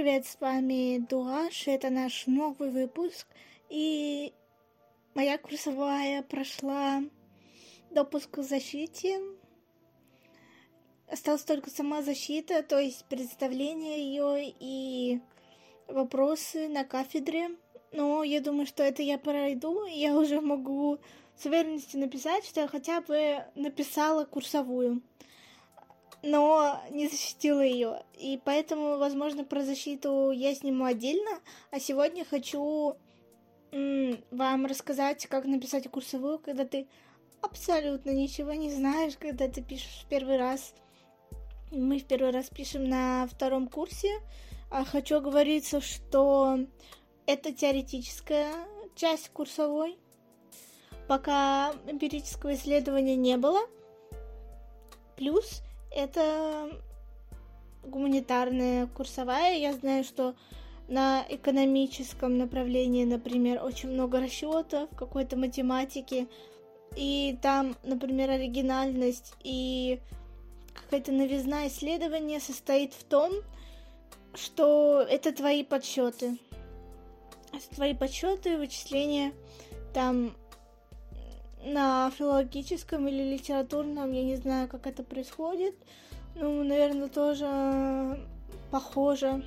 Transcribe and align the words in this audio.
привет, 0.00 0.26
с 0.26 0.40
вами 0.40 1.04
Дуаш, 1.10 1.66
это 1.66 1.90
наш 1.90 2.28
новый 2.28 2.70
выпуск, 2.70 3.26
и 3.68 4.32
моя 5.16 5.38
курсовая 5.38 6.22
прошла 6.22 7.02
допуск 7.90 8.30
к 8.30 8.42
защите. 8.44 9.20
Осталась 11.10 11.42
только 11.42 11.68
сама 11.70 12.02
защита, 12.02 12.62
то 12.62 12.78
есть 12.78 13.06
представление 13.06 13.98
ее 13.98 14.54
и 14.60 15.20
вопросы 15.88 16.68
на 16.68 16.84
кафедре. 16.84 17.56
Но 17.90 18.22
я 18.22 18.40
думаю, 18.40 18.68
что 18.68 18.84
это 18.84 19.02
я 19.02 19.18
пройду, 19.18 19.84
и 19.84 19.98
я 19.98 20.16
уже 20.16 20.40
могу 20.40 20.98
с 21.36 21.44
уверенностью 21.44 21.98
написать, 21.98 22.44
что 22.44 22.60
я 22.60 22.68
хотя 22.68 23.00
бы 23.00 23.44
написала 23.56 24.24
курсовую 24.24 25.02
но 26.22 26.80
не 26.90 27.08
защитила 27.08 27.60
ее. 27.60 28.02
И 28.14 28.40
поэтому, 28.44 28.98
возможно, 28.98 29.44
про 29.44 29.62
защиту 29.62 30.30
я 30.30 30.54
сниму 30.54 30.84
отдельно. 30.84 31.40
А 31.70 31.80
сегодня 31.80 32.24
хочу 32.24 32.96
вам 33.70 34.66
рассказать, 34.66 35.26
как 35.26 35.44
написать 35.44 35.90
курсовую, 35.90 36.38
когда 36.38 36.64
ты 36.64 36.88
абсолютно 37.42 38.10
ничего 38.10 38.52
не 38.52 38.70
знаешь, 38.70 39.16
когда 39.18 39.48
ты 39.48 39.62
пишешь 39.62 40.04
в 40.04 40.08
первый 40.08 40.38
раз. 40.38 40.74
Мы 41.70 41.98
в 41.98 42.04
первый 42.04 42.30
раз 42.30 42.48
пишем 42.48 42.88
на 42.88 43.26
втором 43.26 43.68
курсе. 43.68 44.20
А 44.70 44.84
хочу 44.84 45.16
оговориться, 45.16 45.80
что 45.80 46.58
это 47.26 47.52
теоретическая 47.52 48.52
часть 48.94 49.30
курсовой. 49.30 49.98
Пока 51.06 51.72
эмпирического 51.86 52.54
исследования 52.54 53.16
не 53.16 53.36
было. 53.36 53.60
Плюс 55.16 55.62
это 55.94 56.70
гуманитарная 57.84 58.86
курсовая. 58.86 59.58
Я 59.58 59.72
знаю, 59.72 60.04
что 60.04 60.34
на 60.88 61.24
экономическом 61.28 62.38
направлении, 62.38 63.04
например, 63.04 63.62
очень 63.62 63.90
много 63.90 64.20
расчетов, 64.20 64.88
какой-то 64.96 65.36
математики, 65.36 66.28
и 66.96 67.38
там, 67.42 67.76
например, 67.82 68.30
оригинальность 68.30 69.34
и 69.44 70.00
какая-то 70.74 71.12
новизна 71.12 71.68
исследования 71.68 72.40
состоит 72.40 72.94
в 72.94 73.04
том, 73.04 73.32
что 74.34 75.04
это 75.08 75.32
твои 75.32 75.64
подсчеты. 75.64 76.38
Твои 77.74 77.94
подсчеты, 77.94 78.56
вычисления 78.56 79.32
там 79.92 80.34
на 81.68 82.10
филологическом 82.10 83.06
или 83.08 83.34
литературном, 83.34 84.12
я 84.12 84.24
не 84.24 84.36
знаю, 84.36 84.68
как 84.68 84.86
это 84.86 85.02
происходит. 85.02 85.74
Ну, 86.34 86.62
наверное, 86.62 87.08
тоже 87.08 88.26
похоже. 88.70 89.44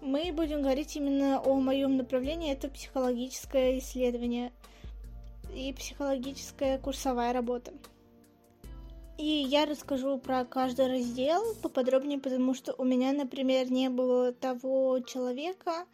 Мы 0.00 0.32
будем 0.32 0.62
говорить 0.62 0.96
именно 0.96 1.40
о 1.40 1.54
моем 1.60 1.96
направлении, 1.96 2.52
это 2.52 2.68
психологическое 2.68 3.78
исследование 3.78 4.50
и 5.54 5.72
психологическая 5.72 6.78
курсовая 6.78 7.32
работа. 7.32 7.72
И 9.18 9.26
я 9.26 9.66
расскажу 9.66 10.16
про 10.18 10.46
каждый 10.46 10.86
раздел 10.86 11.42
поподробнее, 11.62 12.18
потому 12.18 12.54
что 12.54 12.74
у 12.78 12.84
меня, 12.84 13.12
например, 13.12 13.70
не 13.70 13.90
было 13.90 14.32
того 14.32 15.00
человека, 15.00 15.84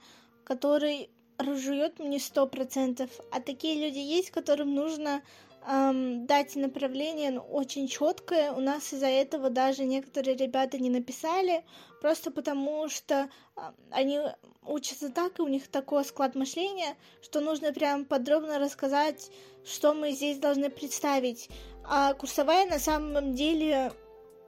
который 0.44 1.10
разжует 1.38 1.98
мне 1.98 2.18
сто 2.18 2.46
процентов, 2.46 3.10
а 3.30 3.40
такие 3.40 3.80
люди 3.80 3.98
есть, 3.98 4.30
которым 4.30 4.74
нужно 4.74 5.22
эм, 5.66 6.26
дать 6.26 6.56
направление 6.56 7.32
ну, 7.32 7.40
очень 7.40 7.88
четкое. 7.88 8.52
У 8.52 8.60
нас 8.60 8.92
из-за 8.92 9.08
этого 9.08 9.50
даже 9.50 9.84
некоторые 9.84 10.36
ребята 10.36 10.78
не 10.78 10.90
написали, 10.90 11.64
просто 12.00 12.30
потому 12.30 12.88
что 12.88 13.28
э, 13.56 13.60
они 13.90 14.20
учатся 14.64 15.10
так, 15.10 15.38
и 15.38 15.42
у 15.42 15.48
них 15.48 15.68
такой 15.68 16.04
склад 16.04 16.34
мышления, 16.34 16.96
что 17.22 17.40
нужно 17.40 17.72
прям 17.72 18.04
подробно 18.04 18.58
рассказать, 18.58 19.30
что 19.64 19.94
мы 19.94 20.12
здесь 20.12 20.38
должны 20.38 20.70
представить. 20.70 21.48
А 21.84 22.14
курсовая 22.14 22.66
на 22.66 22.78
самом 22.78 23.34
деле, 23.34 23.92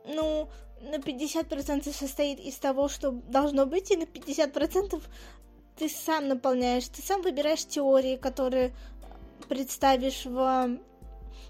ну, 0.06 0.48
на 0.80 0.96
50% 0.96 1.92
состоит 1.92 2.40
из 2.40 2.56
того, 2.56 2.88
что 2.88 3.10
должно 3.10 3.66
быть, 3.66 3.90
и 3.90 3.96
на 3.96 4.04
50% 4.04 5.02
ты 5.78 5.88
сам 5.88 6.26
наполняешь, 6.26 6.88
ты 6.88 7.00
сам 7.02 7.22
выбираешь 7.22 7.64
теории, 7.64 8.16
которые 8.16 8.72
представишь 9.48 10.26
в 10.26 10.78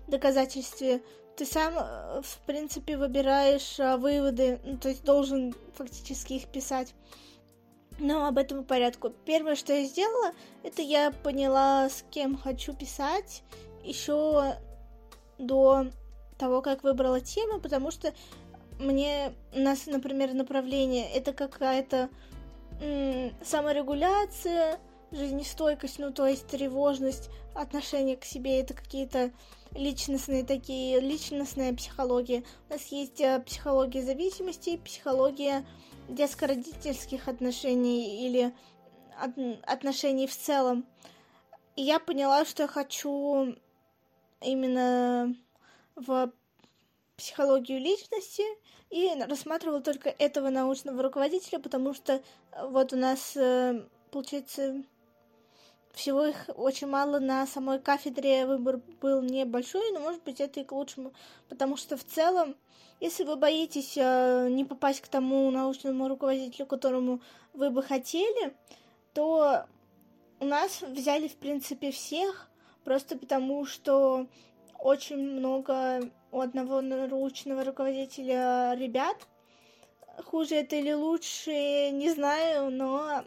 доказательстве. 0.06 1.03
Ты 1.37 1.47
сам, 1.47 1.75
э, 1.77 2.21
в 2.22 2.39
принципе, 2.47 2.97
выбираешь 2.99 3.78
а, 3.81 3.97
выводы, 3.97 4.61
ну, 4.65 4.77
то 4.77 4.89
есть 4.89 5.05
должен 5.05 5.55
фактически 5.75 6.34
их 6.34 6.49
писать. 6.49 6.94
Но 7.99 8.27
об 8.27 8.39
этом 8.39 8.59
по 8.59 8.65
порядку. 8.65 9.11
Первое, 9.25 9.56
что 9.56 9.72
я 9.72 9.84
сделала, 9.84 10.33
это 10.62 10.83
я 10.83 11.10
поняла, 11.10 11.89
с 11.89 12.05
кем 12.10 12.37
хочу 12.37 12.75
писать 12.75 13.43
еще 13.83 14.56
до 15.39 15.87
того, 16.37 16.60
как 16.60 16.83
выбрала 16.83 17.21
тему, 17.21 17.60
потому 17.60 17.91
что 17.91 18.12
мне 18.78 19.33
у 19.55 19.60
нас, 19.60 19.87
например, 19.87 20.34
направление 20.34 21.10
это 21.10 21.33
какая-то 21.33 22.09
саморегуляция, 23.43 24.78
жизнестойкость, 25.11 25.99
ну 25.99 26.12
то 26.12 26.27
есть 26.27 26.47
тревожность, 26.47 27.31
отношение 27.55 28.16
к 28.16 28.25
себе, 28.25 28.61
это 28.61 28.75
какие-то 28.75 29.33
личностные 29.72 30.44
такие, 30.44 31.00
личностная 31.00 31.75
психология. 31.75 32.44
У 32.69 32.72
нас 32.72 32.87
есть 32.87 33.21
э, 33.21 33.41
психология 33.41 34.03
зависимости, 34.03 34.77
психология 34.77 35.65
детско-родительских 36.09 37.28
отношений 37.28 38.27
или 38.27 38.55
от, 39.21 39.33
отношений 39.66 40.27
в 40.27 40.37
целом. 40.37 40.87
И 41.77 41.83
я 41.83 41.99
поняла, 41.99 42.45
что 42.45 42.65
я 42.65 42.69
хочу 42.69 43.56
именно 44.41 45.34
в 45.97 46.33
психологию 47.16 47.81
личности 47.81 48.45
и 48.91 49.10
рассматривала 49.28 49.81
только 49.81 50.09
этого 50.09 50.49
научного 50.50 51.03
руководителя, 51.03 51.59
потому 51.59 51.94
что 51.94 52.15
э, 52.15 52.69
вот 52.69 52.93
у 52.93 52.97
нас, 52.97 53.37
э, 53.37 53.84
получается, 54.10 54.82
всего 55.93 56.25
их 56.25 56.49
очень 56.54 56.87
мало 56.87 57.19
на 57.19 57.47
самой 57.47 57.81
кафедре, 57.81 58.47
выбор 58.47 58.81
был 59.00 59.21
небольшой, 59.22 59.93
но, 59.93 60.00
может 60.00 60.22
быть, 60.22 60.41
это 60.41 60.60
и 60.60 60.65
к 60.65 60.72
лучшему, 60.72 61.12
потому 61.48 61.77
что 61.77 61.97
в 61.97 62.04
целом, 62.04 62.56
если 63.00 63.25
вы 63.25 63.37
боитесь 63.37 63.94
э, 63.97 64.48
не 64.50 64.65
попасть 64.65 65.00
к 65.00 65.09
тому 65.09 65.50
научному 65.50 66.09
руководителю, 66.09 66.66
которому 66.66 67.21
вы 67.53 67.71
бы 67.71 67.82
хотели, 67.82 68.54
то 69.12 69.66
у 70.41 70.44
нас 70.44 70.82
взяли, 70.82 71.28
в 71.28 71.37
принципе, 71.37 71.91
всех, 71.91 72.48
просто 72.84 73.19
потому 73.19 73.66
что 73.66 74.27
очень 74.78 75.19
много 75.19 76.00
у 76.31 76.41
одного 76.41 76.81
научного 76.81 77.65
руководителя 77.65 78.75
ребят. 78.77 79.16
Хуже 80.25 80.56
это 80.56 80.77
или 80.77 80.93
лучше, 80.93 81.91
не 81.91 82.11
знаю, 82.11 82.71
но 82.71 83.25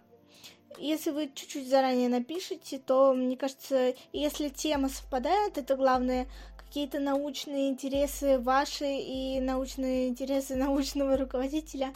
если 0.77 1.11
вы 1.11 1.31
чуть-чуть 1.33 1.67
заранее 1.67 2.09
напишите, 2.09 2.79
то, 2.79 3.13
мне 3.13 3.37
кажется, 3.37 3.93
если 4.13 4.49
тема 4.49 4.89
совпадает, 4.89 5.57
это 5.57 5.75
главное, 5.75 6.27
какие-то 6.57 6.99
научные 6.99 7.69
интересы 7.69 8.39
ваши 8.39 8.85
и 8.85 9.39
научные 9.41 10.07
интересы 10.07 10.55
научного 10.57 11.17
руководителя, 11.17 11.93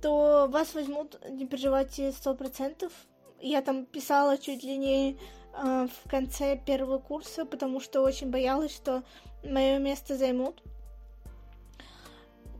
то 0.00 0.48
вас 0.50 0.74
возьмут, 0.74 1.20
не 1.30 1.46
переживайте, 1.46 2.12
сто 2.12 2.34
процентов. 2.34 2.92
Я 3.40 3.62
там 3.62 3.86
писала 3.86 4.38
чуть 4.38 4.64
ли 4.64 4.76
не 4.76 5.18
э, 5.52 5.88
в 6.04 6.10
конце 6.10 6.56
первого 6.56 6.98
курса, 6.98 7.44
потому 7.44 7.80
что 7.80 8.02
очень 8.02 8.30
боялась, 8.30 8.74
что 8.74 9.02
мое 9.44 9.78
место 9.78 10.16
займут. 10.16 10.62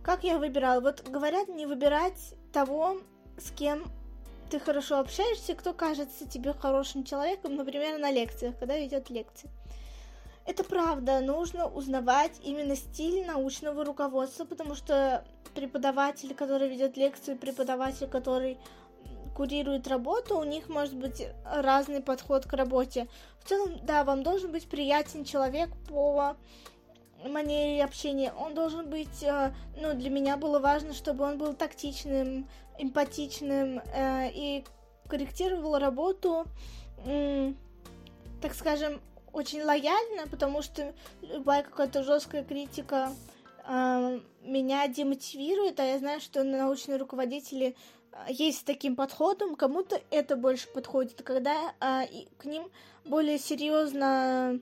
Как 0.03 0.25
я 0.25 0.39
выбирала? 0.39 0.81
Вот 0.81 1.09
говорят 1.09 1.49
не 1.49 1.67
выбирать 1.67 2.35
того, 2.53 2.99
с 3.39 3.51
кем 3.51 3.85
ты 4.51 4.61
хорошо 4.61 4.99
общаешься, 4.99 5.55
кто 5.55 5.73
кажется 5.73 6.29
тебе 6.29 6.53
хорошим 6.53 7.05
человеком, 7.05 7.57
например, 7.57 7.99
на 7.99 8.11
лекциях, 8.11 8.59
когда 8.59 8.77
ведет 8.77 9.09
лекции. 9.11 9.49
Это 10.45 10.65
правда, 10.65 11.21
нужно 11.21 11.69
узнавать 11.69 12.33
именно 12.43 12.75
стиль 12.75 13.25
научного 13.25 13.85
руководства, 13.85 14.45
потому 14.45 14.75
что 14.75 15.25
преподаватель, 15.55 16.35
который 16.35 16.69
ведет 16.69 16.97
лекцию, 16.97 17.39
преподаватель, 17.39 18.09
который 18.09 18.59
курирует 19.35 19.89
работу, 19.89 20.39
у 20.39 20.45
них 20.45 20.69
может 20.69 20.95
быть 20.95 21.27
разный 21.45 22.03
подход 22.03 22.47
к 22.47 22.53
работе. 22.53 23.09
В 23.41 23.49
целом, 23.49 23.79
да, 23.83 24.05
вам 24.05 24.23
должен 24.23 24.53
быть 24.53 24.69
приятен 24.69 25.25
человек 25.25 25.71
по 25.89 26.37
манере 27.25 27.85
общения. 27.85 28.33
Он 28.33 28.55
должен 28.55 28.89
быть, 28.89 29.23
э, 29.23 29.53
ну, 29.81 29.95
для 29.95 30.11
меня 30.11 30.37
было 30.37 30.59
важно, 30.59 30.93
чтобы 30.93 31.25
он 31.25 31.39
был 31.39 31.55
тактичным, 31.55 32.49
эмпатичным 32.79 33.81
э, 33.95 34.31
и 34.33 34.65
корректировал 35.09 35.79
работу, 35.79 36.47
так 38.41 38.55
скажем, 38.55 39.01
очень 39.33 39.63
лояльно, 39.63 40.27
потому 40.31 40.63
что 40.63 40.95
любая 41.23 41.63
какая-то 41.63 42.03
жесткая 42.03 42.45
критика 42.45 43.13
э, 43.67 44.21
меня 44.43 44.89
демотивирует, 44.89 45.81
а 45.81 45.85
я 45.85 45.99
знаю, 45.99 46.21
что 46.21 46.45
научные 46.45 46.99
руководители 46.99 47.77
есть 48.29 48.61
с 48.61 48.65
таким 48.65 48.97
подходом, 48.97 49.57
кому-то 49.57 50.01
это 50.11 50.37
больше 50.37 50.69
подходит, 50.69 51.23
когда 51.23 51.75
а, 51.81 52.05
и 52.05 52.27
к 52.39 52.45
ним 52.45 52.71
более 53.05 53.39
серьезно 53.39 54.61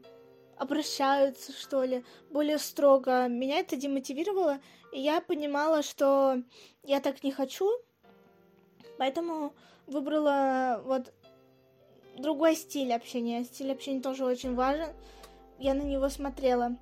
обращаются, 0.56 1.52
что 1.52 1.85
ли, 1.85 2.05
более 2.31 2.58
строго. 2.58 3.29
Меня 3.29 3.61
это 3.61 3.76
демотивировало, 3.76 4.61
и 4.93 5.00
я 5.00 5.20
понимала, 5.20 5.82
что 5.82 6.43
я 6.85 7.00
так 7.00 7.23
не 7.25 7.32
хочу, 7.32 7.69
поэтому 8.99 9.55
выбрала 9.87 10.82
вот 10.85 11.12
другой 12.17 12.56
стиль 12.56 12.93
общения. 12.93 13.44
Стиль 13.44 13.73
общения 13.73 14.00
тоже 14.00 14.25
очень 14.25 14.55
важен. 14.55 14.88
Я 15.58 15.75
на 15.75 15.82
него 15.82 16.08
смотрела. 16.08 16.76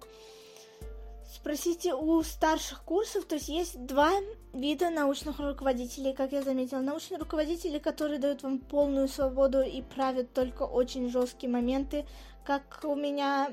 Спросите 1.32 1.94
у 1.94 2.22
старших 2.22 2.82
курсов, 2.84 3.26
то 3.26 3.36
есть 3.36 3.48
есть 3.48 3.86
два 3.86 4.10
вида 4.52 4.90
научных 4.90 5.38
руководителей, 5.38 6.12
как 6.12 6.32
я 6.32 6.42
заметила. 6.42 6.80
Научные 6.80 7.18
руководители, 7.18 7.78
которые 7.78 8.18
дают 8.18 8.42
вам 8.42 8.58
полную 8.58 9.08
свободу 9.08 9.60
и 9.60 9.82
правят 9.82 10.32
только 10.32 10.62
очень 10.62 11.10
жесткие 11.10 11.50
моменты, 11.50 12.06
как 12.44 12.80
у 12.84 12.94
меня 12.94 13.52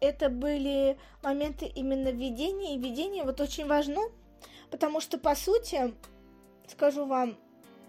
это 0.00 0.28
были 0.28 0.98
моменты 1.22 1.66
именно 1.66 2.08
введения, 2.08 2.74
и 2.74 2.78
введение 2.78 3.24
вот 3.24 3.40
очень 3.40 3.66
важно, 3.66 4.00
потому 4.70 5.00
что, 5.00 5.18
по 5.18 5.34
сути, 5.34 5.94
скажу 6.68 7.06
вам, 7.06 7.36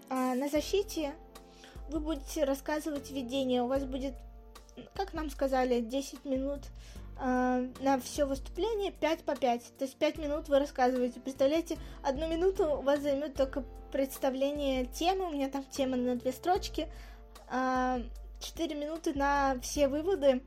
а, 0.08 0.34
на 0.34 0.48
защите 0.48 1.14
вы 1.88 2.00
будете 2.00 2.44
рассказывать 2.44 3.10
введение, 3.10 3.62
у 3.62 3.66
вас 3.66 3.84
будет, 3.84 4.14
как 4.94 5.14
нам 5.14 5.30
сказали, 5.30 5.80
10 5.80 6.24
минут 6.24 6.60
э, 7.22 7.68
на 7.80 8.00
все 8.00 8.24
выступление 8.24 8.92
5 8.92 9.24
по 9.24 9.36
5. 9.36 9.78
То 9.78 9.84
есть 9.84 9.96
5 9.96 10.18
минут 10.18 10.48
вы 10.48 10.58
рассказываете. 10.58 11.20
Представляете, 11.20 11.78
одну 12.02 12.28
минуту 12.28 12.64
у 12.78 12.82
вас 12.82 13.00
займет 13.00 13.34
только 13.34 13.64
представление 13.92 14.86
темы. 14.86 15.26
У 15.26 15.30
меня 15.30 15.48
там 15.48 15.64
тема 15.64 15.96
на 15.96 16.16
две 16.16 16.32
строчки. 16.32 16.88
Э, 17.50 18.02
4 18.40 18.74
минуты 18.74 19.14
на 19.14 19.58
все 19.60 19.88
выводы. 19.88 20.42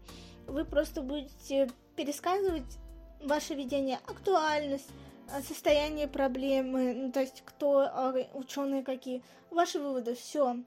Вы 0.48 0.66
просто 0.66 1.01
будете 1.01 1.69
пересказывать 1.95 2.77
ваше 3.22 3.56
видение, 3.56 4.00
актуальность, 4.06 4.89
состояние 5.48 6.07
проблемы, 6.07 6.94
ну, 6.94 7.12
то 7.12 7.22
есть 7.22 7.42
кто 7.45 8.13
ученые 8.33 8.83
какие, 8.83 9.24
ваши 9.50 9.80
выводы, 9.80 10.13
все 10.13 10.57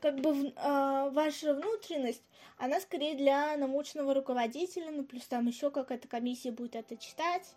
как 0.00 0.20
бы 0.20 0.30
э, 0.30 1.10
ваша 1.10 1.54
внутренность, 1.54 2.22
она 2.58 2.80
скорее 2.80 3.14
для 3.14 3.56
научного 3.56 4.14
руководителя, 4.14 4.90
ну 4.90 5.04
плюс 5.04 5.24
там 5.26 5.46
еще 5.46 5.70
какая-то 5.70 6.08
комиссия 6.08 6.50
будет 6.50 6.76
это 6.76 6.96
читать. 6.96 7.54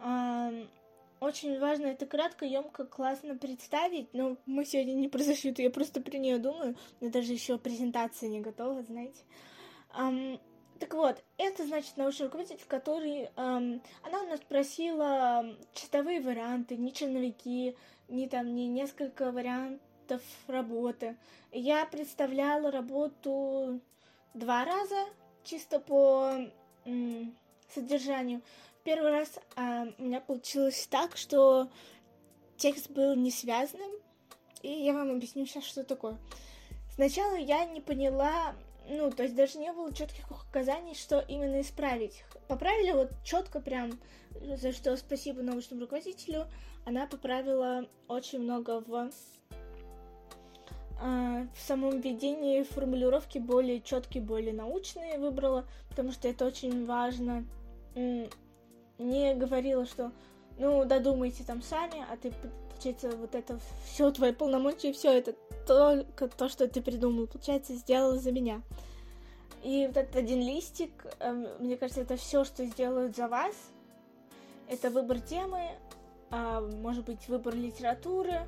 Э, 0.00 0.66
очень 1.20 1.58
важно 1.58 1.86
это 1.86 2.06
кратко, 2.06 2.44
емко, 2.44 2.84
классно 2.84 3.36
представить, 3.36 4.12
но 4.14 4.36
мы 4.46 4.64
сегодня 4.64 4.92
не 4.92 5.08
про 5.08 5.18
защиту, 5.18 5.62
я 5.62 5.70
просто 5.70 6.00
при 6.00 6.18
нее 6.18 6.38
думаю, 6.38 6.76
но 7.00 7.10
даже 7.10 7.32
еще 7.32 7.58
презентация 7.58 8.28
не 8.28 8.40
готова, 8.40 8.82
знаете. 8.82 9.20
Um, 9.98 10.38
так 10.78 10.94
вот, 10.94 11.22
это 11.38 11.66
значит 11.66 11.96
научный 11.96 12.26
руководитель, 12.26 12.64
который... 12.68 13.30
Эм, 13.36 13.82
она 14.02 14.22
у 14.22 14.28
нас 14.28 14.40
просила 14.40 15.44
чистовые 15.74 16.20
варианты, 16.20 16.76
не 16.76 16.92
черновики, 16.92 17.76
не 18.08 18.28
там, 18.28 18.54
не 18.54 18.68
несколько 18.68 19.32
вариантов 19.32 19.80
вариантов 20.08 20.22
работы. 20.46 21.16
Я 21.52 21.86
представляла 21.86 22.70
работу 22.70 23.80
два 24.34 24.64
раза, 24.64 25.04
чисто 25.44 25.80
по 25.80 26.32
содержанию. 27.74 28.42
Первый 28.84 29.10
раз 29.10 29.38
а, 29.56 29.86
у 29.98 30.02
меня 30.02 30.20
получилось 30.20 30.86
так, 30.90 31.16
что 31.16 31.68
текст 32.56 32.90
был 32.90 33.14
не 33.16 33.30
связанным, 33.30 33.90
и 34.62 34.70
я 34.70 34.94
вам 34.94 35.10
объясню 35.10 35.44
сейчас, 35.46 35.64
что 35.64 35.84
такое. 35.84 36.16
Сначала 36.94 37.36
я 37.36 37.66
не 37.66 37.80
поняла, 37.80 38.54
ну, 38.88 39.10
то 39.10 39.24
есть 39.24 39.34
даже 39.34 39.58
не 39.58 39.72
было 39.72 39.92
четких 39.92 40.30
указаний, 40.30 40.94
что 40.94 41.20
именно 41.20 41.60
исправить. 41.60 42.24
Поправили 42.48 42.92
вот 42.92 43.10
четко 43.24 43.60
прям, 43.60 43.98
за 44.40 44.72
что 44.72 44.96
спасибо 44.96 45.42
научному 45.42 45.82
руководителю, 45.82 46.46
она 46.86 47.06
поправила 47.06 47.86
очень 48.08 48.38
много 48.38 48.80
в 48.80 49.10
в 51.00 51.60
самом 51.60 52.00
введении 52.00 52.62
формулировки 52.62 53.38
более 53.38 53.80
четкие, 53.80 54.22
более 54.22 54.52
научные 54.52 55.18
выбрала, 55.18 55.64
потому 55.88 56.12
что 56.12 56.28
это 56.28 56.44
очень 56.44 56.86
важно. 56.86 57.44
Не 57.94 59.34
говорила, 59.34 59.86
что 59.86 60.10
ну 60.58 60.84
додумайте 60.84 61.44
там 61.44 61.62
сами, 61.62 62.04
а 62.10 62.16
ты, 62.16 62.32
получается, 62.70 63.16
вот 63.16 63.34
это 63.34 63.58
все 63.84 64.10
твои 64.10 64.32
полномочия, 64.32 64.92
все 64.92 65.12
это 65.12 65.34
только 65.66 66.28
то, 66.28 66.48
что 66.48 66.66
ты 66.66 66.82
придумал, 66.82 67.26
получается, 67.26 67.74
сделала 67.74 68.18
за 68.18 68.32
меня. 68.32 68.62
И 69.62 69.86
вот 69.86 69.96
этот 69.96 70.16
один 70.16 70.40
листик, 70.40 71.06
эм, 71.20 71.46
мне 71.58 71.76
кажется, 71.76 72.02
это 72.02 72.16
все, 72.16 72.44
что 72.44 72.64
сделают 72.64 73.16
за 73.16 73.28
вас. 73.28 73.54
Это 74.68 74.90
выбор 74.90 75.20
темы, 75.20 75.70
а, 76.30 76.60
может 76.60 77.04
быть, 77.04 77.26
выбор 77.28 77.54
литературы, 77.54 78.46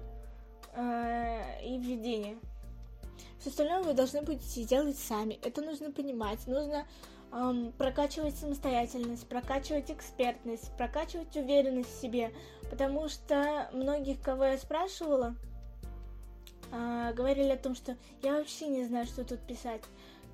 э, 0.75 1.65
и 1.65 1.79
введение. 1.79 2.39
Все 3.39 3.51
остальное 3.51 3.83
вы 3.83 3.95
должны 3.95 4.21
будете 4.23 4.65
делать 4.65 4.99
сами. 4.99 5.39
Это 5.43 5.63
нужно 5.63 5.91
понимать. 5.91 6.47
Нужно 6.47 6.87
эм, 7.33 7.73
прокачивать 7.73 8.37
самостоятельность, 8.37 9.27
прокачивать 9.29 9.91
экспертность, 9.91 10.71
прокачивать 10.77 11.35
уверенность 11.37 11.91
в 11.91 12.01
себе. 12.01 12.33
Потому 12.71 13.09
что 13.09 13.71
многих, 13.73 14.21
кого 14.21 14.45
я 14.45 14.59
спрашивала, 14.59 15.35
э, 16.71 17.13
говорили 17.15 17.51
о 17.51 17.57
том, 17.57 17.75
что 17.75 17.97
я 18.23 18.35
вообще 18.35 18.67
не 18.67 18.85
знаю, 18.85 19.07
что 19.07 19.25
тут 19.25 19.41
писать. 19.47 19.83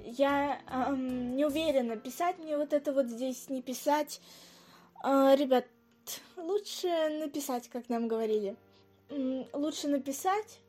Я 0.05 0.61
эм, 0.69 1.37
не 1.37 1.45
уверена, 1.45 1.97
писать 1.97 2.39
мне 2.39 2.57
вот 2.57 2.73
это 2.73 2.93
вот 2.93 3.07
здесь, 3.07 3.49
не 3.49 3.63
писать. 3.63 4.21
Э, 5.05 5.35
ребят, 5.37 5.67
лучше 6.37 6.89
написать, 7.21 7.69
как 7.69 7.89
нам 7.89 8.09
говорили 8.09 8.57
лучше 9.09 9.89
написать, 9.89 10.61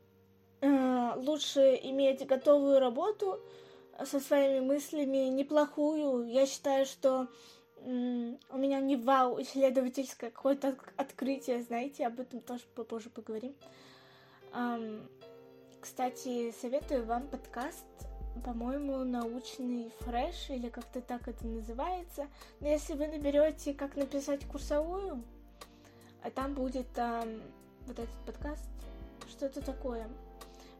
э, 0.60 1.12
лучше 1.16 1.78
иметь 1.82 2.26
готовую 2.26 2.80
работу 2.80 3.40
со 4.04 4.20
своими 4.20 4.60
мыслями, 4.60 5.28
неплохую. 5.28 6.28
Я 6.28 6.46
считаю, 6.46 6.86
что 6.86 7.28
у 7.84 8.58
меня 8.58 8.80
не 8.80 8.96
вау 8.96 9.40
исследовательское 9.40 10.30
какое-то 10.30 10.76
открытие, 10.96 11.62
знаете, 11.62 12.06
об 12.06 12.18
этом 12.20 12.40
тоже 12.40 12.64
попозже 12.74 13.08
поговорим. 13.08 13.54
Кстати, 15.80 16.52
советую 16.60 17.06
вам 17.06 17.28
подкаст, 17.28 17.84
по-моему, 18.44 19.04
научный 19.04 19.92
фреш, 20.00 20.50
или 20.50 20.68
как-то 20.68 21.00
так 21.00 21.28
это 21.28 21.46
называется. 21.46 22.26
Но 22.60 22.68
если 22.68 22.94
вы 22.94 23.06
наберете, 23.06 23.74
как 23.74 23.96
написать 23.96 24.44
курсовую, 24.44 25.22
а 26.22 26.30
там 26.30 26.54
будет 26.54 26.88
вот 27.88 27.98
этот 27.98 28.14
подкаст, 28.26 28.64
что 29.28 29.46
это 29.46 29.60
такое. 29.60 30.08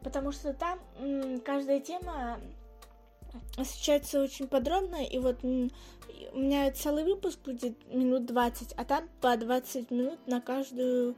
Потому 0.01 0.31
что 0.31 0.53
там 0.53 0.79
м, 0.97 1.41
каждая 1.41 1.81
тема 1.81 2.39
освещается 3.57 4.21
очень 4.21 4.47
подробно, 4.47 5.03
и 5.03 5.19
вот 5.19 5.43
м, 5.43 5.69
у 6.33 6.39
меня 6.39 6.71
целый 6.71 7.03
выпуск 7.03 7.39
будет 7.43 7.75
минут 7.93 8.25
20, 8.25 8.73
а 8.73 8.85
там 8.85 9.09
по 9.21 9.35
20 9.35 9.91
минут 9.91 10.19
на 10.27 10.41
каждую 10.41 11.15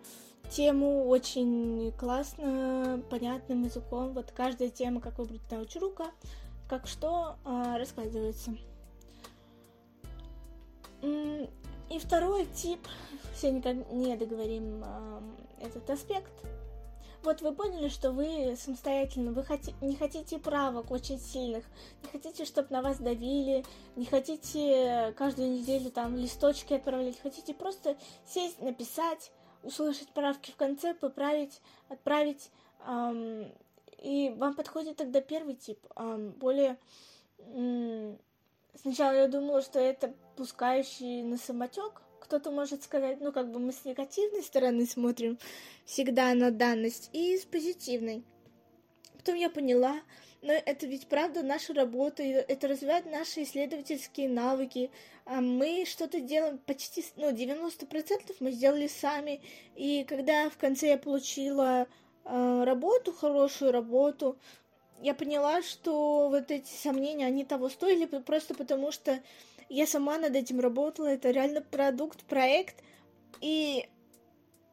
тему 0.50 1.08
очень 1.08 1.94
классно, 1.98 3.02
понятным 3.10 3.64
языком. 3.64 4.14
Вот 4.14 4.32
каждая 4.32 4.70
тема, 4.70 5.00
как 5.00 5.20
выбрать 5.20 5.42
научрука, 5.50 6.08
как 6.68 6.88
что 6.88 7.36
э, 7.46 7.78
рассказывается. 7.78 8.58
И 11.92 12.00
второй 12.00 12.46
тип, 12.46 12.80
никак 13.44 13.92
не 13.92 14.16
договорим 14.16 14.82
этот 15.60 15.90
аспект. 15.90 16.32
Вот 17.22 17.42
вы 17.42 17.54
поняли, 17.54 17.90
что 17.90 18.12
вы 18.12 18.56
самостоятельно, 18.58 19.34
вы 19.34 19.44
хоти, 19.44 19.76
не 19.82 19.96
хотите 19.96 20.40
правок 20.40 20.90
очень 20.90 21.20
сильных, 21.20 21.66
не 22.02 22.10
хотите, 22.10 22.46
чтобы 22.46 22.70
на 22.72 22.82
вас 22.82 22.98
давили, 22.98 23.66
не 23.98 24.06
хотите 24.06 25.14
каждую 25.18 25.52
неделю 25.52 25.92
там 25.92 26.16
листочки 26.16 26.74
отправлять, 26.74 27.20
хотите 27.20 27.54
просто 27.54 27.98
сесть, 28.26 28.62
написать, 28.62 29.32
услышать 29.62 30.08
правки 30.14 30.52
в 30.52 30.56
конце, 30.56 30.94
поправить, 30.96 31.62
отправить. 31.90 32.50
Эм, 32.88 33.52
и 34.02 34.34
вам 34.38 34.56
подходит 34.56 34.96
тогда 34.96 35.20
первый 35.20 35.56
тип, 35.56 35.80
эм, 35.98 36.32
более... 36.32 36.78
Эм, 37.40 38.18
сначала 38.76 39.14
я 39.14 39.28
думала, 39.28 39.62
что 39.62 39.80
это 39.80 40.14
пускающий 40.36 41.24
на 41.24 41.38
самотек, 41.38 42.02
кто-то 42.20 42.52
может 42.52 42.84
сказать, 42.84 43.20
ну, 43.20 43.32
как 43.32 43.52
бы 43.52 43.60
мы 43.60 43.74
с 43.74 43.84
негативной 43.84 44.44
стороны 44.44 44.86
смотрим 44.86 45.38
всегда 45.86 46.34
на 46.34 46.52
данность 46.52 47.10
и 47.14 47.38
с 47.38 47.44
позитивной. 47.44 48.24
Потом 49.18 49.36
я 49.36 49.50
поняла, 49.50 50.02
но 50.42 50.54
это 50.54 50.88
ведь 50.88 51.08
правда 51.08 51.44
наша 51.44 51.74
работа, 51.74 52.24
это 52.24 52.68
развивает 52.68 53.06
наши 53.06 53.44
исследовательские 53.44 54.30
навыки. 54.30 54.90
А 55.26 55.42
мы 55.42 55.84
что-то 55.86 56.20
делаем 56.20 56.58
почти, 56.58 57.06
ну, 57.18 57.32
90% 57.32 58.36
мы 58.40 58.52
сделали 58.52 58.88
сами. 58.88 59.42
И 59.76 60.04
когда 60.06 60.50
в 60.50 60.58
конце 60.58 60.90
я 60.90 60.98
получила 60.98 61.88
э, 62.26 62.64
работу, 62.64 63.14
хорошую 63.14 63.72
работу, 63.72 64.38
я 65.02 65.14
поняла, 65.14 65.62
что 65.62 66.30
вот 66.30 66.52
эти 66.52 66.72
сомнения, 66.72 67.26
они 67.26 67.44
того 67.44 67.70
стоили 67.70 68.06
просто 68.06 68.54
потому, 68.54 68.92
что 68.92 69.20
я 69.70 69.88
сама 69.88 70.18
над 70.18 70.36
этим 70.36 70.60
работала, 70.60 71.08
это 71.08 71.32
реально 71.32 71.62
продукт, 71.62 72.24
проект, 72.24 72.76
и 73.40 73.88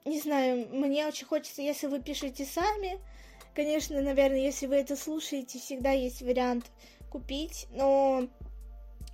не 0.05 0.21
знаю, 0.21 0.69
мне 0.71 1.07
очень 1.07 1.27
хочется, 1.27 1.63
если 1.63 1.87
вы 1.87 2.01
пишете 2.01 2.45
сами, 2.45 3.01
конечно, 3.55 4.01
наверное, 4.01 4.41
если 4.41 4.67
вы 4.67 4.77
это 4.77 4.97
слушаете, 4.97 5.59
всегда 5.59 5.93
есть 5.93 6.23
вариант 6.23 6.67
купить, 7.11 7.67
но 7.73 8.29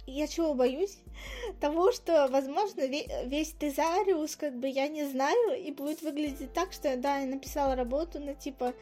я 0.07 0.27
чего 0.27 0.55
боюсь? 0.55 0.99
Того, 1.61 1.93
что, 1.93 2.29
возможно, 2.29 2.83
весь 2.87 3.53
тезариус, 3.53 4.37
как 4.37 4.59
бы, 4.59 4.69
я 4.69 4.89
не 4.89 5.05
знаю, 5.05 5.63
и 5.63 5.71
будет 5.71 6.03
выглядеть 6.03 6.53
так, 6.53 6.73
что, 6.73 6.97
да, 6.97 7.19
я 7.19 7.27
написала 7.27 7.75
работу, 7.75 8.21
но, 8.21 8.35
типа, 8.35 8.75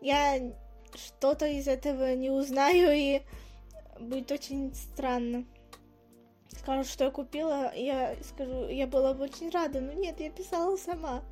я 0.00 0.40
что-то 0.96 1.46
из 1.46 1.68
этого 1.68 2.14
не 2.14 2.30
узнаю, 2.30 2.90
и 2.92 3.22
будет 3.98 4.30
очень 4.32 4.74
странно. 4.74 5.44
Скажут, 6.58 6.88
что 6.88 7.04
я 7.04 7.10
купила, 7.10 7.74
я 7.74 8.16
скажу, 8.22 8.68
я 8.68 8.86
была 8.86 9.14
бы 9.14 9.24
очень 9.24 9.50
рада, 9.50 9.80
но 9.80 9.92
нет, 9.92 10.20
я 10.20 10.30
писала 10.30 10.76
сама 10.76 11.22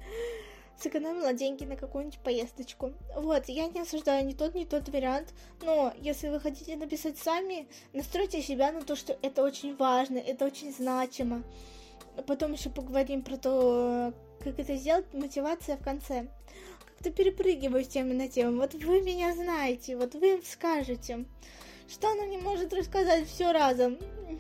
сэкономила 0.81 1.33
деньги 1.33 1.65
на 1.65 1.77
какую-нибудь 1.77 2.21
поездочку. 2.21 2.93
Вот, 3.17 3.49
я 3.49 3.67
не 3.67 3.81
осуждаю 3.81 4.25
ни 4.27 4.33
тот, 4.33 4.55
ни 4.55 4.65
тот 4.65 4.88
вариант, 4.88 5.35
но 5.62 5.93
если 5.99 6.29
вы 6.29 6.41
хотите 6.41 6.77
написать 6.77 7.19
сами, 7.19 7.69
настройте 7.93 8.43
себя 8.43 8.73
на 8.73 8.83
то, 8.83 8.97
что 8.97 9.19
это 9.23 9.43
очень 9.43 9.77
важно, 9.77 10.19
это 10.19 10.45
очень 10.45 10.73
значимо. 10.73 11.43
Потом 12.27 12.53
еще 12.53 12.71
поговорим 12.71 13.23
про 13.23 13.37
то, 13.37 14.12
как 14.43 14.59
это 14.59 14.77
сделать, 14.77 15.12
мотивация 15.12 15.77
в 15.77 15.83
конце. 15.83 16.29
Как-то 16.99 17.12
перепрыгиваю 17.12 17.85
с 17.85 17.88
темы 17.88 18.12
на 18.14 18.28
тему. 18.28 18.61
Вот 18.61 18.75
вы 18.75 19.00
меня 19.02 19.33
знаете, 19.33 19.97
вот 19.97 20.14
вы 20.14 20.43
скажете. 20.45 21.26
Что 21.88 22.09
она 22.11 22.26
не 22.26 22.38
может 22.38 22.73
рассказать 22.75 23.28
все 23.28 23.52
разом? 23.52 23.99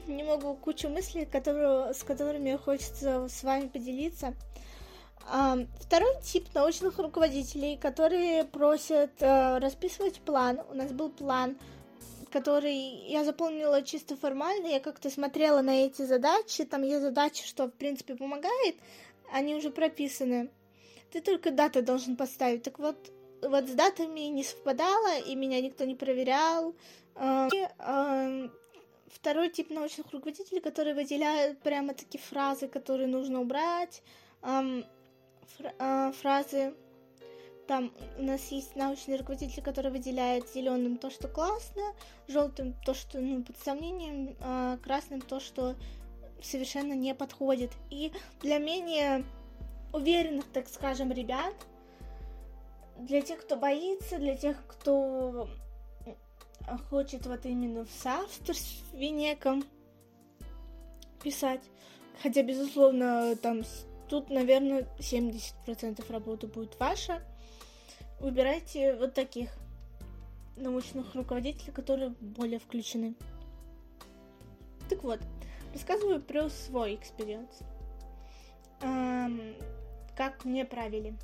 Не 0.08 0.24
могу 0.24 0.56
кучу 0.56 0.88
мыслей, 0.88 1.24
которые, 1.24 1.94
с 1.94 2.02
которыми 2.02 2.56
хочется 2.56 3.28
с 3.28 3.44
вами 3.44 3.68
поделиться. 3.68 4.34
Второй 5.80 6.20
тип 6.24 6.48
научных 6.52 6.98
руководителей, 6.98 7.76
которые 7.76 8.42
просят 8.42 9.12
э, 9.20 9.58
расписывать 9.58 10.20
план. 10.20 10.60
У 10.68 10.74
нас 10.74 10.90
был 10.90 11.10
план, 11.10 11.56
который 12.32 12.74
я 13.08 13.22
заполнила 13.22 13.82
чисто 13.82 14.16
формально. 14.16 14.66
Я 14.66 14.80
как-то 14.80 15.10
смотрела 15.10 15.60
на 15.60 15.86
эти 15.86 16.02
задачи. 16.02 16.64
Там 16.64 16.82
есть 16.82 17.02
задачи, 17.02 17.46
что 17.46 17.66
в 17.66 17.70
принципе 17.72 18.16
помогает. 18.16 18.74
Они 19.32 19.54
уже 19.54 19.70
прописаны. 19.70 20.50
Ты 21.10 21.20
только 21.20 21.50
даты 21.50 21.82
должен 21.82 22.16
поставить. 22.16 22.62
Так 22.62 22.78
вот, 22.78 22.96
вот 23.42 23.68
с 23.68 23.72
датами 23.72 24.20
не 24.28 24.44
совпадало, 24.44 25.18
и 25.20 25.34
меня 25.34 25.60
никто 25.60 25.84
не 25.84 25.94
проверял. 25.94 26.74
И, 27.52 27.68
э, 27.78 28.48
второй 29.06 29.48
тип 29.50 29.70
научных 29.70 30.12
руководителей, 30.12 30.60
которые 30.60 30.94
выделяют 30.94 31.58
прямо 31.60 31.94
такие 31.94 32.20
фразы, 32.20 32.68
которые 32.68 33.08
нужно 33.08 33.40
убрать 33.40 34.02
фра- 35.56 36.12
фразы. 36.20 36.74
Там 37.66 37.92
у 38.18 38.22
нас 38.22 38.48
есть 38.48 38.76
научный 38.76 39.16
руководитель, 39.16 39.62
который 39.62 39.90
выделяет 39.90 40.48
зеленым 40.48 40.96
то, 40.96 41.10
что 41.10 41.28
классно, 41.28 41.82
желтым 42.26 42.74
то, 42.86 42.94
что 42.94 43.20
ну, 43.20 43.42
под 43.42 43.58
сомнением, 43.58 44.36
а 44.40 44.78
красным 44.78 45.20
то, 45.20 45.38
что 45.38 45.74
совершенно 46.42 46.94
не 46.94 47.14
подходит. 47.14 47.72
И 47.90 48.12
для 48.40 48.58
менее 48.58 49.24
уверенных, 49.92 50.44
так 50.52 50.68
скажем, 50.68 51.12
ребят, 51.12 51.54
для 52.98 53.22
тех, 53.22 53.40
кто 53.40 53.56
боится, 53.56 54.18
для 54.18 54.36
тех, 54.36 54.56
кто 54.66 55.48
хочет 56.90 57.26
вот 57.26 57.46
именно 57.46 57.84
в 57.84 57.90
соавторстве 57.90 59.10
неком 59.10 59.64
писать. 61.22 61.62
Хотя, 62.22 62.42
безусловно, 62.42 63.36
там 63.36 63.62
Тут, 64.08 64.30
наверное, 64.30 64.86
70% 64.98 66.10
работы 66.10 66.46
будет 66.46 66.78
ваша. 66.80 67.22
Выбирайте 68.20 68.94
вот 68.94 69.14
таких 69.14 69.50
научных 70.56 71.14
руководителей, 71.14 71.72
которые 71.72 72.14
более 72.20 72.58
включены. 72.58 73.14
Так 74.88 75.04
вот, 75.04 75.20
рассказываю 75.74 76.22
про 76.22 76.48
свой 76.48 76.94
experience. 76.94 77.60
Как 80.18 80.44
мне 80.44 80.64
правили. 80.64 81.14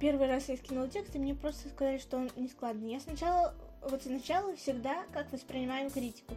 Первый 0.00 0.28
раз 0.28 0.48
я 0.48 0.56
скинула 0.56 0.88
текст, 0.88 1.14
и 1.16 1.18
мне 1.18 1.34
просто 1.34 1.68
сказали, 1.68 1.98
что 1.98 2.16
он 2.16 2.30
не 2.36 2.48
складный. 2.48 2.92
Я 2.92 3.00
сначала, 3.00 3.52
вот 3.82 4.02
сначала 4.02 4.54
всегда 4.56 5.04
как 5.12 5.32
воспринимаю 5.32 5.90
критику 5.90 6.34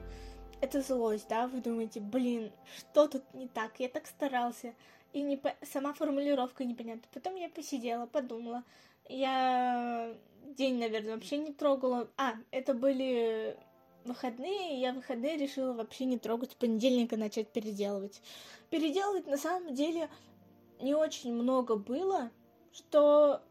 это 0.62 0.82
злость, 0.82 1.28
да, 1.30 1.48
вы 1.48 1.62
думаете, 1.62 2.00
блин, 2.00 2.52
что 2.78 3.08
тут 3.08 3.24
не 3.34 3.48
так, 3.48 3.80
я 3.80 3.88
так 3.88 4.08
старался, 4.08 4.74
и 5.14 5.22
не 5.22 5.38
по... 5.38 5.56
сама 5.62 5.94
формулировка 5.94 6.66
непонятна. 6.66 7.08
Потом 7.14 7.36
я 7.36 7.50
посидела, 7.50 8.06
подумала, 8.06 8.64
я 9.08 10.14
день, 10.58 10.80
наверное, 10.80 11.14
вообще 11.14 11.38
не 11.38 11.54
трогала. 11.54 12.10
А, 12.18 12.34
это 12.52 12.74
были 12.74 13.58
выходные, 14.06 14.76
и 14.76 14.80
я 14.80 14.94
выходные 14.94 15.38
решила 15.38 15.74
вообще 15.74 16.06
не 16.06 16.18
трогать, 16.18 16.52
с 16.52 16.56
понедельника 16.56 17.16
начать 17.16 17.50
переделывать. 17.50 18.22
Переделывать 18.70 19.28
на 19.28 19.38
самом 19.38 19.74
деле 19.74 20.10
не 20.80 20.96
очень 20.96 21.34
много 21.34 21.76
было, 21.76 22.32
что 22.72 23.42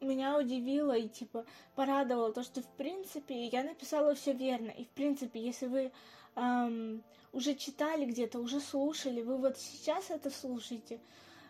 меня 0.00 0.38
удивило 0.38 0.96
и 0.96 1.08
типа 1.08 1.44
порадовало 1.74 2.32
то, 2.32 2.42
что 2.42 2.60
в 2.60 2.68
принципе 2.76 3.46
я 3.46 3.62
написала 3.62 4.14
все 4.14 4.32
верно. 4.32 4.70
И 4.70 4.84
в 4.84 4.90
принципе, 4.90 5.40
если 5.40 5.66
вы 5.66 5.92
эм, 6.36 7.02
уже 7.32 7.54
читали 7.54 8.04
где-то, 8.04 8.40
уже 8.40 8.60
слушали, 8.60 9.22
вы 9.22 9.36
вот 9.36 9.58
сейчас 9.58 10.10
это 10.10 10.30
слушаете, 10.30 11.00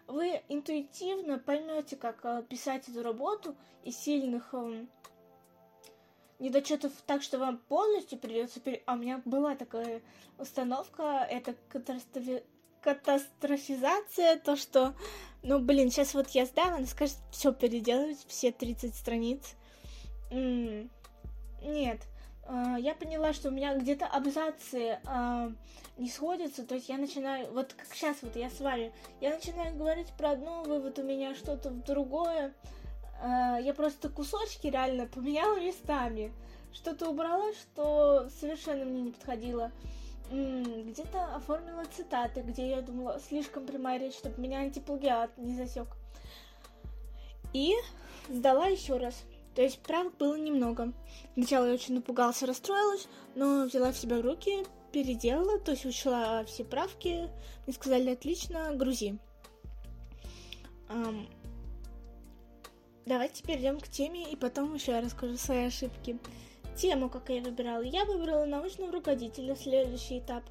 вы 0.06 0.42
интуитивно 0.49 1.38
поймете, 1.38 1.97
как 1.97 2.25
э, 2.25 2.42
писать 2.49 2.88
эту 2.88 3.02
работу 3.02 3.56
из 3.82 3.97
сильных 3.97 4.50
э, 4.52 4.87
недочетов 6.38 6.92
так, 7.06 7.23
что 7.23 7.38
вам 7.38 7.59
полностью 7.59 8.18
придется 8.18 8.61
пере... 8.61 8.82
А 8.87 8.94
у 8.94 8.97
меня 8.97 9.23
была 9.25 9.54
такая 9.54 10.02
установка, 10.38 11.26
это 11.30 11.54
катастрофи... 11.68 12.44
катастрофизация, 12.83 14.37
то, 14.39 14.57
что, 14.57 14.95
ну, 15.43 15.59
блин, 15.59 15.91
сейчас 15.91 16.15
вот 16.15 16.29
я 16.31 16.47
сдам, 16.47 16.75
она 16.75 16.87
скажет 16.87 17.17
все 17.31 17.53
переделывать, 17.53 18.25
все 18.29 18.53
30 18.53 18.95
страниц. 18.95 19.55
М-м- 20.31 20.91
нет, 21.62 22.01
а, 22.45 22.77
я 22.79 22.95
поняла, 22.95 23.33
что 23.33 23.49
у 23.49 23.53
меня 23.53 23.77
где-то 23.77 24.07
абзацы 24.07 24.99
э, 25.05 25.51
не 25.97 26.11
сходятся, 26.11 26.67
то 26.67 26.75
есть 26.75 26.89
я 26.89 26.99
начинаю, 26.99 27.53
вот 27.53 27.73
как 27.73 27.87
сейчас 27.95 28.17
вот 28.23 28.35
я 28.35 28.51
с 28.51 28.61
вами, 28.61 28.93
я 29.21 29.31
начинаю 29.31 29.77
говорить 29.77 30.09
про 30.19 30.31
одно, 30.31 30.62
вывод 30.65 30.99
у 30.99 31.03
меня 31.03 31.35
что-то 31.37 31.71
другое, 31.71 32.53
э, 33.23 33.59
я 33.62 33.73
просто 33.75 34.09
кусочки 34.09 34.67
реально 34.67 35.07
поменяла 35.07 35.61
местами, 35.65 36.33
что-то 36.73 37.11
убрала, 37.11 37.53
что 37.55 38.29
совершенно 38.41 38.85
мне 38.85 39.03
не 39.03 39.11
подходило, 39.12 39.71
где-то 40.31 41.35
оформила 41.35 41.85
цитаты, 41.85 42.41
где 42.43 42.71
я 42.71 42.83
думала 42.83 43.21
слишком 43.21 43.67
прямая 43.67 43.99
речь, 43.99 44.14
чтобы 44.14 44.41
меня 44.41 44.61
антиплагиат 44.61 45.37
не 45.38 45.55
засек, 45.55 45.88
и 47.52 47.75
сдала 48.29 48.67
еще 48.67 48.97
раз. 48.97 49.23
То 49.55 49.62
есть 49.62 49.81
правок 49.81 50.17
было 50.17 50.37
немного. 50.37 50.93
Сначала 51.35 51.67
я 51.67 51.75
очень 51.75 51.95
напугалась, 51.95 52.43
расстроилась, 52.43 53.07
но 53.35 53.64
взяла 53.64 53.93
в 53.93 53.99
себя 53.99 54.23
руки, 54.23 54.64
переделала, 54.93 55.59
то 55.59 55.73
есть 55.73 55.85
учла 55.85 56.45
все 56.45 56.64
правки. 56.64 57.29
Мне 57.67 57.75
сказали, 57.75 58.11
отлично, 58.11 58.75
грузи. 58.75 59.19
Um, 60.88 61.26
давайте 63.07 63.43
перейдем 63.43 63.81
к 63.81 63.88
теме, 63.88 64.31
и 64.31 64.37
потом 64.37 64.75
еще 64.75 64.93
я 64.93 65.00
расскажу 65.00 65.37
свои 65.37 65.67
ошибки. 65.67 66.19
Тему, 66.76 67.09
как 67.09 67.29
я 67.29 67.43
выбирала. 67.43 67.83
Я 67.83 68.05
выбрала 68.05 68.45
научного 68.45 68.93
руководителя, 68.93 69.55
следующий 69.55 70.19
этап. 70.19 70.43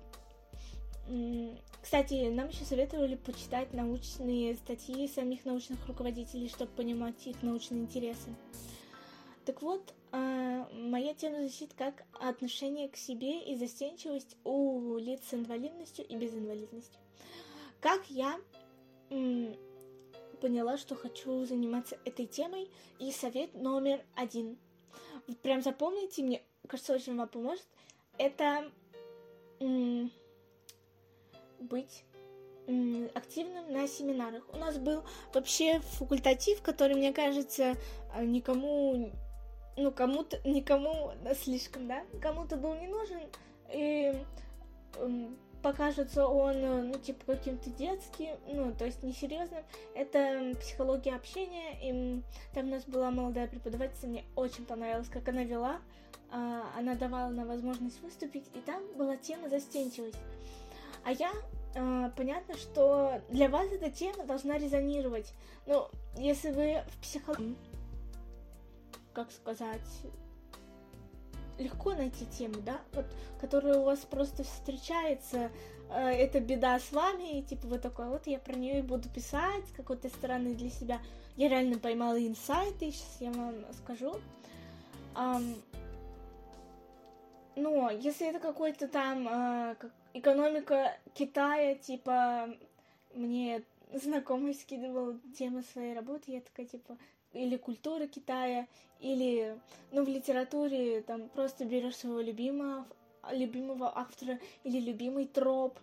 Кстати, 1.82 2.30
нам 2.30 2.50
еще 2.50 2.63
советовали 2.63 3.16
почитать 3.16 3.74
научные 3.74 4.56
статьи 4.56 5.08
самих 5.08 5.46
научных 5.46 5.86
руководителей, 5.88 6.48
чтобы 6.48 6.72
понимать 6.72 7.25
их 7.25 7.42
научные 7.42 7.82
интересы. 7.82 8.36
Так 9.46 9.62
вот, 9.62 9.94
а, 10.12 10.70
моя 10.74 11.13
тема 11.16 11.40
звучит 11.40 11.74
как 11.74 12.04
отношение 12.20 12.88
к 12.88 12.96
себе 12.96 13.42
и 13.44 13.56
застенчивость 13.56 14.38
у 14.44 14.98
лиц 14.98 15.22
с 15.30 15.34
инвалидностью 15.34 16.06
и 16.06 16.16
без 16.16 16.34
инвалидности. 16.34 16.98
Как 17.82 18.06
я 18.10 18.40
поняла, 20.42 20.78
что 20.78 20.96
хочу 20.96 21.46
заниматься 21.46 21.98
этой 22.04 22.25
темой. 22.25 22.70
И 23.00 23.12
совет 23.12 23.54
номер 23.54 24.04
один. 24.16 24.58
Прям 25.43 25.62
запомните, 25.62 26.24
мне 26.24 26.41
кажется, 26.67 26.93
очень 26.93 27.15
вам 27.17 27.27
поможет. 27.27 27.65
Это 28.17 28.69
м- 29.60 30.12
быть 31.60 32.03
м- 32.67 33.10
активным 33.13 33.71
на 33.71 33.88
семинарах. 33.88 34.43
У 34.53 34.57
нас 34.57 34.77
был 34.77 35.03
вообще 35.33 35.79
факультатив, 35.79 36.62
который, 36.62 36.95
мне 36.95 37.13
кажется, 37.13 37.75
никому, 38.19 39.12
ну, 39.77 39.91
кому-то, 39.91 40.39
никому 40.48 41.12
слишком, 41.43 41.88
да, 41.88 42.03
кому-то 42.21 42.57
был 42.57 42.75
не 42.75 42.88
нужен. 42.88 43.21
И 43.74 44.13
покажется 45.62 46.27
он, 46.27 46.56
э, 46.56 46.82
ну, 46.84 46.98
типа, 46.98 47.34
каким-то 47.34 47.70
детским, 47.72 48.36
ну, 48.48 48.74
то 48.74 48.86
есть 48.86 49.03
несерьезным. 49.03 49.63
Это 49.96 50.53
психология 50.60 51.15
общения, 51.15 51.77
и 51.82 52.22
там 52.53 52.68
у 52.68 52.72
нас 52.72 52.84
была 52.86 53.12
молодая 53.12 53.48
преподавательница, 53.48 54.08
мне 54.08 54.25
очень 54.36 54.65
понравилось, 54.65 55.10
как 55.10 55.27
она 55.30 55.44
вела. 55.44 55.80
А, 56.34 56.72
она 56.77 56.96
давала 56.96 57.30
нам 57.30 57.48
возможность 57.48 58.01
выступить, 58.01 58.46
и 58.53 58.60
там 58.60 58.82
была 58.96 59.18
тема 59.18 59.50
застенчивость. 59.50 60.18
А 61.03 61.12
я, 61.12 61.32
а, 61.75 62.10
понятно, 62.12 62.56
что 62.56 63.22
для 63.30 63.50
вас 63.50 63.68
эта 63.72 63.91
тема 63.91 64.25
должна 64.25 64.58
резонировать. 64.58 65.34
Ну, 65.65 65.88
если 66.18 66.51
вы 66.51 66.84
в 66.88 67.01
психологии, 67.01 67.58
как 69.13 69.32
сказать, 69.32 69.82
легко 71.62 71.94
найти 71.94 72.25
тему, 72.25 72.56
да, 72.65 72.80
вот, 72.94 73.06
которая 73.39 73.80
у 73.80 73.84
вас 73.84 74.00
просто 74.00 74.44
встречается, 74.44 75.51
э, 75.89 76.10
это 76.10 76.39
беда 76.39 76.80
с 76.80 76.91
вами, 76.91 77.39
и 77.39 77.44
типа 77.44 77.68
вы 77.68 77.80
такой, 77.80 78.08
вот 78.08 78.27
я 78.27 78.39
про 78.39 78.53
нее 78.53 78.80
и 78.80 78.84
буду 78.84 79.10
писать 79.10 79.68
с 79.68 79.72
какой-то 79.72 80.10
стороны 80.10 80.53
для 80.56 80.70
себя. 80.70 81.00
Я 81.38 81.50
реально 81.50 81.80
поймала 81.80 82.20
инсайты, 82.20 82.91
сейчас 82.91 83.18
я 83.20 83.32
вам 83.32 83.56
скажу. 83.74 84.15
Um, 85.15 85.56
но 87.56 87.89
если 87.89 88.27
это 88.27 88.39
какой-то 88.39 88.88
там 88.88 89.27
э, 89.27 89.75
как 89.75 89.91
экономика 90.13 90.98
Китая, 91.13 91.75
типа 91.75 92.50
мне 93.13 93.63
знакомый 93.94 94.53
скидывал 94.53 95.20
тему 95.38 95.62
своей 95.74 95.94
работы, 95.94 96.32
я 96.32 96.41
такая 96.41 96.65
типа 96.65 96.98
или 97.34 97.58
культура 97.58 98.08
Китая, 98.08 98.68
или, 99.00 99.58
ну, 99.92 100.04
в 100.04 100.08
литературе 100.08 101.02
там 101.02 101.30
просто 101.30 101.66
берешь 101.66 101.98
своего 101.98 102.20
любимого, 102.20 102.86
любимого 103.32 103.98
автора 103.98 104.40
или 104.64 104.80
любимый 104.80 105.28
троп, 105.28 105.80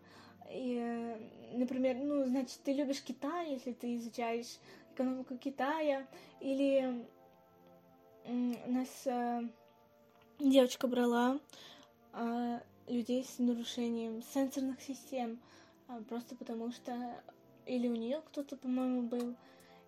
и, 0.50 1.16
например, 1.52 1.96
ну, 1.96 2.24
значит, 2.24 2.60
ты 2.64 2.72
любишь 2.72 3.02
Китай, 3.02 3.52
если 3.52 3.72
ты 3.72 3.96
изучаешь 3.96 4.58
экономику 4.94 5.36
Китая, 5.36 6.06
или 6.40 7.06
у 8.24 8.70
нас 8.70 9.06
э, 9.06 9.42
девочка 10.38 10.86
брала 10.86 11.38
э, 12.12 12.60
людей 12.86 13.24
с 13.24 13.38
нарушением 13.38 14.22
сенсорных 14.22 14.80
систем, 14.82 15.40
э, 15.88 16.00
просто 16.08 16.34
потому 16.36 16.70
что 16.72 17.22
или 17.66 17.88
у 17.88 17.94
нее 17.94 18.22
кто-то, 18.26 18.56
по-моему, 18.56 19.02
был, 19.02 19.34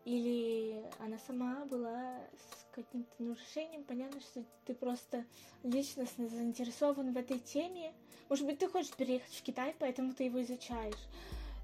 или 0.05 0.83
она 0.99 1.19
сама 1.27 1.65
была 1.67 2.19
с 2.37 2.75
каким-то 2.75 3.11
нарушением, 3.19 3.85
понятно, 3.85 4.21
что 4.21 4.45
ты 4.65 4.75
просто 4.75 5.25
личностно 5.63 6.29
заинтересован 6.29 7.13
в 7.13 7.17
этой 7.17 7.39
теме. 7.39 7.93
Может 8.29 8.47
быть, 8.47 8.59
ты 8.59 8.69
хочешь 8.69 8.93
переехать 8.93 9.35
в 9.35 9.43
Китай, 9.43 9.75
поэтому 9.79 10.15
ты 10.15 10.25
его 10.25 10.43
изучаешь. 10.43 11.09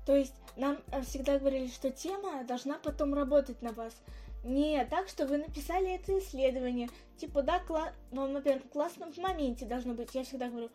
То 0.04 0.14
есть 0.14 0.34
нам 0.56 0.78
э, 0.92 1.02
всегда 1.02 1.38
говорили, 1.38 1.66
что 1.68 1.90
тема 1.90 2.44
должна 2.44 2.78
потом 2.78 3.14
работать 3.14 3.60
на 3.62 3.72
вас. 3.72 3.94
Не 4.44 4.84
так, 4.84 5.08
что 5.08 5.26
вы 5.26 5.38
написали 5.38 5.94
это 5.94 6.16
исследование. 6.18 6.88
Типа, 7.18 7.42
да, 7.42 7.58
кла... 7.58 7.92
вам, 8.12 8.32
во-первых, 8.32 8.70
классно 8.70 9.10
в 9.10 9.16
моменте 9.18 9.66
должно 9.66 9.94
быть. 9.94 10.14
Я 10.14 10.22
всегда 10.22 10.48
говорю, 10.48 10.70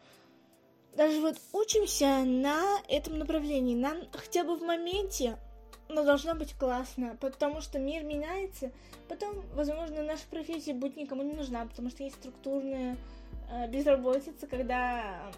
даже 0.96 1.22
вот 1.22 1.38
учимся 1.54 2.24
на 2.26 2.80
этом 2.90 3.18
направлении. 3.18 3.76
Нам 3.76 3.98
хотя 4.12 4.44
бы 4.44 4.58
в 4.58 4.62
моменте 4.62 5.38
но 5.92 6.04
должно 6.04 6.36
быть 6.36 6.54
классно, 6.54 7.18
потому 7.20 7.62
что 7.62 7.80
мир 7.80 8.04
меняется. 8.04 8.72
Потом, 9.08 9.44
возможно, 9.54 10.04
наша 10.04 10.24
профессия 10.30 10.74
будет 10.74 10.98
никому 10.98 11.24
не 11.24 11.34
нужна, 11.34 11.66
потому 11.66 11.90
что 11.90 12.04
есть 12.04 12.16
структурная 12.16 12.98
э, 13.52 13.68
безработица, 13.70 14.48
когда 14.48 15.32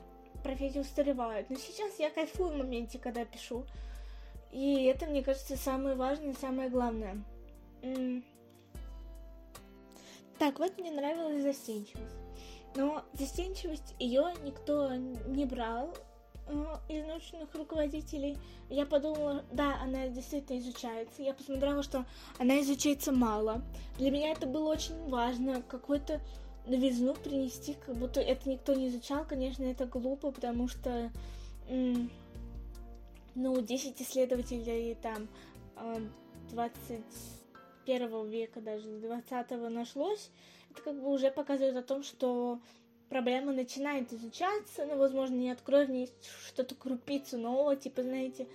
профессии 0.43 0.79
устаревают. 0.79 1.49
Но 1.49 1.57
сейчас 1.57 1.99
я 1.99 2.09
кайфую 2.09 2.49
в 2.49 2.57
моменте, 2.57 2.99
когда 2.99 3.25
пишу. 3.25 3.65
И 4.51 4.83
это, 4.85 5.07
мне 5.07 5.23
кажется, 5.23 5.57
самое 5.57 5.95
важное, 5.95 6.33
самое 6.33 6.69
главное. 6.69 7.23
М 7.81 8.23
так, 10.39 10.59
вот 10.59 10.77
мне 10.77 10.91
нравилась 10.91 11.43
застенчивость. 11.43 12.17
Но 12.75 13.03
застенчивость 13.13 13.95
ее 13.99 14.33
никто 14.43 14.93
не 14.95 15.45
брал, 15.45 15.95
из 16.89 17.05
научных 17.05 17.53
руководителей, 17.55 18.37
я 18.69 18.85
подумала, 18.85 19.43
да, 19.51 19.79
она 19.81 20.07
действительно 20.07 20.59
изучается. 20.59 21.21
Я 21.21 21.33
посмотрела, 21.33 21.83
что 21.83 22.05
она 22.37 22.59
изучается 22.61 23.11
мало. 23.11 23.61
Для 23.97 24.11
меня 24.11 24.31
это 24.31 24.45
было 24.45 24.71
очень 24.71 25.09
важно, 25.09 25.61
какой-то 25.61 26.21
новизну 26.65 27.13
принести, 27.15 27.75
как 27.85 27.95
будто 27.95 28.19
это 28.19 28.49
никто 28.49 28.73
не 28.73 28.89
изучал. 28.89 29.25
Конечно, 29.25 29.63
это 29.63 29.85
глупо, 29.85 30.31
потому 30.31 30.67
что, 30.67 31.11
ну, 33.35 33.61
10 33.61 34.01
исследователей 34.01 34.95
там 34.95 35.27
21 36.51 37.03
э, 37.87 38.27
века, 38.27 38.61
даже 38.61 38.99
20 38.99 39.51
нашлось. 39.71 40.29
Это 40.71 40.81
как 40.81 41.01
бы 41.01 41.09
уже 41.13 41.31
показывает 41.31 41.75
о 41.75 41.83
том, 41.83 42.03
что 42.03 42.59
проблема 43.13 43.53
начинает 43.53 44.11
изучаться, 44.11 44.87
но, 44.87 44.95
возможно, 44.95 45.35
не 45.35 45.51
откроет 45.51 45.87
в 45.87 45.91
ней 45.91 46.09
что-то 46.47 46.73
крупицу 46.73 47.37
нового, 47.37 47.75
типа, 47.75 48.01
знаете, 48.01 48.47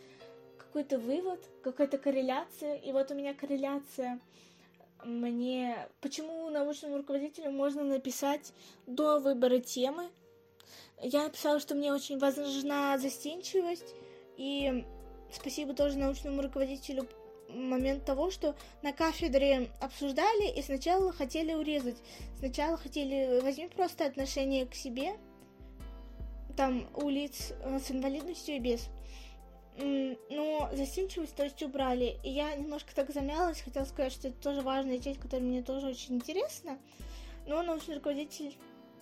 какой-то 0.59 0.99
вывод, 0.99 1.39
какая-то 1.63 1.97
корреляция. 1.97 2.75
И 2.75 2.91
вот 2.91 3.09
у 3.13 3.15
меня 3.15 3.35
корреляция 3.35 4.19
мне... 5.05 5.89
Почему 6.01 6.51
научному 6.51 6.97
руководителю 6.97 7.53
можно 7.53 7.85
написать 7.85 8.53
до 8.89 9.21
выбора 9.21 9.61
темы? 9.61 10.11
Я 11.01 11.23
написала, 11.23 11.61
что 11.61 11.77
мне 11.77 11.93
очень 11.93 12.19
важна 12.19 12.99
застенчивость, 12.99 13.95
и 14.37 14.85
спасибо 15.33 15.73
тоже 15.73 15.99
научному 15.99 16.43
руководителю 16.43 17.07
момент 17.49 18.05
того, 18.05 18.31
что 18.31 18.55
на 18.83 18.93
кафедре 18.93 19.71
обсуждали 19.81 20.51
и 20.51 20.63
сначала 20.63 21.13
хотели 21.13 21.55
урезать. 21.55 21.97
Сначала 22.39 22.77
хотели 22.77 23.41
возьми 23.41 23.69
просто 23.69 24.05
отношение 24.05 24.67
к 24.67 24.75
себе, 24.75 25.17
там 26.57 26.89
у 26.95 27.09
лиц 27.09 27.53
э, 27.61 27.79
с 27.79 27.91
инвалидностью 27.91 28.57
и 28.57 28.59
без. 28.59 28.89
Но 29.81 30.69
застенчивость, 30.73 31.37
то 31.37 31.45
есть, 31.45 31.63
убрали. 31.63 32.19
И 32.25 32.31
я 32.31 32.53
немножко 32.57 32.93
так 32.93 33.13
замялась, 33.13 33.61
хотела 33.61 33.85
сказать, 33.85 34.13
что 34.13 34.27
это 34.27 34.37
тоже 34.39 34.61
важная 34.63 34.99
часть, 34.99 35.21
которая 35.21 35.47
мне 35.47 35.63
тоже 35.63 35.87
очень 35.87 36.17
интересна. 36.17 36.79
Но 37.47 37.63
научный 37.63 37.95
руководитель 37.95 38.57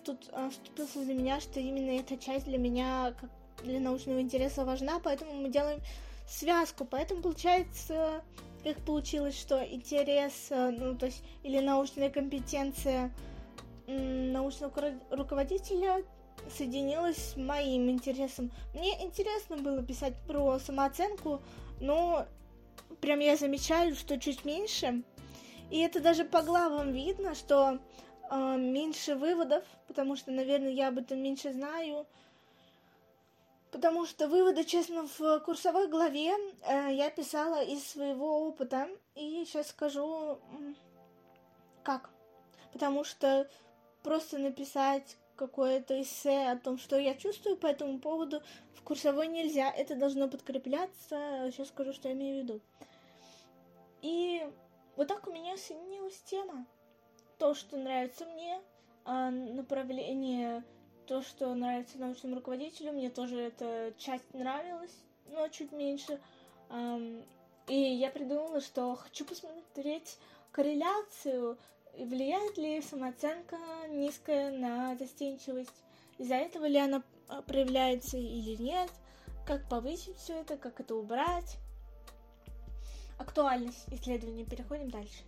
тут 0.05 0.31
вступился 0.51 1.03
за 1.03 1.15
меня, 1.15 1.41
что 1.41 1.61
именно 1.61 1.99
эта 1.99 2.19
часть 2.19 2.45
для 2.45 2.59
меня, 2.59 3.15
как 3.19 3.31
для 3.65 3.81
научного 3.81 4.21
интереса, 4.21 4.67
важна, 4.67 5.01
поэтому 5.03 5.33
мы 5.33 5.49
делаем 5.49 5.81
связку. 6.27 6.85
Поэтому 6.85 7.23
получается, 7.23 8.23
как 8.65 8.79
получилось, 8.85 9.39
что 9.39 9.65
интерес, 9.65 10.49
э, 10.51 10.71
ну, 10.71 10.97
то 10.97 11.07
есть, 11.07 11.23
или 11.43 11.61
научная 11.61 12.11
компетенция 12.11 13.12
научного 13.87 14.73
руководителя 15.11 16.03
соединилась 16.51 17.33
с 17.33 17.37
моим 17.37 17.89
интересом. 17.89 18.51
Мне 18.75 19.03
интересно 19.05 19.57
было 19.57 19.83
писать 19.83 20.15
про 20.27 20.59
самооценку, 20.59 21.41
но 21.81 22.27
прям 23.01 23.21
я 23.21 23.37
замечаю, 23.37 23.95
что 23.95 24.19
чуть 24.19 24.45
меньше. 24.45 25.03
И 25.71 25.79
это 25.81 26.01
даже 26.01 26.25
по 26.25 26.43
главам 26.43 26.93
видно, 26.93 27.35
что 27.35 27.79
э, 28.31 28.57
меньше 28.59 29.17
выводов, 29.17 29.65
потому 29.89 30.17
что, 30.17 30.31
наверное, 30.31 30.71
я 30.71 30.89
об 30.89 30.99
этом 30.99 31.21
меньше 31.21 31.53
знаю, 31.53 32.07
потому 33.77 34.07
что 34.07 34.27
выводы, 34.27 34.65
честно, 34.65 35.07
в 35.19 35.41
курсовой 35.41 35.87
главе 35.87 36.33
э, 36.62 36.95
я 36.95 37.11
писала 37.11 37.62
из 37.62 37.87
своего 37.87 38.49
опыта, 38.49 38.89
и 39.15 39.45
сейчас 39.45 39.69
скажу, 39.69 40.41
как. 41.83 42.09
Потому 42.73 43.05
что 43.05 43.47
просто 44.03 44.39
написать 44.39 45.19
какое-то 45.37 46.01
эссе 46.01 46.49
о 46.49 46.57
том, 46.57 46.79
что 46.79 46.99
я 46.99 47.15
чувствую 47.17 47.59
по 47.59 47.67
этому 47.67 47.99
поводу, 47.99 48.43
в 48.73 48.83
курсовой 48.83 49.29
нельзя, 49.29 49.71
это 49.71 49.95
должно 49.95 50.27
подкрепляться, 50.27 51.51
сейчас 51.51 51.69
скажу, 51.69 51.93
что 51.93 52.09
я 52.09 52.15
имею 52.15 52.41
в 52.41 52.45
виду. 52.45 52.61
И 54.01 54.43
вот 54.97 55.09
так 55.09 55.27
у 55.29 55.33
меня 55.33 55.55
соединилась 55.59 56.19
тема. 56.23 56.65
То, 57.39 57.53
что 57.53 57.77
нравится 57.77 58.25
мне, 58.25 58.59
а 59.05 59.31
направление 59.31 60.65
то, 61.07 61.23
что 61.23 61.55
нравится 61.55 61.99
научному 61.99 62.37
руководителю, 62.37 62.92
мне 62.92 63.11
тоже 63.11 63.40
эта 63.40 63.92
часть 63.97 64.33
нравилась, 64.35 64.95
но 65.29 65.49
чуть 65.49 65.73
меньше. 65.73 66.21
И 67.69 67.75
я 67.75 68.11
придумала, 68.11 68.61
что 68.61 68.95
хочу 68.97 69.25
посмотреть 69.25 70.19
корреляцию, 70.53 71.59
влияет 71.99 72.57
ли 72.59 72.81
самооценка 72.81 73.57
низкая 73.88 74.51
на 74.51 74.97
застенчивость, 74.97 75.83
из-за 76.19 76.35
этого 76.35 76.66
ли 76.66 76.79
она 76.79 77.03
а, 77.29 77.42
проявляется 77.42 78.16
или 78.16 78.61
нет, 78.61 78.90
как 79.47 79.69
повысить 79.69 80.16
все 80.16 80.40
это, 80.40 80.57
как 80.57 80.81
это 80.81 80.95
убрать. 80.95 81.57
Актуальность 83.19 83.87
исследования. 83.90 84.45
Переходим 84.45 84.90
дальше. 84.90 85.23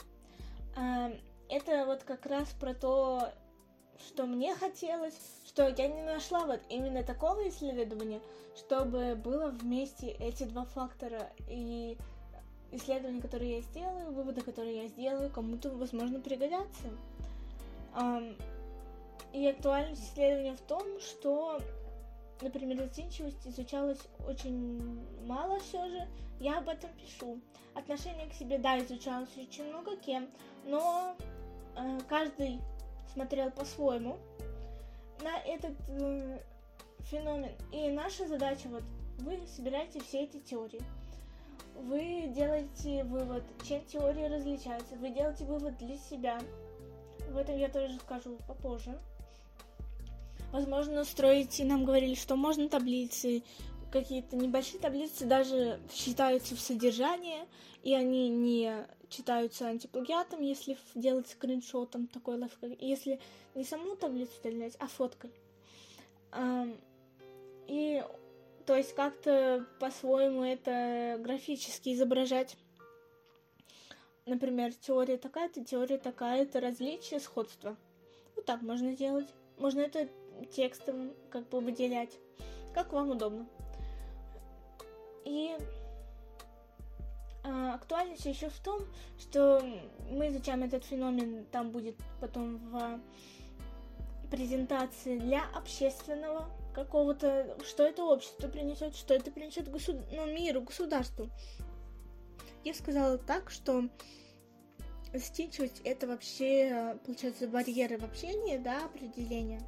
Это 1.49 1.87
вот 1.87 2.03
как 2.05 2.27
раз 2.27 2.49
про 2.61 2.75
то, 2.75 3.33
что 4.07 4.27
мне 4.27 4.55
хотелось, 4.55 5.19
что 5.47 5.69
я 5.69 5.89
не 5.89 6.03
нашла 6.03 6.47
вот 6.47 6.61
именно 6.69 7.03
такого 7.03 7.49
исследования, 7.49 8.21
чтобы 8.57 9.15
было 9.17 9.49
вместе 9.49 10.09
эти 10.21 10.45
два 10.45 10.65
фактора 10.65 11.31
и 11.49 11.97
исследования, 12.73 13.21
которые 13.21 13.57
я 13.57 13.63
сделаю, 13.63 14.13
выводы, 14.13 14.41
которые 14.43 14.83
я 14.83 14.89
сделаю, 14.89 15.31
кому-то, 15.31 15.71
возможно, 15.71 16.21
пригодятся. 16.21 16.91
И 19.33 19.47
актуальность 19.47 20.03
исследования 20.03 20.55
в 20.55 20.61
том, 20.63 21.01
что, 21.01 21.61
например, 22.41 22.79
застенчивость 22.79 23.47
изучалась 23.47 24.01
очень 24.27 25.05
мало 25.27 25.59
все 25.61 25.87
же. 25.89 26.09
Я 26.41 26.59
об 26.59 26.69
этом 26.69 26.91
пишу. 26.93 27.41
Отношение 27.75 28.29
к 28.29 28.33
себе, 28.33 28.59
да, 28.59 28.79
изучалось 28.79 29.29
очень 29.37 29.65
много 29.69 29.97
кем, 29.97 30.29
но 30.65 31.15
э, 31.77 31.99
каждый 32.09 32.61
смотрел 33.19 33.51
по-своему 33.51 34.17
на 35.25 35.37
этот 35.39 35.75
э, 35.89 36.39
феномен. 37.11 37.51
И 37.73 37.89
наша 37.89 38.29
задача, 38.29 38.69
вот, 38.69 38.85
вы 39.19 39.41
собираете 39.57 40.01
все 40.01 40.23
эти 40.23 40.39
теории. 40.39 40.81
Вы 41.75 42.29
делаете 42.29 43.03
вывод, 43.03 43.43
чем 43.67 43.85
теории 43.87 44.33
различаются. 44.33 44.95
Вы 44.95 45.11
делаете 45.11 45.45
вывод 45.47 45.77
для 45.79 45.97
себя. 45.97 46.41
В 47.31 47.37
этом 47.37 47.59
я 47.59 47.69
тоже 47.69 47.99
скажу 47.99 48.39
попозже. 48.47 48.97
Возможно, 50.53 51.05
строить, 51.05 51.59
и 51.59 51.65
нам 51.65 51.85
говорили, 51.85 52.15
что 52.15 52.37
можно 52.37 52.69
таблицы, 52.69 53.43
какие-то 53.91 54.37
небольшие 54.37 54.81
таблицы 54.81 55.27
даже 55.27 55.81
считаются 55.93 56.55
в 56.55 56.61
содержании, 56.61 57.41
и 57.83 57.95
они 57.95 58.29
не 58.29 58.87
читаются 59.09 59.69
антиплагиатом, 59.69 60.43
если 60.43 60.77
делать 60.95 61.29
скриншотом 61.29 62.07
такой 62.07 62.39
лайфхак, 62.39 62.73
если 62.81 63.21
не 63.55 63.65
саму 63.65 63.97
таблицу 63.97 64.33
удалять, 64.41 64.77
а 64.79 64.87
фоткой. 64.87 65.31
И 67.67 68.05
то 68.67 68.77
есть 68.77 68.95
как-то 68.95 69.67
по-своему 69.81 70.45
это 70.45 71.17
графически 71.21 71.95
изображать. 71.95 72.57
Например, 74.27 74.75
теория 74.75 75.17
такая-то, 75.17 75.65
теория 75.65 75.97
такая-то, 75.97 76.61
различие, 76.61 77.19
сходство. 77.19 77.77
Вот 78.37 78.45
так 78.45 78.61
можно 78.61 78.95
делать. 78.95 79.29
Можно 79.57 79.81
это 79.81 80.09
текстом 80.53 81.15
как 81.31 81.49
бы 81.49 81.61
выделять, 81.61 82.19
как 82.75 82.93
вам 82.93 83.11
удобно. 83.11 83.47
И 85.25 85.57
актуальность 87.75 88.27
еще 88.27 88.49
в 88.49 88.59
том, 88.59 88.81
что 89.19 89.63
мы 90.11 90.29
изучаем 90.29 90.63
этот 90.63 90.85
феномен, 90.85 91.47
там 91.47 91.71
будет 91.71 91.97
потом 92.21 92.59
в 92.59 93.01
презентации 94.31 95.19
для 95.19 95.45
общественного 95.55 96.49
какого-то, 96.75 97.57
что 97.65 97.85
это 97.85 98.05
общество 98.05 98.49
принесет, 98.49 98.95
что 98.95 99.15
это 99.15 99.31
принесет 99.31 99.71
госуд... 99.71 99.97
ну, 100.13 100.27
миру, 100.27 100.63
государству. 100.63 101.29
Я 102.65 102.75
сказала 102.75 103.19
так, 103.19 103.51
что 103.51 103.89
застенчивость 105.13 105.81
это 105.85 106.07
вообще, 106.07 106.99
получается, 107.05 107.49
барьеры 107.49 107.99
в 107.99 108.05
общении, 108.05 108.59
да, 108.59 108.85
определение. 108.85 109.61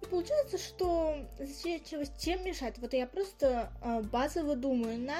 И 0.00 0.06
получается, 0.06 0.58
что 0.58 1.14
застенчивость 1.38 2.20
чем 2.20 2.44
мешает? 2.44 2.78
Вот 2.78 2.92
я 2.92 3.06
просто 3.06 3.72
э, 3.82 4.02
базово 4.02 4.56
думаю 4.56 4.98
на 4.98 5.18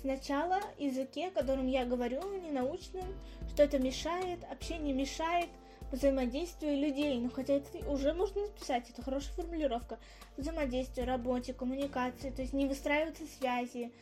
сначала 0.00 0.60
языке, 0.78 1.30
которым 1.30 1.66
я 1.66 1.84
говорю, 1.84 2.22
не 2.40 2.50
научным, 2.50 3.04
что 3.48 3.62
это 3.62 3.78
мешает, 3.78 4.40
общение 4.50 4.94
мешает 4.94 5.48
взаимодействию 5.92 6.78
людей. 6.78 7.18
Ну, 7.18 7.30
хотя 7.30 7.54
это 7.54 7.90
уже 7.90 8.14
можно 8.14 8.42
написать, 8.42 8.88
это 8.90 9.02
хорошая 9.02 9.34
формулировка. 9.34 9.98
Взаимодействию, 10.36 11.06
работе, 11.06 11.52
коммуникации, 11.52 12.30
то 12.30 12.42
есть 12.42 12.52
не 12.52 12.66
выстраиваются 12.66 13.24
связи. 13.26 13.92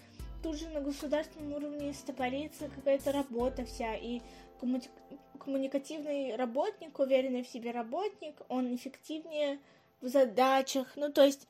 Тут 0.43 0.59
же 0.59 0.69
на 0.69 0.81
государственном 0.81 1.53
уровне 1.53 1.93
стопорится 1.93 2.69
какая-то 2.69 3.13
работа 3.13 3.65
вся, 3.65 3.95
и 3.97 4.21
коммуни- 4.61 4.91
коммуникативный 5.39 6.37
работник, 6.37 6.99
уверенный 6.99 7.43
в 7.43 7.49
себе 7.49 7.73
работник, 7.73 8.37
он 8.49 8.75
эффективнее 8.75 9.59
в 10.01 10.09
задачах. 10.09 10.93
Ну, 10.95 11.11
то 11.11 11.25
есть 11.25 11.49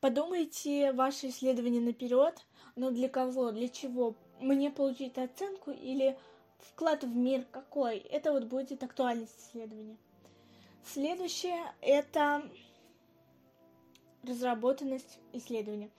подумайте 0.00 0.92
ваше 0.92 1.28
исследование 1.28 1.80
наперед, 1.80 2.44
но 2.76 2.90
для 2.90 3.08
кого, 3.08 3.52
для 3.52 3.68
чего? 3.68 4.14
Мне 4.40 4.70
получить 4.70 5.16
оценку 5.18 5.70
или 5.70 6.18
вклад 6.58 7.04
в 7.04 7.14
мир 7.14 7.44
какой? 7.50 7.98
Это 7.98 8.32
вот 8.32 8.44
будет 8.44 8.82
актуальность 8.82 9.38
исследования. 9.38 9.96
Следующее— 10.84 11.72
это 11.80 12.42
разработанность 14.22 15.18
исследования. 15.32 15.90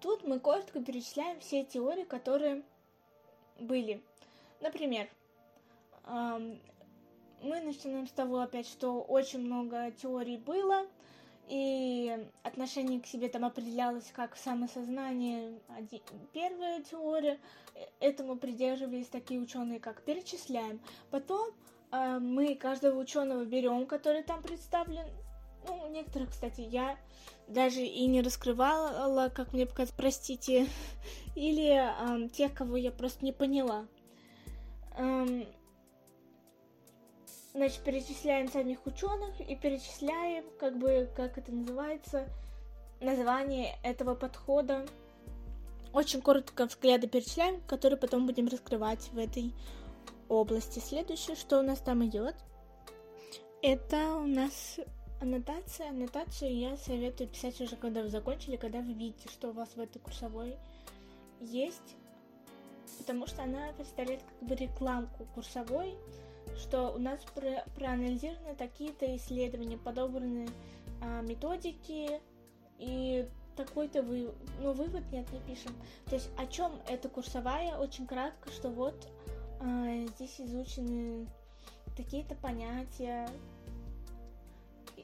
Тут 0.00 0.24
мы 0.24 0.40
коротко 0.40 0.82
перечисляем 0.82 1.40
все 1.40 1.64
теории, 1.64 2.04
которые 2.04 2.62
были. 3.60 4.02
Например, 4.60 5.08
мы 6.06 7.60
начинаем 7.60 8.06
с 8.06 8.12
того 8.12 8.40
опять, 8.40 8.66
что 8.66 9.00
очень 9.02 9.40
много 9.40 9.90
теорий 9.92 10.38
было, 10.38 10.86
и 11.48 12.28
отношение 12.42 13.00
к 13.00 13.06
себе 13.06 13.28
там 13.28 13.44
определялось 13.44 14.10
как 14.12 14.36
самосознание, 14.36 15.60
первая 16.32 16.82
теория, 16.82 17.38
этому 18.00 18.36
придерживались 18.36 19.08
такие 19.08 19.40
ученые, 19.40 19.78
как 19.78 20.02
перечисляем. 20.02 20.80
Потом 21.10 21.50
э, 21.92 22.18
мы 22.18 22.56
каждого 22.56 22.98
ученого 22.98 23.44
берем, 23.44 23.86
который 23.86 24.22
там 24.22 24.42
представлен. 24.42 25.06
Ну, 25.68 25.88
некоторых, 25.90 26.30
кстати, 26.30 26.60
я 26.60 26.96
даже 27.48 27.82
и 27.82 28.06
не 28.06 28.22
раскрывала, 28.22 29.28
как 29.28 29.52
мне 29.52 29.66
показать, 29.66 29.94
простите, 29.96 30.66
или 31.36 32.24
э, 32.24 32.28
тех, 32.30 32.54
кого 32.54 32.76
я 32.76 32.90
просто 32.90 33.24
не 33.24 33.32
поняла. 33.32 33.86
Эм, 34.96 35.46
значит, 37.56 37.80
перечисляем 37.80 38.48
самих 38.48 38.84
ученых 38.86 39.40
и 39.40 39.56
перечисляем, 39.56 40.44
как 40.60 40.78
бы, 40.78 41.08
как 41.16 41.38
это 41.38 41.50
называется, 41.50 42.28
название 43.00 43.76
этого 43.82 44.14
подхода. 44.14 44.86
Очень 45.92 46.20
коротко 46.20 46.66
взгляды 46.66 47.08
перечисляем, 47.08 47.62
которые 47.62 47.98
потом 47.98 48.26
будем 48.26 48.48
раскрывать 48.48 49.08
в 49.12 49.18
этой 49.18 49.54
области. 50.28 50.80
Следующее, 50.80 51.34
что 51.34 51.58
у 51.60 51.62
нас 51.62 51.78
там 51.80 52.04
идет, 52.04 52.34
это 53.62 54.16
у 54.16 54.26
нас 54.26 54.78
аннотация. 55.22 55.88
Аннотацию 55.88 56.54
я 56.54 56.76
советую 56.76 57.30
писать 57.30 57.58
уже, 57.62 57.76
когда 57.76 58.02
вы 58.02 58.10
закончили, 58.10 58.56
когда 58.56 58.80
вы 58.80 58.92
видите, 58.92 59.28
что 59.30 59.48
у 59.48 59.52
вас 59.52 59.70
в 59.74 59.80
этой 59.80 59.98
курсовой 59.98 60.56
есть, 61.40 61.96
потому 62.98 63.26
что 63.26 63.44
она 63.44 63.72
представляет 63.72 64.22
как 64.22 64.48
бы 64.48 64.54
рекламку 64.54 65.26
курсовой, 65.34 65.94
что 66.58 66.90
у 66.90 66.98
нас 66.98 67.20
про 67.34 67.64
проанализированы 67.74 68.54
такие-то 68.54 69.14
исследования, 69.16 69.78
подобраны 69.78 70.48
а, 71.02 71.22
методики 71.22 72.20
и 72.78 73.28
такой-то 73.56 74.02
вы, 74.02 74.32
ну, 74.60 74.72
вывод 74.72 75.02
нет, 75.10 75.30
не 75.32 75.40
пишем. 75.40 75.72
То 76.06 76.16
есть 76.16 76.30
о 76.36 76.46
чем 76.46 76.72
эта 76.88 77.08
курсовая, 77.08 77.76
очень 77.78 78.06
кратко, 78.06 78.50
что 78.50 78.68
вот 78.70 79.08
а, 79.60 80.06
здесь 80.16 80.40
изучены 80.40 81.26
такие-то 81.96 82.34
понятия, 82.34 83.28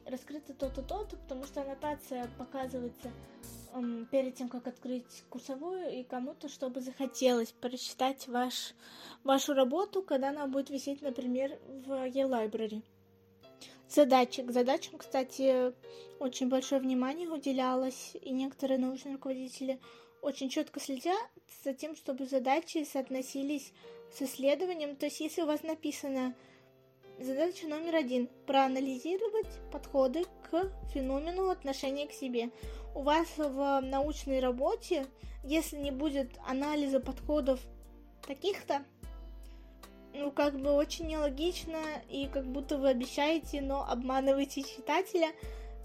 раскрыто 0.06 0.52
то-то, 0.54 0.82
то-то, 0.82 1.16
потому 1.16 1.44
что 1.44 1.62
аннотация 1.62 2.28
показывается 2.38 3.10
перед 4.11 4.35
тем, 4.35 4.48
как 4.48 4.66
открыть 4.66 5.24
курсовую, 5.30 5.90
и 5.90 6.02
кому-то, 6.02 6.48
чтобы 6.48 6.80
захотелось 6.80 7.52
прочитать 7.52 8.28
ваш, 8.28 8.74
вашу 9.24 9.54
работу, 9.54 10.02
когда 10.02 10.30
она 10.30 10.46
будет 10.46 10.70
висеть, 10.70 11.02
например, 11.02 11.58
в 11.87 12.04
e-library. 12.06 12.82
Задачи. 13.88 14.42
К 14.42 14.52
задачам, 14.52 14.98
кстати, 14.98 15.72
очень 16.18 16.48
большое 16.48 16.80
внимание 16.80 17.28
уделялось, 17.28 18.12
и 18.20 18.30
некоторые 18.30 18.78
научные 18.78 19.14
руководители 19.14 19.80
очень 20.22 20.48
четко 20.48 20.80
следят 20.80 21.30
за 21.64 21.74
тем, 21.74 21.96
чтобы 21.96 22.26
задачи 22.26 22.85
соотносились 22.85 23.72
с 24.12 24.22
исследованием. 24.22 24.96
То 24.96 25.06
есть, 25.06 25.20
если 25.20 25.42
у 25.42 25.46
вас 25.46 25.62
написано 25.62 26.35
задача 27.24 27.66
номер 27.66 27.96
один– 27.96 28.28
проанализировать 28.46 29.48
подходы 29.70 30.24
к 30.50 30.70
феномену 30.92 31.50
отношения 31.50 32.06
к 32.06 32.12
себе. 32.12 32.50
У 32.94 33.02
вас 33.02 33.26
в 33.37 33.80
научной 33.80 34.40
работе, 34.40 35.06
если 35.44 35.76
не 35.76 35.90
будет 35.90 36.30
анализа 36.46 37.00
подходов 37.00 37.61
таких-то, 38.26 38.82
ну, 40.14 40.30
как 40.30 40.61
бы 40.61 40.72
очень 40.72 41.06
нелогично, 41.06 41.80
и 42.11 42.26
как 42.26 42.46
будто 42.46 42.76
вы 42.76 42.90
обещаете, 42.90 43.61
но 43.61 43.88
обманываете 43.88 44.62
читателя. 44.62 45.28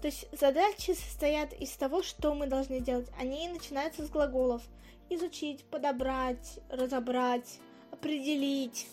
То 0.02 0.08
есть 0.08 0.28
задачи 0.38 0.92
состоят 0.92 1.52
из 1.54 1.70
того, 1.72 2.02
что 2.02 2.34
мы 2.34 2.46
должны 2.46 2.80
делать. 2.80 3.08
Они 3.18 3.48
начинаются 3.48 4.06
с 4.06 4.10
глаголов. 4.10 4.62
Изучить, 5.10 5.64
подобрать, 5.64 6.60
разобрать, 6.68 7.58
определить. 7.90 8.86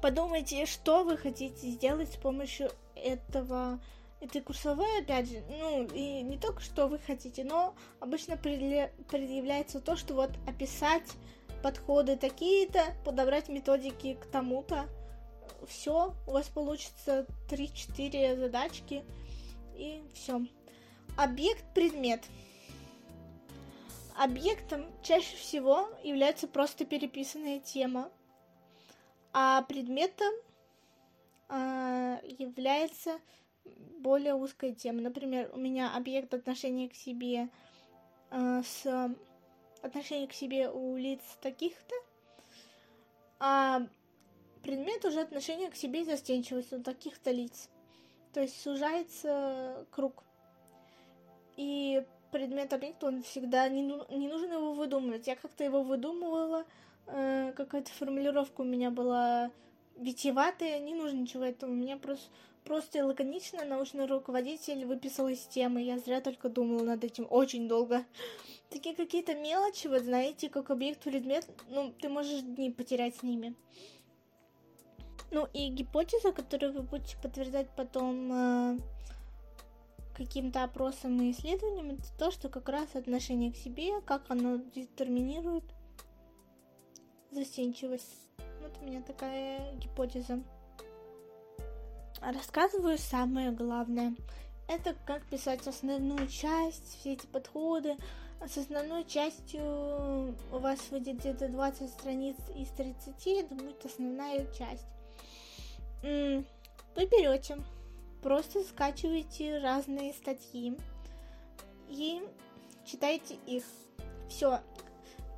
Подумайте, 0.00 0.64
что 0.66 1.02
вы 1.02 1.16
хотите 1.16 1.68
сделать 1.70 2.12
с 2.12 2.16
помощью 2.16 2.70
этого 2.94 3.80
этой 4.20 4.40
курсовой, 4.40 5.00
опять 5.00 5.28
же, 5.28 5.42
ну, 5.48 5.86
и 5.86 6.22
не 6.22 6.38
только 6.38 6.60
что 6.60 6.88
вы 6.88 6.98
хотите, 6.98 7.44
но 7.44 7.74
обычно 8.00 8.36
предъявляется 8.36 9.80
то, 9.80 9.96
что 9.96 10.14
вот 10.14 10.30
описать 10.46 11.08
подходы 11.62 12.16
такие-то, 12.16 12.82
подобрать 13.04 13.48
методики 13.48 14.14
к 14.14 14.26
тому-то. 14.26 14.88
Все, 15.66 16.14
у 16.26 16.32
вас 16.32 16.48
получится 16.48 17.26
3-4 17.48 18.36
задачки, 18.36 19.04
и 19.76 20.02
все. 20.14 20.40
Объект 21.16 21.64
предмет. 21.74 22.24
Объектом 24.16 24.86
чаще 25.02 25.36
всего 25.36 25.88
является 26.02 26.48
просто 26.48 26.84
переписанная 26.84 27.60
тема, 27.60 28.10
а 29.40 29.62
предметом 29.62 30.34
э, 31.48 32.18
является 32.40 33.20
более 34.00 34.34
узкая 34.34 34.72
тема. 34.72 35.00
Например, 35.00 35.48
у 35.54 35.58
меня 35.58 35.94
объект 35.94 36.34
отношения 36.34 36.88
к 36.88 36.94
себе 36.96 37.48
э, 38.32 38.62
с 38.64 39.14
отношение 39.80 40.26
к 40.26 40.32
себе 40.32 40.68
у 40.68 40.96
лиц 40.96 41.20
таких-то, 41.40 41.94
а 43.38 43.82
предмет 44.64 45.04
уже 45.04 45.20
отношение 45.20 45.70
к 45.70 45.76
себе 45.76 46.00
и 46.00 46.04
застенчивость 46.04 46.72
у 46.72 46.82
таких-то 46.82 47.30
лиц. 47.30 47.70
То 48.32 48.40
есть 48.40 48.60
сужается 48.60 49.86
круг. 49.92 50.24
И 51.56 52.04
предмет 52.32 52.72
объект, 52.72 53.04
он 53.04 53.22
всегда 53.22 53.68
не, 53.68 53.82
не 53.82 54.26
нужно 54.26 54.54
его 54.54 54.72
выдумывать. 54.72 55.28
Я 55.28 55.36
как-то 55.36 55.62
его 55.62 55.84
выдумывала, 55.84 56.64
э, 57.08 57.52
какая-то 57.56 57.90
формулировка 57.92 58.62
у 58.62 58.64
меня 58.64 58.90
была 58.90 59.50
витиеватая, 59.96 60.78
не 60.80 60.94
нужно 60.94 61.18
ничего 61.18 61.44
этого. 61.44 61.70
У 61.70 61.74
меня 61.74 61.96
просто, 61.96 62.28
просто 62.64 63.04
лаконично 63.04 63.64
научный 63.64 64.06
руководитель 64.06 64.84
выписал 64.84 65.28
из 65.28 65.40
темы. 65.40 65.82
Я 65.82 65.98
зря 65.98 66.20
только 66.20 66.48
думала 66.48 66.82
над 66.82 67.04
этим 67.04 67.26
очень 67.28 67.68
долго 67.68 68.04
такие 68.70 68.94
какие-то 68.94 69.34
мелочи, 69.34 69.86
вот 69.86 70.02
знаете, 70.02 70.48
как 70.48 70.70
объект 70.70 71.02
предмет, 71.02 71.48
ну, 71.68 71.92
ты 72.00 72.08
можешь 72.08 72.42
дни 72.42 72.70
потерять 72.70 73.16
с 73.16 73.22
ними. 73.22 73.54
Ну 75.30 75.46
и 75.52 75.68
гипотеза, 75.68 76.32
которую 76.32 76.72
вы 76.72 76.82
будете 76.82 77.16
подтверждать 77.18 77.68
потом 77.76 78.32
э, 78.32 78.78
каким-то 80.14 80.64
опросом 80.64 81.20
и 81.20 81.32
исследованием, 81.32 81.90
это 81.90 82.18
то, 82.18 82.30
что 82.30 82.48
как 82.48 82.68
раз 82.68 82.94
отношение 82.94 83.52
к 83.52 83.56
себе, 83.56 84.00
как 84.00 84.22
оно 84.30 84.56
детерминирует 84.74 85.64
застенчивость. 87.30 88.16
Вот 88.60 88.72
у 88.80 88.84
меня 88.84 89.02
такая 89.02 89.72
гипотеза. 89.74 90.40
Рассказываю 92.20 92.98
самое 92.98 93.52
главное. 93.52 94.14
Это 94.66 94.94
как 95.06 95.24
писать 95.26 95.66
основную 95.66 96.28
часть, 96.28 97.00
все 97.00 97.14
эти 97.14 97.26
подходы, 97.26 97.96
с 98.46 98.58
основной 98.58 99.04
частью 99.04 100.36
у 100.52 100.58
вас 100.58 100.78
выйдет 100.90 101.20
где-то 101.20 101.48
20 101.48 101.90
страниц 101.90 102.36
из 102.54 102.68
30, 102.70 103.26
это 103.26 103.54
будет 103.54 103.84
основная 103.84 104.44
часть. 104.52 104.84
Вы 106.02 106.44
берете, 106.96 107.58
просто 108.22 108.62
скачиваете 108.62 109.58
разные 109.58 110.12
статьи 110.12 110.76
и 111.88 112.22
читайте 112.84 113.36
их. 113.46 113.64
Все. 114.28 114.60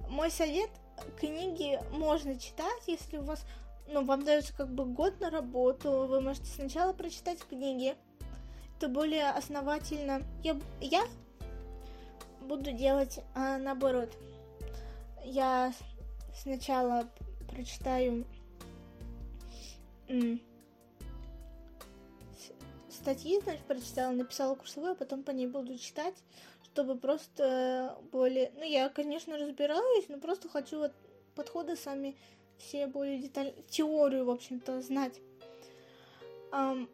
Мой 0.08 0.30
совет, 0.30 0.70
книги 1.18 1.78
можно 1.92 2.38
читать, 2.38 2.82
если 2.86 3.18
у 3.18 3.22
вас, 3.22 3.44
ну, 3.88 4.04
вам 4.04 4.24
дается 4.24 4.54
как 4.54 4.72
бы 4.72 4.84
год 4.84 5.20
на 5.20 5.30
работу, 5.30 6.06
вы 6.06 6.20
можете 6.20 6.46
сначала 6.46 6.92
прочитать 6.92 7.38
книги, 7.40 7.94
это 8.76 8.88
более 8.88 9.30
основательно. 9.30 10.22
Я, 10.42 10.58
я 10.80 11.04
буду 12.40 12.72
делать 12.72 13.20
а, 13.34 13.58
наоборот. 13.58 14.10
Я 15.24 15.74
сначала 16.34 17.06
прочитаю 17.48 18.24
статьи, 22.88 23.40
значит, 23.42 23.62
прочитала, 23.64 24.12
написала 24.12 24.54
курсовую, 24.54 24.92
а 24.92 24.94
потом 24.94 25.22
по 25.22 25.30
ней 25.30 25.46
буду 25.46 25.78
читать, 25.78 26.14
чтобы 26.72 26.96
просто 26.96 27.98
более... 28.12 28.52
Ну, 28.54 28.62
я, 28.62 28.88
конечно, 28.88 29.36
разбираюсь, 29.36 30.08
но 30.08 30.18
просто 30.18 30.48
хочу 30.48 30.78
вот 30.78 30.92
подходы 31.34 31.76
сами 31.76 32.16
все 32.58 32.86
более 32.86 33.18
детально... 33.18 33.52
Теорию, 33.68 34.24
в 34.24 34.30
общем-то, 34.30 34.80
знать. 34.80 35.20
Um, 36.52 36.88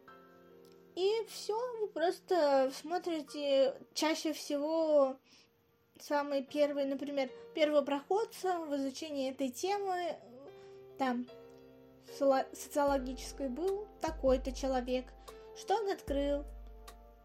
и 0.95 1.25
все, 1.29 1.57
вы 1.79 1.87
просто 1.87 2.71
смотрите 2.73 3.75
чаще 3.93 4.33
всего 4.33 5.17
самый 5.99 6.43
первый, 6.43 6.85
например, 6.85 7.29
первопроходца 7.53 8.59
в 8.59 8.75
изучении 8.75 9.31
этой 9.31 9.49
темы, 9.49 10.15
там, 10.97 11.27
социологической 12.53 13.49
был 13.49 13.87
такой-то 14.01 14.51
человек, 14.51 15.05
что 15.55 15.75
он 15.75 15.89
открыл, 15.89 16.45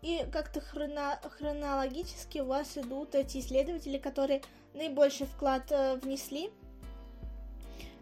и 0.02 0.26
как-то 0.32 0.60
хроно 0.60 1.18
хронологически 1.38 2.38
у 2.38 2.46
вас 2.46 2.76
идут 2.76 3.14
эти 3.14 3.38
исследователи, 3.38 3.98
которые 3.98 4.42
наибольший 4.74 5.26
вклад 5.26 5.70
э, 5.70 5.96
внесли. 5.96 6.50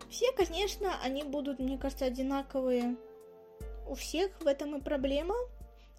Все, 0.09 0.33
конечно, 0.33 0.99
они 1.03 1.23
будут, 1.23 1.59
мне 1.61 1.79
кажется, 1.79 2.07
одинаковые 2.07 2.97
у 3.87 3.95
всех, 3.95 4.33
в 4.41 4.47
этом 4.47 4.77
и 4.77 4.81
проблема. 4.81 5.35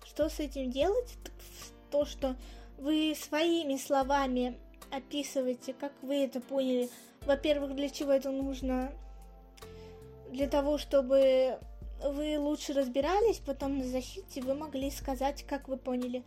Что 0.03 0.27
с 0.27 0.39
этим 0.39 0.71
делать? 0.71 1.17
То, 1.91 2.05
что 2.05 2.35
вы 2.77 3.15
своими 3.15 3.77
словами 3.77 4.57
описываете, 4.91 5.73
как 5.73 5.93
вы 6.01 6.23
это 6.25 6.41
поняли. 6.41 6.89
Во-первых, 7.21 7.75
для 7.75 7.89
чего 7.89 8.11
это 8.11 8.31
нужно? 8.31 8.91
Для 10.31 10.47
того, 10.47 10.77
чтобы 10.77 11.59
вы 12.03 12.39
лучше 12.39 12.73
разбирались, 12.73 13.39
потом 13.39 13.77
на 13.77 13.85
защите 13.85 14.41
вы 14.41 14.53
могли 14.53 14.89
сказать, 14.91 15.43
как 15.43 15.67
вы 15.67 15.77
поняли. 15.77 16.23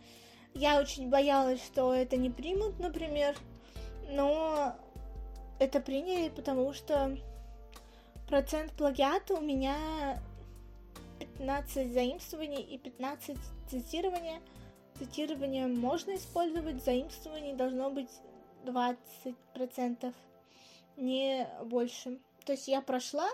Я 0.53 0.79
очень 0.79 1.09
боялась, 1.09 1.63
что 1.63 1.93
это 1.93 2.17
не 2.17 2.29
примут, 2.29 2.79
например, 2.79 3.35
но 4.09 4.75
это 5.59 5.79
приняли, 5.79 6.29
потому 6.29 6.73
что 6.73 7.17
процент 8.27 8.71
плагиата 8.73 9.35
у 9.35 9.41
меня 9.41 9.75
15 11.19 11.91
заимствований 11.91 12.61
и 12.61 12.77
15 12.77 13.37
цитирования– 13.69 14.39
Цитирование 14.97 15.67
можно 15.67 16.15
использовать, 16.15 16.83
заимствование 16.83 17.53
должно 17.53 17.89
быть 17.89 18.09
20%, 18.63 20.13
не 20.95 21.47
больше. 21.65 22.19
То 22.45 22.53
есть 22.53 22.69
я 22.69 22.81
прошла 22.81 23.27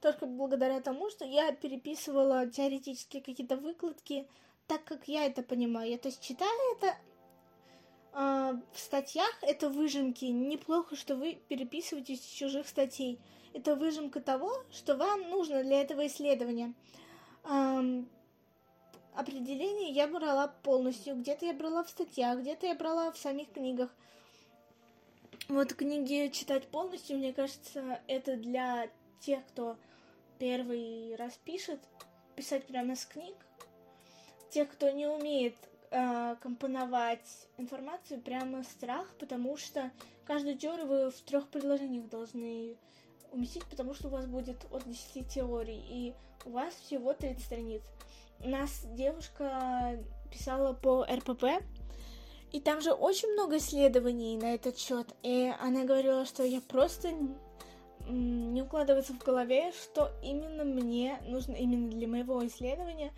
только 0.00 0.26
благодаря 0.26 0.80
тому, 0.80 1.10
что 1.10 1.24
я 1.24 1.52
переписывала 1.52 2.46
теоретически 2.46 3.20
какие-то 3.20 3.56
выкладки, 3.56 4.26
так 4.66 4.84
как 4.84 5.08
я 5.08 5.26
это 5.26 5.42
понимаю. 5.42 5.90
Я, 5.90 5.98
то 5.98 6.08
есть 6.08 6.22
читая 6.22 6.50
это 6.76 6.96
э, 8.14 8.60
в 8.72 8.78
статьях, 8.78 9.30
это 9.42 9.68
выжимки. 9.68 10.24
Неплохо, 10.24 10.96
что 10.96 11.16
вы 11.16 11.38
переписываете 11.48 12.14
из 12.14 12.20
чужих 12.20 12.66
статей. 12.66 13.18
Это 13.52 13.74
выжимка 13.74 14.20
того, 14.20 14.52
что 14.70 14.96
вам 14.96 15.28
нужно 15.28 15.62
для 15.62 15.82
этого 15.82 16.06
исследования. 16.06 16.72
Эм, 17.44 18.08
определение 19.14 19.90
я 19.90 20.06
брала 20.06 20.48
полностью. 20.62 21.16
Где-то 21.16 21.46
я 21.46 21.52
брала 21.52 21.82
в 21.82 21.90
статьях, 21.90 22.38
где-то 22.38 22.66
я 22.66 22.74
брала 22.74 23.10
в 23.10 23.18
самих 23.18 23.52
книгах. 23.52 23.90
Вот 25.48 25.74
книги 25.74 26.30
читать 26.32 26.68
полностью, 26.68 27.16
мне 27.16 27.32
кажется, 27.32 28.00
это 28.06 28.36
для 28.36 28.88
тех, 29.20 29.44
кто 29.48 29.76
первый 30.40 31.14
раз 31.16 31.38
пишет, 31.44 31.78
писать 32.34 32.66
прямо 32.66 32.96
с 32.96 33.04
книг. 33.04 33.36
Тех, 34.50 34.68
кто 34.70 34.90
не 34.90 35.06
умеет 35.06 35.54
э, 35.90 36.34
компоновать 36.40 37.48
информацию, 37.58 38.20
прямо 38.20 38.64
страх, 38.64 39.06
потому 39.20 39.56
что 39.56 39.92
каждую 40.24 40.58
теорию 40.58 40.86
вы 40.86 41.10
в 41.10 41.20
трех 41.20 41.46
предложениях 41.48 42.08
должны 42.08 42.76
уместить, 43.30 43.64
потому 43.66 43.94
что 43.94 44.08
у 44.08 44.10
вас 44.10 44.26
будет 44.26 44.56
от 44.72 44.88
10 44.88 45.28
теорий, 45.28 45.84
и 45.88 46.14
у 46.44 46.50
вас 46.50 46.74
всего 46.74 47.12
30 47.12 47.44
страниц. 47.44 47.82
У 48.42 48.48
нас 48.48 48.84
девушка 48.94 50.02
писала 50.32 50.72
по 50.72 51.04
РПП, 51.04 51.44
и 52.50 52.60
там 52.60 52.80
же 52.80 52.92
очень 52.92 53.32
много 53.34 53.58
исследований 53.58 54.36
на 54.36 54.54
этот 54.54 54.78
счет. 54.78 55.06
И 55.22 55.52
она 55.60 55.84
говорила, 55.84 56.24
что 56.24 56.42
я 56.42 56.60
просто 56.60 57.12
не 58.08 58.62
укладывается 58.62 59.12
в 59.12 59.18
голове, 59.18 59.72
что 59.72 60.10
именно 60.22 60.64
мне 60.64 61.20
нужно 61.26 61.52
именно 61.52 61.90
для 61.90 62.08
моего 62.08 62.44
исследования, 62.46 63.12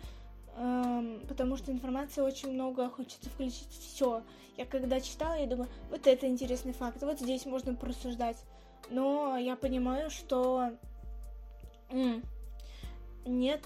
эм, 0.55 1.21
потому 1.27 1.57
что 1.57 1.71
информации 1.71 2.21
очень 2.21 2.51
много, 2.51 2.89
хочется 2.89 3.29
включить 3.29 3.69
все. 3.71 4.23
Я 4.57 4.65
когда 4.65 5.01
читала, 5.01 5.35
я 5.35 5.47
думаю, 5.47 5.69
вот 5.89 6.05
это 6.05 6.27
интересный 6.27 6.73
факт, 6.73 7.01
вот 7.01 7.19
здесь 7.19 7.45
можно 7.45 7.73
просуждать. 7.73 8.37
Но 8.89 9.37
я 9.37 9.55
понимаю, 9.55 10.09
что 10.09 10.71
нет 13.25 13.61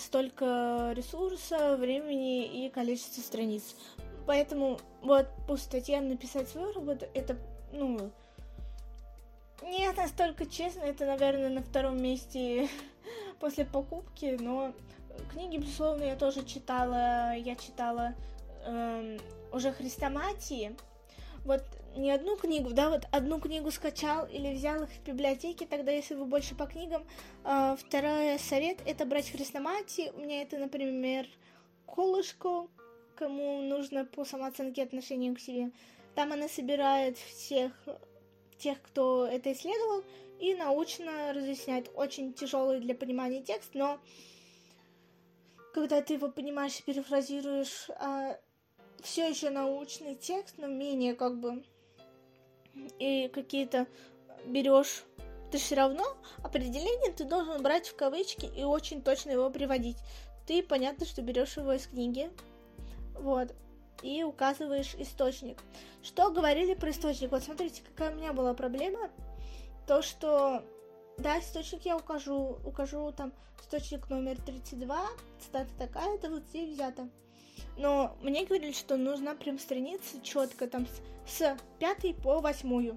столько 0.00 0.92
ресурса, 0.94 1.76
времени 1.76 2.66
и 2.66 2.70
количества 2.70 3.20
страниц. 3.20 3.74
Поэтому 4.26 4.78
вот 5.02 5.26
по 5.46 5.56
статьям 5.56 6.08
написать 6.08 6.48
свою 6.48 6.72
работу, 6.72 7.06
это, 7.14 7.36
ну, 7.72 8.10
не 9.62 9.90
настолько 9.92 10.46
честно, 10.46 10.80
это, 10.80 11.06
наверное, 11.06 11.48
на 11.48 11.62
втором 11.62 12.00
месте 12.02 12.68
после 13.40 13.64
покупки, 13.64 14.36
но 14.40 14.72
книги, 15.32 15.58
безусловно, 15.58 16.04
я 16.04 16.16
тоже 16.16 16.44
читала, 16.44 17.34
я 17.34 17.56
читала 17.56 18.14
эм, 18.64 19.18
уже 19.52 19.72
Христоматии, 19.72 20.76
вот 21.44 21.62
не 21.96 22.10
одну 22.10 22.36
книгу, 22.36 22.70
да, 22.70 22.90
вот 22.90 23.06
одну 23.10 23.40
книгу 23.40 23.70
скачал 23.70 24.26
или 24.26 24.54
взял 24.54 24.82
их 24.82 24.90
в 24.90 25.02
библиотеке, 25.04 25.66
тогда 25.66 25.90
если 25.90 26.14
вы 26.14 26.26
больше 26.26 26.54
по 26.54 26.66
книгам. 26.66 27.04
Э, 27.44 27.76
второй 27.78 28.38
совет 28.38 28.78
это 28.86 29.04
брать 29.04 29.30
хрестоматии. 29.30 30.12
У 30.14 30.20
меня 30.20 30.42
это, 30.42 30.58
например, 30.58 31.26
колышко, 31.86 32.68
кому 33.16 33.62
нужно 33.62 34.04
по 34.04 34.24
самооценке 34.24 34.82
отношению 34.82 35.34
к 35.34 35.40
себе. 35.40 35.70
Там 36.14 36.32
она 36.32 36.48
собирает 36.48 37.16
всех 37.16 37.72
тех, 38.58 38.80
кто 38.82 39.26
это 39.26 39.52
исследовал, 39.52 40.04
и 40.38 40.54
научно 40.54 41.32
разъясняет. 41.32 41.90
Очень 41.94 42.32
тяжелый 42.32 42.80
для 42.80 42.94
понимания 42.94 43.42
текст, 43.42 43.70
но 43.74 43.98
когда 45.74 46.00
ты 46.00 46.14
его 46.14 46.28
понимаешь 46.28 46.78
и 46.78 46.82
перефразируешь, 46.82 47.88
а, 47.90 48.38
все 49.02 49.28
еще 49.28 49.50
научный 49.50 50.14
текст, 50.14 50.56
но 50.58 50.66
менее 50.66 51.14
как 51.14 51.38
бы 51.38 51.62
и 52.98 53.28
какие-то 53.28 53.86
берешь, 54.46 55.04
ты 55.50 55.58
все 55.58 55.76
равно 55.76 56.04
определение 56.42 57.12
ты 57.12 57.24
должен 57.24 57.62
брать 57.62 57.88
в 57.88 57.96
кавычки 57.96 58.46
и 58.56 58.64
очень 58.64 59.02
точно 59.02 59.30
его 59.32 59.50
приводить. 59.50 59.96
Ты 60.46 60.62
понятно, 60.62 61.06
что 61.06 61.22
берешь 61.22 61.56
его 61.56 61.72
из 61.72 61.86
книги, 61.86 62.30
вот, 63.14 63.54
и 64.02 64.22
указываешь 64.22 64.94
источник. 64.98 65.58
Что 66.02 66.30
говорили 66.30 66.74
про 66.74 66.90
источник? 66.90 67.30
Вот 67.30 67.42
смотрите, 67.42 67.82
какая 67.82 68.12
у 68.12 68.16
меня 68.16 68.32
была 68.32 68.54
проблема. 68.54 69.10
То, 69.86 70.02
что 70.02 70.62
да, 71.18 71.40
источник 71.40 71.84
я 71.84 71.96
укажу, 71.96 72.58
укажу 72.64 73.12
там 73.12 73.32
источник 73.60 74.08
номер 74.08 74.40
32, 74.40 75.06
цитата 75.40 75.70
такая-то, 75.78 76.30
вот 76.30 76.44
здесь 76.44 76.74
взята. 76.74 77.08
Но 77.76 78.16
мне 78.22 78.44
говорили, 78.44 78.72
что 78.72 78.96
нужна 78.96 79.34
прям 79.34 79.58
страница 79.58 80.20
четко 80.22 80.68
там 80.68 80.86
с, 81.26 81.38
с 81.38 81.56
5 81.78 82.16
по 82.22 82.40
8. 82.40 82.96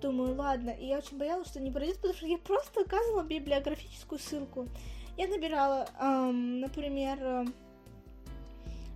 Думаю, 0.00 0.36
ладно. 0.36 0.70
И 0.70 0.86
я 0.86 0.98
очень 0.98 1.18
боялась, 1.18 1.48
что 1.48 1.60
не 1.60 1.70
пройдет, 1.70 1.96
потому 1.96 2.14
что 2.14 2.26
я 2.26 2.38
просто 2.38 2.80
указывала 2.82 3.22
библиографическую 3.22 4.18
ссылку. 4.18 4.68
Я 5.16 5.28
набирала, 5.28 5.88
эм, 5.98 6.60
например, 6.60 7.46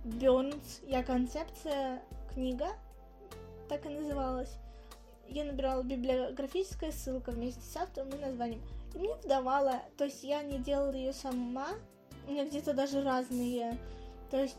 э, 0.03 0.07
Burns, 0.07 0.83
я 0.87 1.03
концепция 1.03 2.01
книга, 2.33 2.67
так 3.69 3.85
и 3.85 3.89
называлась. 3.89 4.57
Я 5.27 5.45
набирала 5.45 5.83
библиографическая 5.83 6.91
ссылка 6.91 7.31
вместе 7.31 7.61
с 7.61 7.75
автором 7.77 8.09
и 8.09 8.17
названием. 8.17 8.61
И 8.93 8.97
мне 8.97 9.15
выдавала, 9.15 9.81
то 9.97 10.05
есть 10.05 10.23
я 10.23 10.43
не 10.43 10.57
делала 10.57 10.91
ее 10.91 11.13
сама, 11.13 11.69
у 12.27 12.31
меня 12.31 12.45
где-то 12.45 12.73
даже 12.73 13.01
разные, 13.01 13.77
то 14.29 14.41
есть 14.41 14.57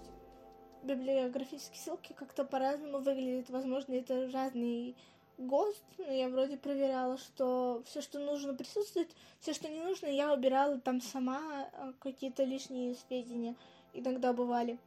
библиографические 0.82 1.78
ссылки 1.78 2.12
как-то 2.12 2.44
по-разному 2.44 2.98
выглядят. 2.98 3.50
Возможно, 3.50 3.94
это 3.94 4.30
разный 4.32 4.96
ГОСТ, 5.38 5.84
но 5.98 6.12
я 6.12 6.28
вроде 6.28 6.56
проверяла, 6.56 7.18
что 7.18 7.82
все, 7.86 8.00
что 8.00 8.18
нужно, 8.18 8.54
присутствует, 8.54 9.10
все, 9.40 9.52
что 9.54 9.68
не 9.68 9.80
нужно, 9.80 10.06
я 10.06 10.32
убирала 10.32 10.78
там 10.80 11.00
сама, 11.00 11.68
а, 11.72 11.92
какие-то 12.00 12.44
лишние 12.44 12.94
сведения 12.94 13.56
иногда 13.92 14.32
бывали. 14.32 14.78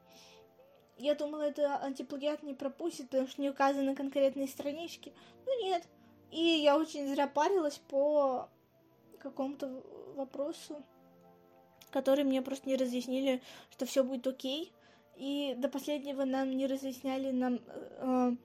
Я 0.97 1.15
думала, 1.15 1.41
это 1.43 1.77
антиплагиат 1.77 2.43
не 2.43 2.53
пропустит, 2.53 3.09
потому 3.09 3.27
что 3.27 3.41
не 3.41 3.49
указаны 3.49 3.95
конкретные 3.95 4.47
странички. 4.47 5.13
Ну 5.45 5.63
нет. 5.63 5.87
И 6.31 6.41
я 6.41 6.77
очень 6.77 7.07
зря 7.07 7.27
парилась 7.27 7.77
по 7.89 8.49
какому-то 9.19 9.83
вопросу, 10.15 10.83
который 11.91 12.23
мне 12.23 12.41
просто 12.41 12.69
не 12.69 12.75
разъяснили, 12.75 13.41
что 13.71 13.85
все 13.85 14.03
будет 14.03 14.25
окей 14.27 14.73
и 15.15 15.55
до 15.57 15.69
последнего 15.69 16.25
нам 16.25 16.51
не 16.51 16.67
разъясняли 16.67 17.31
нам, 17.31 17.59
э, 17.67 18.35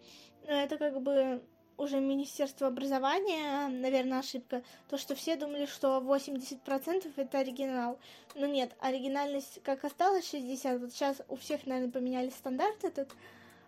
э, 0.44 0.54
это 0.54 0.78
как 0.78 1.00
бы 1.02 1.42
уже 1.80 1.98
Министерство 1.98 2.66
образования, 2.66 3.68
наверное, 3.68 4.18
ошибка, 4.18 4.62
то, 4.88 4.98
что 4.98 5.14
все 5.14 5.36
думали, 5.36 5.66
что 5.66 5.98
80% 5.98 7.12
это 7.16 7.38
оригинал. 7.38 7.98
Но 8.34 8.46
нет, 8.46 8.76
оригинальность 8.80 9.62
как 9.62 9.84
осталась 9.84 10.32
60%, 10.32 10.78
вот 10.78 10.92
сейчас 10.92 11.22
у 11.28 11.36
всех, 11.36 11.66
наверное, 11.66 11.90
поменяли 11.90 12.28
стандарт 12.30 12.84
этот. 12.84 13.08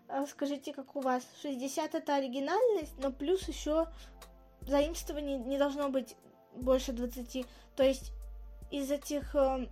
А 0.08 0.26
скажите, 0.26 0.74
как 0.74 0.94
у 0.94 1.00
вас? 1.00 1.26
60 1.40 1.94
это 1.94 2.14
оригинальность, 2.14 2.92
но 2.98 3.10
плюс 3.10 3.48
еще 3.48 3.88
заимствований 4.60 5.38
не 5.38 5.56
должно 5.56 5.88
быть 5.88 6.14
больше 6.54 6.92
20. 6.92 7.46
То 7.76 7.82
есть 7.82 8.12
из 8.70 8.90
этих 8.90 9.34
э, 9.34 9.68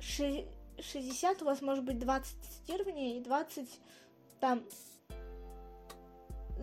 60 0.00 1.42
у 1.42 1.44
вас 1.46 1.62
может 1.62 1.84
быть 1.84 1.98
20 1.98 2.36
цитирования 2.44 3.16
и 3.16 3.20
20 3.20 3.68
там 4.40 4.64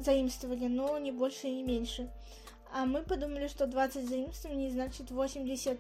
заимствования, 0.04 0.70
но 0.70 0.98
не 0.98 1.12
больше 1.12 1.48
и 1.48 1.56
не 1.56 1.64
меньше. 1.64 2.10
А 2.74 2.86
мы 2.86 3.04
подумали, 3.04 3.48
что 3.48 3.66
20 3.66 4.08
заимствований 4.08 4.70
значит 4.70 5.10
80 5.12 5.80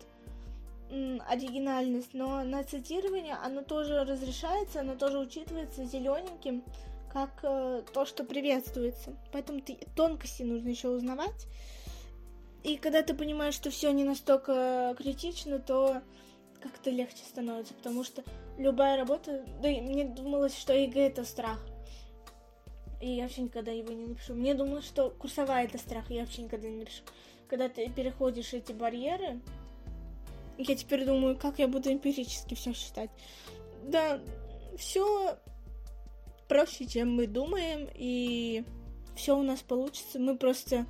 м, 0.89 1.21
оригинальность, 1.27 2.13
но 2.13 2.43
на 2.43 2.63
цитирование 2.63 3.35
оно 3.35 3.61
тоже 3.61 4.03
разрешается, 4.03 4.81
оно 4.81 4.95
тоже 4.95 5.19
учитывается 5.19 5.85
зелененьким, 5.85 6.63
как 7.11 7.31
э, 7.43 7.83
то, 7.93 8.05
что 8.05 8.23
приветствуется. 8.23 9.15
Поэтому 9.31 9.61
ты, 9.61 9.77
тонкости 9.95 10.43
нужно 10.43 10.69
еще 10.69 10.89
узнавать. 10.89 11.47
И 12.63 12.77
когда 12.77 13.01
ты 13.01 13.13
понимаешь, 13.13 13.53
что 13.53 13.69
все 13.69 13.91
не 13.91 14.03
настолько 14.03 14.95
критично, 14.97 15.59
то 15.59 16.01
как-то 16.61 16.89
легче 16.89 17.23
становится, 17.23 17.73
потому 17.73 18.03
что 18.03 18.23
любая 18.57 18.97
работа, 18.97 19.45
да 19.61 19.69
и 19.69 19.79
мне 19.81 20.05
думалось, 20.05 20.57
что 20.57 20.73
ЕГЭ 20.73 21.07
это 21.07 21.23
страх. 21.23 21.59
И 22.99 23.11
я 23.11 23.23
вообще 23.23 23.41
никогда 23.41 23.71
его 23.71 23.93
не 23.93 24.07
напишу. 24.07 24.33
Мне 24.33 24.53
думалось, 24.53 24.85
что 24.85 25.11
курсовая 25.11 25.65
это 25.65 25.77
страх, 25.77 26.09
я 26.09 26.21
вообще 26.21 26.43
никогда 26.43 26.67
не 26.67 26.77
напишу. 26.77 27.03
Когда 27.47 27.69
ты 27.69 27.89
переходишь 27.89 28.53
эти 28.53 28.71
барьеры, 28.71 29.39
я 30.57 30.75
теперь 30.75 31.05
думаю, 31.05 31.37
как 31.37 31.59
я 31.59 31.67
буду 31.67 31.91
эмпирически 31.91 32.55
все 32.55 32.73
считать. 32.73 33.11
Да, 33.83 34.19
все 34.77 35.37
проще, 36.47 36.87
чем 36.87 37.15
мы 37.15 37.27
думаем, 37.27 37.87
и 37.93 38.63
все 39.15 39.37
у 39.37 39.43
нас 39.43 39.61
получится. 39.61 40.19
Мы 40.19 40.37
просто 40.37 40.85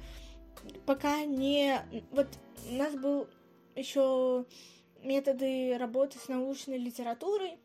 пока 0.85 1.25
не... 1.25 1.81
Вот 2.11 2.27
у 2.69 2.73
нас 2.73 2.93
был 2.95 3.27
еще 3.75 4.45
методы 5.03 5.77
работы 5.77 6.17
с 6.17 6.27
научной 6.27 6.77
литературой. 6.77 7.57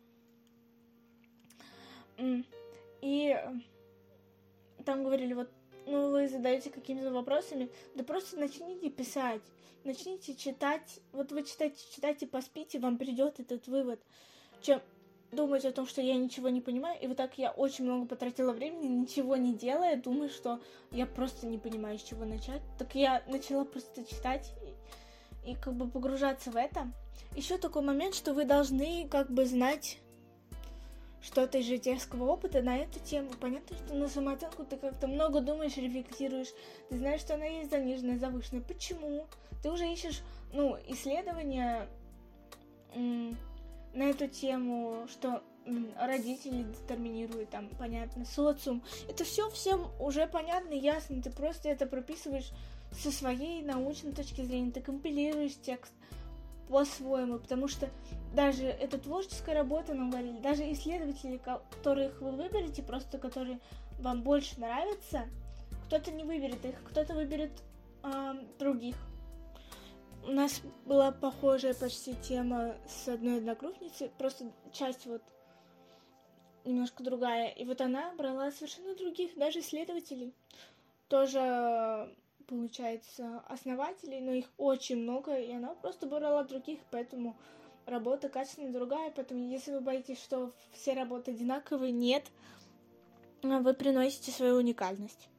И 3.01 3.37
там 4.83 5.05
говорили, 5.05 5.35
вот, 5.35 5.51
ну, 5.87 6.11
вы 6.11 6.29
задаете 6.29 6.71
какими-то 6.71 7.11
вопросами, 7.13 7.71
да 7.95 8.05
просто 8.05 8.39
начните 8.39 8.91
писать, 8.91 9.43
начните 9.85 10.35
читать, 10.35 11.01
вот 11.13 11.33
вы 11.33 11.43
читайте, 11.43 11.79
читайте, 11.95 12.27
поспите, 12.27 12.79
вам 12.79 12.99
придет 12.99 13.41
этот 13.41 13.67
вывод, 13.67 14.01
чем 14.61 14.81
думать 15.33 15.65
о 15.65 15.73
том, 15.73 15.87
что 15.87 16.03
я 16.03 16.15
ничего 16.15 16.51
не 16.51 16.61
понимаю, 16.61 16.99
и 17.01 17.07
вот 17.07 17.17
так 17.17 17.39
я 17.39 17.51
очень 17.51 17.85
много 17.85 18.07
потратила 18.07 18.53
времени, 18.53 18.87
ничего 18.87 19.37
не 19.37 19.55
делая, 19.55 19.97
думаю, 19.97 20.29
что 20.29 20.61
я 20.91 21.07
просто 21.07 21.47
не 21.47 21.59
понимаю, 21.59 21.99
с 21.99 22.03
чего 22.03 22.25
начать. 22.25 22.61
Так 22.79 22.95
я 22.95 23.23
начала 23.27 23.65
просто 23.65 24.05
читать 24.05 24.53
и, 25.47 25.53
и 25.53 25.55
как 25.57 25.75
бы 25.75 25.89
погружаться 25.89 26.51
в 26.51 26.57
это 26.57 26.93
еще 27.35 27.57
такой 27.57 27.83
момент, 27.83 28.15
что 28.15 28.35
вы 28.35 28.45
должны 28.45 29.09
как 29.09 29.31
бы 29.31 29.47
знать 29.47 29.99
что-то 31.23 31.59
из 31.59 31.67
житейского 31.67 32.25
опыта 32.25 32.63
на 32.63 32.79
эту 32.79 32.99
тему. 33.01 33.31
Понятно, 33.41 33.77
что 33.77 33.95
на 33.95 34.09
самооценку 34.09 34.65
ты 34.65 34.77
как-то 34.77 35.07
много 35.07 35.41
думаешь, 35.41 35.77
рефлексируешь, 35.77 36.53
ты 36.91 36.99
знаешь, 36.99 37.21
что 37.21 37.35
она 37.35 37.47
есть 37.47 37.71
заниженная, 37.71 38.19
завышенная. 38.19 38.63
Почему? 38.63 39.27
Ты 39.63 39.71
уже 39.71 39.91
ищешь, 39.91 40.23
ну, 40.53 40.77
исследования 40.89 41.89
на 42.95 44.05
эту 44.05 44.27
тему, 44.27 45.07
что 45.09 45.43
родители 45.97 46.65
детерминируют, 46.65 47.51
там, 47.51 47.69
понятно, 47.79 48.25
социум. 48.25 48.83
Это 49.09 49.25
все 49.25 49.49
всем 49.51 49.87
уже 50.01 50.27
понятно, 50.27 50.75
ясно, 50.75 51.23
ты 51.23 51.31
просто 51.31 51.69
это 51.69 51.87
прописываешь 51.87 52.51
со 52.93 53.13
своей 53.13 53.63
научной 53.63 54.13
точки 54.13 54.43
зрения, 54.43 54.73
ты 54.73 54.81
компилируешь 54.81 55.55
текст 55.63 55.93
по-своему, 56.73 57.39
потому 57.39 57.69
что 57.69 57.91
даже 58.35 58.65
это 58.65 58.99
творческая 58.99 59.55
работа, 59.55 59.93
нам 59.93 60.11
говорили, 60.11 60.41
даже 60.41 60.71
исследователи, 60.73 61.37
которых 61.37 62.19
вы 62.23 62.31
выберете, 62.33 62.83
просто 62.83 63.19
которые 63.19 63.61
вам 64.01 64.23
больше 64.23 64.59
нравятся, 64.59 65.29
кто-то 65.87 66.11
не 66.11 66.25
выберет 66.25 66.65
их, 66.65 66.83
кто-то 66.85 67.13
выберет 67.15 67.53
э, 68.03 68.35
других. 68.59 68.97
У 70.25 70.31
нас 70.31 70.63
была 70.87 71.13
похожая 71.13 71.75
почти 71.75 72.15
тема 72.15 72.75
с 72.89 73.07
одной 73.07 73.39
одногруппницей, 73.39 74.11
просто 74.17 74.51
часть 74.73 75.05
вот 75.05 75.23
немножко 76.65 77.05
другая. 77.05 77.51
И 77.51 77.67
вот 77.67 77.83
она 77.83 78.15
брала 78.15 78.51
совершенно 78.51 78.95
других, 78.95 79.37
даже 79.37 79.61
исследователей. 79.61 80.33
Тоже, 81.09 82.09
получается, 82.53 83.43
основателей, 83.49 84.21
но 84.21 84.33
их 84.33 84.45
очень 84.59 84.99
много, 84.99 85.35
и 85.39 85.53
она 85.53 85.75
просто 85.75 86.07
брала 86.07 86.45
других, 86.45 86.81
поэтому 86.91 87.35
работа 87.87 88.29
качественно 88.29 88.71
другая, 88.71 89.11
поэтому 89.11 89.49
если 89.49 89.73
вы 89.73 89.81
боитесь, 89.81 90.23
что 90.23 90.53
все 90.71 90.93
работы 90.93 91.31
одинаковые, 91.31 91.93
нет, 91.93 92.31
вы 93.43 93.73
приносите 93.73 94.33
свою 94.33 94.57
уникальность. 94.57 95.31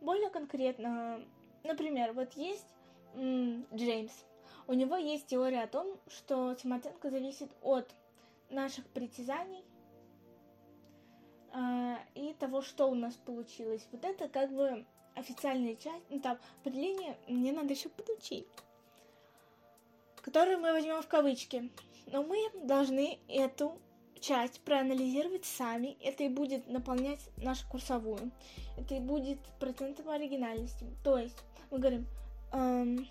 Более 0.00 0.30
конкретно, 0.30 1.20
например, 1.64 2.14
вот 2.14 2.32
есть 2.32 2.66
м, 3.14 3.66
Джеймс. 3.74 4.14
У 4.66 4.72
него 4.72 4.96
есть 4.96 5.26
теория 5.26 5.64
о 5.64 5.68
том, 5.68 5.98
что 6.06 6.56
самооценка 6.56 7.10
зависит 7.10 7.50
от 7.60 7.90
наших 8.48 8.86
притязаний 8.86 9.64
э, 11.52 11.96
и 12.14 12.32
того, 12.40 12.62
что 12.62 12.90
у 12.90 12.94
нас 12.94 13.12
получилось. 13.16 13.86
Вот 13.92 14.02
это 14.06 14.28
как 14.28 14.50
бы 14.50 14.86
официальная 15.18 15.74
часть, 15.76 16.04
ну 16.10 16.20
там 16.20 16.38
определение 16.62 17.16
мне 17.28 17.52
надо 17.52 17.72
еще 17.74 17.88
подучить 17.88 18.46
которую 20.28 20.58
мы 20.58 20.72
возьмем 20.72 21.00
в 21.00 21.06
кавычки. 21.06 21.70
Но 22.12 22.22
мы 22.22 22.36
должны 22.64 23.18
эту 23.28 23.78
часть 24.20 24.60
проанализировать 24.60 25.46
сами. 25.46 25.96
Это 26.02 26.24
и 26.24 26.28
будет 26.28 26.68
наполнять 26.68 27.20
нашу 27.38 27.66
курсовую. 27.68 28.30
Это 28.76 28.94
и 28.96 29.00
будет 29.00 29.38
процентом 29.58 30.10
оригинальности. 30.10 30.84
То 31.02 31.18
есть, 31.18 31.36
мы 31.70 31.78
говорим, 31.78 32.06
эм, 32.52 33.08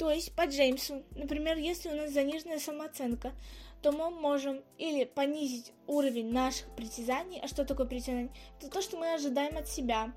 то 0.00 0.10
есть 0.10 0.34
по 0.34 0.46
Джеймсу, 0.46 1.04
например, 1.14 1.58
если 1.58 1.90
у 1.90 1.94
нас 1.94 2.10
заниженная 2.10 2.58
самооценка, 2.58 3.32
то 3.80 3.92
мы 3.92 4.10
можем 4.10 4.62
или 4.78 5.04
понизить 5.04 5.72
уровень 5.86 6.32
наших 6.32 6.66
притязаний. 6.74 7.40
А 7.40 7.46
что 7.46 7.64
такое 7.64 7.86
притязание? 7.86 8.32
Это 8.58 8.68
то, 8.68 8.82
что 8.82 8.96
мы 8.96 9.12
ожидаем 9.14 9.56
от 9.56 9.68
себя. 9.68 10.12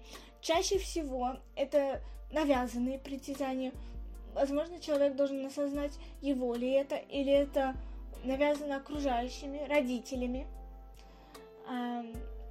Чаще 0.46 0.78
всего 0.78 1.38
это 1.56 2.04
навязанные 2.32 3.00
притязания, 3.00 3.74
возможно, 4.36 4.80
человек 4.80 5.16
должен 5.16 5.44
осознать, 5.44 5.94
его 6.22 6.54
ли 6.54 6.70
это, 6.70 6.98
или 6.98 7.32
это 7.32 7.76
навязано 8.24 8.76
окружающими, 8.76 9.68
родителями, 9.68 10.46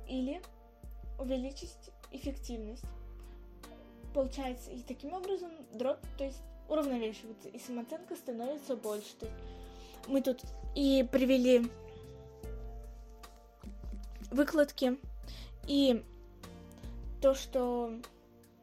или 0.08 0.42
увеличить 1.20 1.70
эффективность. 2.10 2.82
Получается, 4.12 4.72
и 4.72 4.80
таким 4.82 5.12
образом 5.12 5.52
дробь, 5.72 6.00
то 6.18 6.24
есть 6.24 6.42
уравновешивается, 6.68 7.48
и 7.48 7.60
самооценка 7.60 8.16
становится 8.16 8.74
больше. 8.74 9.14
То 9.20 9.26
есть 9.26 9.38
мы 10.08 10.20
тут 10.20 10.40
и 10.74 11.08
привели 11.12 11.70
выкладки, 14.32 14.98
и 15.68 16.04
то, 17.24 17.34
что 17.34 17.90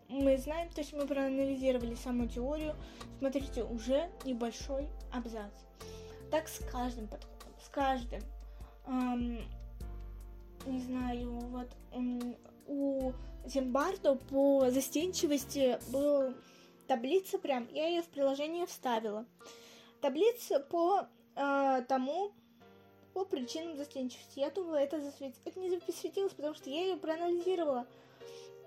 мы 0.07 0.38
знаем, 0.38 0.70
то 0.70 0.82
есть 0.82 0.93
мы 0.93 1.07
проанализировали 1.07 1.95
саму 1.95 2.28
теорию, 2.28 2.76
смотрите, 3.18 3.64
уже 3.64 4.07
небольшой 4.24 4.88
абзац. 5.12 5.51
Так 6.30 6.47
с 6.47 6.59
каждым 6.72 7.07
подходом, 7.07 7.55
с 7.59 7.70
каждым. 7.70 8.22
Эм, 8.86 9.39
не 10.68 10.80
знаю, 10.80 11.39
вот 11.47 11.70
у 12.68 13.14
Зимбардо 13.47 14.14
по 14.14 14.70
застенчивости 14.70 15.80
была 15.91 16.32
таблица 16.86 17.39
прям, 17.39 17.68
я 17.72 17.88
ее 17.88 18.03
в 18.03 18.09
приложение 18.09 18.68
вставила. 18.68 19.26
Таблица 20.01 20.59
по 20.59 21.07
э, 21.36 21.82
тому, 21.88 22.32
по 23.16 23.26
причинам 23.26 23.76
застенчивости. 23.76 24.39
Я 24.39 24.51
думала, 24.51 24.76
это 24.76 25.01
засветилось. 25.01 25.41
Это 25.45 25.59
не 25.59 25.70
засветилось, 25.88 26.34
потому 26.34 26.53
что 26.53 26.70
я 26.70 26.82
ее 26.84 26.97
проанализировала. 26.97 27.88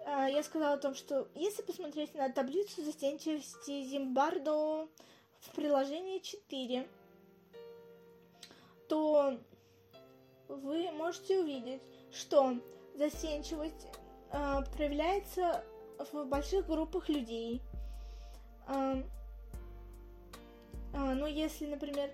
А, 0.06 0.28
я 0.28 0.42
сказала 0.42 0.74
о 0.74 0.78
том, 0.78 0.94
что 0.94 1.28
если 1.34 1.62
посмотреть 1.62 2.14
на 2.14 2.30
таблицу 2.30 2.84
застенчивости 2.84 3.84
Зимбардо 3.84 4.86
в 5.40 5.50
приложении 5.54 6.18
4, 6.18 6.86
то 8.88 9.38
вы 10.48 10.90
можете 10.92 11.40
увидеть, 11.40 11.80
что 12.12 12.56
застенчивость 12.94 13.86
э, 14.30 14.62
проявляется 14.76 15.64
в 16.12 16.24
больших 16.26 16.66
группах 16.66 17.08
людей. 17.08 17.62
Э, 18.68 19.02
э, 20.92 21.14
но 21.14 21.26
если, 21.26 21.66
например, 21.66 22.10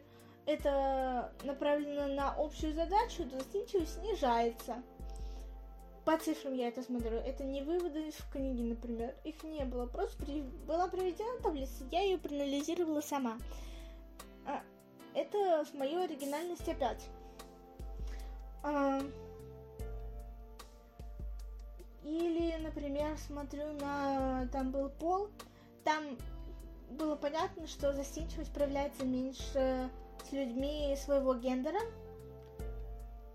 это 0.47 1.32
направлено 1.43 2.07
на 2.07 2.34
общую 2.38 2.72
задачу, 2.72 3.28
то 3.28 3.38
застенчивость 3.38 4.01
снижается 4.01 4.82
по 6.11 6.18
цифрам 6.18 6.52
я 6.54 6.68
это 6.68 6.82
смотрю. 6.82 7.18
Это 7.18 7.44
не 7.44 7.62
выводы 7.62 8.11
в 8.11 8.32
книге, 8.32 8.64
например. 8.64 9.14
Их 9.22 9.44
не 9.44 9.64
было. 9.64 9.86
Просто 9.86 10.20
при... 10.24 10.42
была 10.66 10.88
проведена 10.88 11.38
таблица, 11.40 11.84
я 11.92 12.02
ее 12.02 12.18
проанализировала 12.18 13.00
сама. 13.00 13.38
А, 14.44 14.61
это 15.14 15.64
в 15.64 15.74
мою 15.74 16.02
оригинальность 16.02 16.68
опять. 16.68 17.06
А... 18.64 19.00
Или, 22.02 22.56
например, 22.56 23.16
смотрю 23.16 23.72
на... 23.74 24.48
Там 24.48 24.72
был 24.72 24.88
пол. 24.88 25.28
Там 25.84 26.18
было 26.90 27.14
понятно, 27.14 27.68
что 27.68 27.92
застенчивость 27.92 28.52
проявляется 28.52 29.04
меньше 29.04 29.88
с 30.28 30.32
людьми 30.32 30.92
своего 30.96 31.34
гендера. 31.34 31.80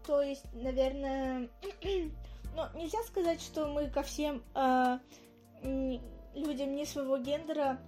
То 0.06 0.22
есть, 0.22 0.46
наверное, 0.54 1.50
Но 2.56 2.70
нельзя 2.74 3.04
сказать, 3.04 3.42
что 3.42 3.68
мы 3.68 3.90
ко 3.90 4.02
всем 4.02 4.42
э, 4.56 5.00
людям 6.34 6.74
не 6.74 6.86
своего 6.86 7.18
гендера 7.18 7.82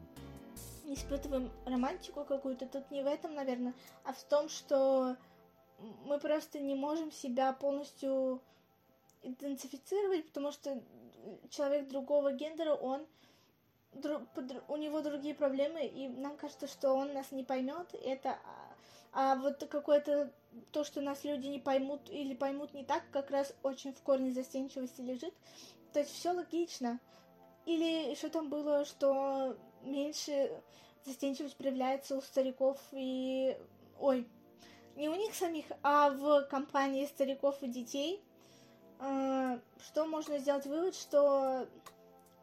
испытываем 0.86 1.49
романтику 1.65 2.26
какую-то. 2.26 2.65
Тут 2.65 2.91
не 2.91 3.01
в 3.01 3.07
этом, 3.07 3.34
наверное, 3.34 3.74
а 4.03 4.11
в 4.11 4.22
том, 4.24 4.49
что 4.49 5.15
мы 6.05 6.20
просто 6.20 6.59
не 6.59 6.76
можем 6.76 7.11
себя 7.11 7.53
полностью 7.53 8.41
идентифицировать, 9.24 10.28
потому 10.28 10.51
что 10.51 10.82
человек 11.49 11.88
другого 11.88 12.34
гендера, 12.34 12.74
он 12.74 13.05
у 14.68 14.76
него 14.76 15.01
другие 15.01 15.34
проблемы, 15.34 15.86
и 15.86 16.09
нам 16.09 16.36
кажется, 16.36 16.68
что 16.68 16.93
он 16.93 17.13
нас 17.13 17.32
не 17.32 17.43
поймет. 17.43 17.93
Это 17.93 18.38
а 19.20 19.36
вот 19.36 19.65
какое-то 19.68 20.32
то, 20.72 20.84
что 20.84 21.01
нас 21.01 21.24
люди 21.24 21.47
не 21.47 21.57
поймут 21.57 22.07
или 22.11 22.36
поймут 22.36 22.76
не 22.76 22.84
так, 22.84 23.01
как 23.11 23.32
раз 23.32 23.51
очень 23.63 23.91
в 23.91 24.01
корне 24.03 24.32
застенчивости 24.32 25.01
лежит. 25.01 25.34
То 25.91 26.01
есть 26.01 26.11
все 26.13 26.34
логично. 26.34 26.99
Или 27.65 28.13
что 28.13 28.30
там 28.30 28.51
было, 28.51 28.86
что 28.86 29.57
меньше 29.82 30.51
застенчивость 31.03 31.57
проявляется 31.57 32.15
у 32.15 32.22
стариков 32.22 32.80
и... 32.91 33.57
Ой, 33.99 34.28
не 34.95 35.09
у 35.09 35.15
них 35.15 35.34
самих, 35.34 35.65
а 35.82 36.11
в 36.11 36.43
компании 36.43 37.07
стариков 37.07 37.63
и 37.63 37.68
детей. 37.70 38.24
А, 38.99 39.59
что 39.82 40.05
можно 40.05 40.38
сделать 40.38 40.68
вывод, 40.68 40.93
что 40.93 41.68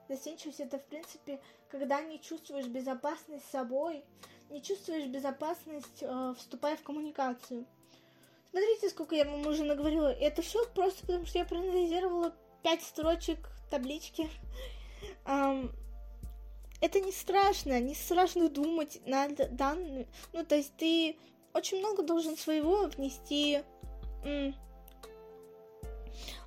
застенчивость 0.09 0.59
это, 0.59 0.81
в 0.81 0.85
принципе, 0.87 1.41
когда 1.69 2.01
не 2.01 2.21
чувствуешь 2.21 2.67
безопасность 2.67 3.47
с 3.47 3.51
собой, 3.51 4.05
не 4.51 4.63
чувствуешь 4.63 5.07
безопасность, 5.07 6.03
э, 6.03 6.35
вступая 6.39 6.77
в 6.77 6.83
коммуникацию. 6.83 7.67
Смотрите, 8.51 8.89
сколько 8.89 9.15
я 9.15 9.25
вам 9.25 9.47
уже 9.47 9.65
наговорила. 9.65 10.13
Это 10.13 10.43
все 10.43 10.65
просто 10.67 11.07
потому, 11.07 11.27
что 11.27 11.39
я 11.39 11.45
проанализировала 11.45 12.35
пять 12.63 12.83
строчек 12.83 13.39
таблички. 13.71 14.31
Это 16.81 17.01
не 17.01 17.13
страшно, 17.13 17.81
не 17.81 17.95
страшно 17.95 18.49
думать 18.49 19.01
над 19.07 19.57
данными. 19.57 20.07
Ну, 20.33 20.45
то 20.45 20.55
есть 20.55 20.77
ты 20.77 21.17
очень 21.53 21.79
много 21.79 22.03
должен 22.03 22.37
своего 22.37 22.87
внести 22.89 23.63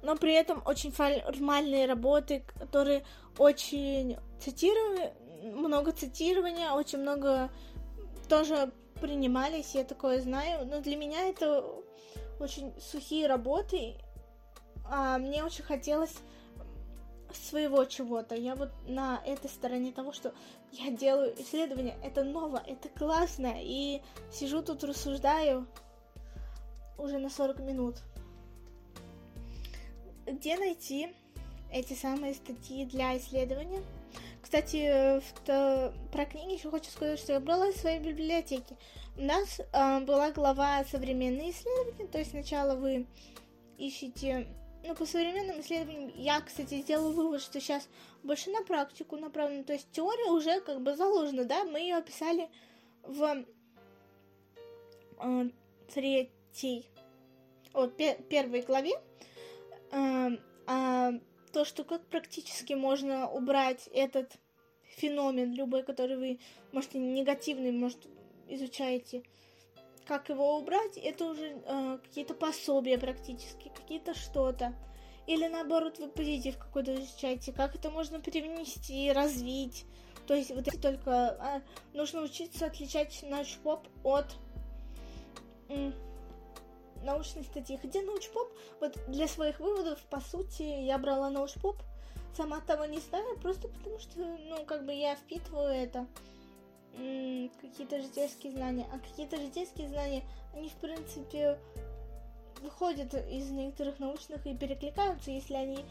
но 0.02 0.16
при 0.16 0.34
этом 0.34 0.62
очень 0.66 0.92
формальные 0.92 1.86
работы, 1.86 2.44
которые 2.60 3.04
очень 3.38 4.18
цитированы, 4.40 5.14
много 5.54 5.92
цитирования, 5.92 6.72
очень 6.72 7.00
много 7.00 7.50
тоже 8.28 8.72
принимались, 9.02 9.76
я 9.76 9.84
такое 9.84 10.22
знаю, 10.22 10.66
но 10.66 10.82
для 10.82 10.96
меня 10.96 11.30
это 11.30 11.64
очень 12.40 12.74
сухие 12.80 13.28
работы, 13.28 13.96
а 14.90 15.18
мне 15.18 15.44
очень 15.44 15.64
хотелось 15.64 16.16
своего 17.34 17.86
чего-то. 17.86 18.36
Я 18.36 18.56
вот 18.56 18.70
на 18.88 19.22
этой 19.26 19.50
стороне 19.50 19.92
того, 19.92 20.14
что 20.14 20.34
я 20.72 20.92
делаю 20.92 21.34
исследования, 21.40 21.98
это 22.04 22.24
ново, 22.24 22.62
это 22.66 22.90
классно, 22.90 23.54
и 23.58 24.02
сижу 24.32 24.62
тут 24.62 24.84
рассуждаю 24.84 25.68
уже 26.98 27.20
на 27.20 27.30
40 27.30 27.60
минут. 27.60 27.96
Где 30.26 30.58
найти 30.58 31.14
эти 31.72 31.94
самые 31.94 32.34
статьи 32.34 32.86
для 32.86 33.18
исследования? 33.18 33.82
Кстати, 34.48 35.20
в, 35.20 35.94
про 36.10 36.26
книги 36.26 36.54
еще 36.54 36.72
хочу 36.72 36.90
сказать, 36.90 37.20
что 37.20 37.34
я 37.34 37.42
брала 37.42 37.68
из 37.68 37.82
своей 37.82 38.00
библиотеки. 38.00 38.78
У 39.18 39.22
нас 39.22 39.60
э, 39.60 40.00
была 40.06 40.32
глава 40.32 40.86
«Современные 40.86 41.52
исследования», 41.52 42.08
то 42.08 42.18
есть 42.18 42.32
сначала 42.32 42.76
вы 42.76 43.08
ищете 43.78 44.48
ну, 44.86 44.96
по 44.96 45.06
современным 45.06 45.60
исследованиям, 45.60 46.14
я, 46.16 46.40
кстати, 46.40 46.80
сделала 46.80 47.12
вывод, 47.12 47.42
что 47.42 47.60
сейчас 47.60 47.90
больше 48.24 48.50
на 48.50 48.64
практику 48.64 49.18
направлено. 49.18 49.66
То 49.66 49.74
есть 49.74 49.92
теория 49.92 50.32
уже 50.32 50.62
как 50.62 50.82
бы 50.82 50.96
заложена, 50.96 51.44
да, 51.44 51.66
мы 51.66 51.82
ее 51.82 51.98
описали 51.98 52.48
в 53.04 53.44
э, 55.20 55.50
третьей, 55.94 56.86
вот, 57.74 57.98
пер 57.98 58.16
первой 58.30 58.62
главе. 58.62 58.94
Э, 59.92 60.30
а 60.68 61.12
то, 61.58 61.66
что 61.66 61.84
как 61.84 62.06
практически 62.06 62.74
можно 62.74 63.28
убрать 63.28 63.90
этот 63.92 64.32
феномен, 64.98 65.56
любой, 65.56 65.82
который 65.82 66.16
вы, 66.16 66.40
может, 66.72 66.94
негативный, 66.94 67.72
может, 67.72 67.98
изучаете, 68.48 69.24
как 70.06 70.30
его 70.30 70.60
убрать, 70.60 70.98
это 70.98 71.26
уже 71.26 71.60
э, 71.66 71.98
какие-то 72.04 72.36
пособия 72.36 73.00
практически, 73.00 73.72
какие-то 73.76 74.14
что-то. 74.14 74.76
Или 75.26 75.48
наоборот, 75.48 75.98
вы 75.98 76.10
позитив 76.10 76.60
какой-то 76.60 76.94
изучаете, 76.94 77.52
как 77.54 77.74
это 77.74 77.90
можно 77.90 78.20
перенести, 78.20 79.12
развить. 79.12 79.86
То 80.28 80.36
есть 80.36 80.52
вот 80.52 80.68
это 80.68 80.80
только 80.80 81.12
а, 81.12 81.64
нужно 81.96 82.22
учиться 82.22 82.68
отличать 82.68 83.24
научпоп 83.24 83.88
от 84.04 84.28
м, 85.70 85.92
научной 87.04 87.44
статьи. 87.44 87.78
Хотя 87.82 88.02
научпоп, 88.02 88.52
вот 88.80 88.98
для 89.08 89.28
своих 89.28 89.60
выводов, 89.60 90.00
по 90.10 90.20
сути, 90.20 90.64
я 90.64 90.98
брала 90.98 91.30
научпоп, 91.30 91.78
сама 92.36 92.62
того 92.62 92.86
не 92.86 93.00
знаю, 93.00 93.38
просто 93.40 93.68
потому 93.68 94.00
что, 94.00 94.20
ну, 94.20 94.66
как 94.66 94.86
бы 94.86 94.94
я 94.94 95.16
впитываю 95.16 95.70
это 95.74 96.08
какие-то 97.62 98.02
житейские 98.02 98.54
знания, 98.54 98.88
а 98.92 99.00
какие-то 99.00 99.38
житейские 99.38 99.88
знания, 99.88 100.24
они, 100.56 100.70
в 100.70 100.76
принципе, 100.76 101.60
выходят 102.62 103.14
из 103.14 103.52
некоторых 103.52 104.00
научных 104.00 104.46
и 104.48 104.58
перекликаются, 104.58 105.30
если 105.30 105.54
они 105.54 105.86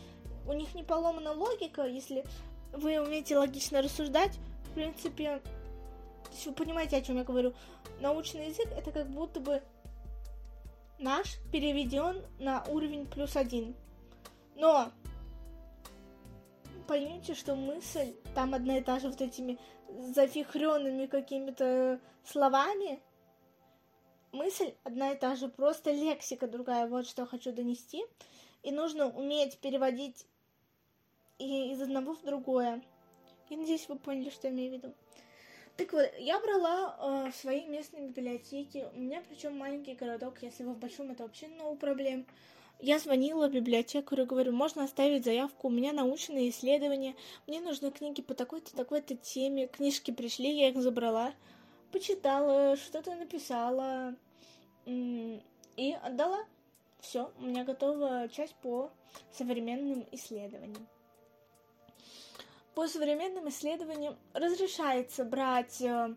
у 0.48 0.52
них 0.52 0.74
не 0.74 0.82
поломана 0.82 1.32
логика, 1.32 1.86
если 1.86 2.24
вы 2.72 2.98
умеете 3.00 3.38
логично 3.38 3.82
рассуждать, 3.82 4.36
в 4.64 4.74
принципе, 4.74 5.40
вы 6.44 6.52
понимаете, 6.52 6.96
о 6.96 7.02
чем 7.02 7.16
я 7.18 7.24
говорю. 7.24 7.54
Научный 8.00 8.48
язык 8.48 8.66
это 8.76 8.90
как 8.90 9.08
будто 9.08 9.40
бы 9.40 9.62
наш 10.98 11.38
переведен 11.52 12.24
на 12.38 12.64
уровень 12.64 13.06
плюс 13.06 13.36
один. 13.36 13.74
Но 14.54 14.90
поймите, 16.86 17.34
что 17.34 17.54
мысль 17.54 18.14
там 18.34 18.54
одна 18.54 18.78
и 18.78 18.82
та 18.82 18.98
же 18.98 19.08
вот 19.08 19.20
этими 19.20 19.58
зафихренными 20.14 21.06
какими-то 21.06 22.00
словами. 22.24 23.00
Мысль 24.32 24.74
одна 24.84 25.12
и 25.12 25.18
та 25.18 25.36
же, 25.36 25.48
просто 25.48 25.92
лексика 25.92 26.46
другая, 26.46 26.86
вот 26.86 27.06
что 27.06 27.26
хочу 27.26 27.52
донести. 27.52 28.04
И 28.62 28.72
нужно 28.72 29.08
уметь 29.08 29.58
переводить 29.58 30.26
и 31.38 31.72
из 31.72 31.80
одного 31.80 32.14
в 32.14 32.22
другое. 32.22 32.82
Я 33.48 33.56
надеюсь, 33.56 33.88
вы 33.88 33.96
поняли, 33.96 34.30
что 34.30 34.48
я 34.48 34.54
имею 34.54 34.70
в 34.70 34.74
виду. 34.74 34.94
Так 35.76 35.92
вот, 35.92 36.10
я 36.18 36.40
брала 36.40 36.96
э, 36.98 37.30
в 37.30 37.36
своей 37.36 37.66
местной 37.66 38.08
библиотеке. 38.08 38.88
У 38.94 38.98
меня 38.98 39.22
причем 39.28 39.58
маленький 39.58 39.94
городок, 39.94 40.38
если 40.40 40.64
вы 40.64 40.72
в 40.72 40.78
большом, 40.78 41.10
это 41.10 41.24
вообще 41.24 41.46
no 41.46 41.76
проблем. 41.76 42.26
Я 42.80 42.98
звонила 42.98 43.48
библиотекарю, 43.48 44.26
говорю, 44.26 44.52
можно 44.52 44.84
оставить 44.84 45.24
заявку, 45.24 45.68
у 45.68 45.70
меня 45.70 45.92
научные 45.94 46.50
исследования, 46.50 47.14
мне 47.46 47.60
нужны 47.60 47.90
книги 47.90 48.20
по 48.20 48.34
такой-то, 48.34 48.74
такой-то 48.76 49.16
теме. 49.16 49.66
Книжки 49.66 50.10
пришли, 50.10 50.58
я 50.58 50.68
их 50.68 50.76
забрала, 50.82 51.32
почитала, 51.90 52.76
что-то 52.76 53.14
написала 53.14 54.14
и 54.84 55.96
отдала. 56.02 56.44
Все, 57.00 57.32
у 57.38 57.42
меня 57.42 57.64
готова 57.64 58.28
часть 58.28 58.54
по 58.56 58.90
современным 59.32 60.06
исследованиям. 60.12 60.86
По 62.76 62.86
современным 62.86 63.48
исследованиям 63.48 64.16
разрешается 64.34 65.24
брать 65.24 65.80
э, 65.80 66.14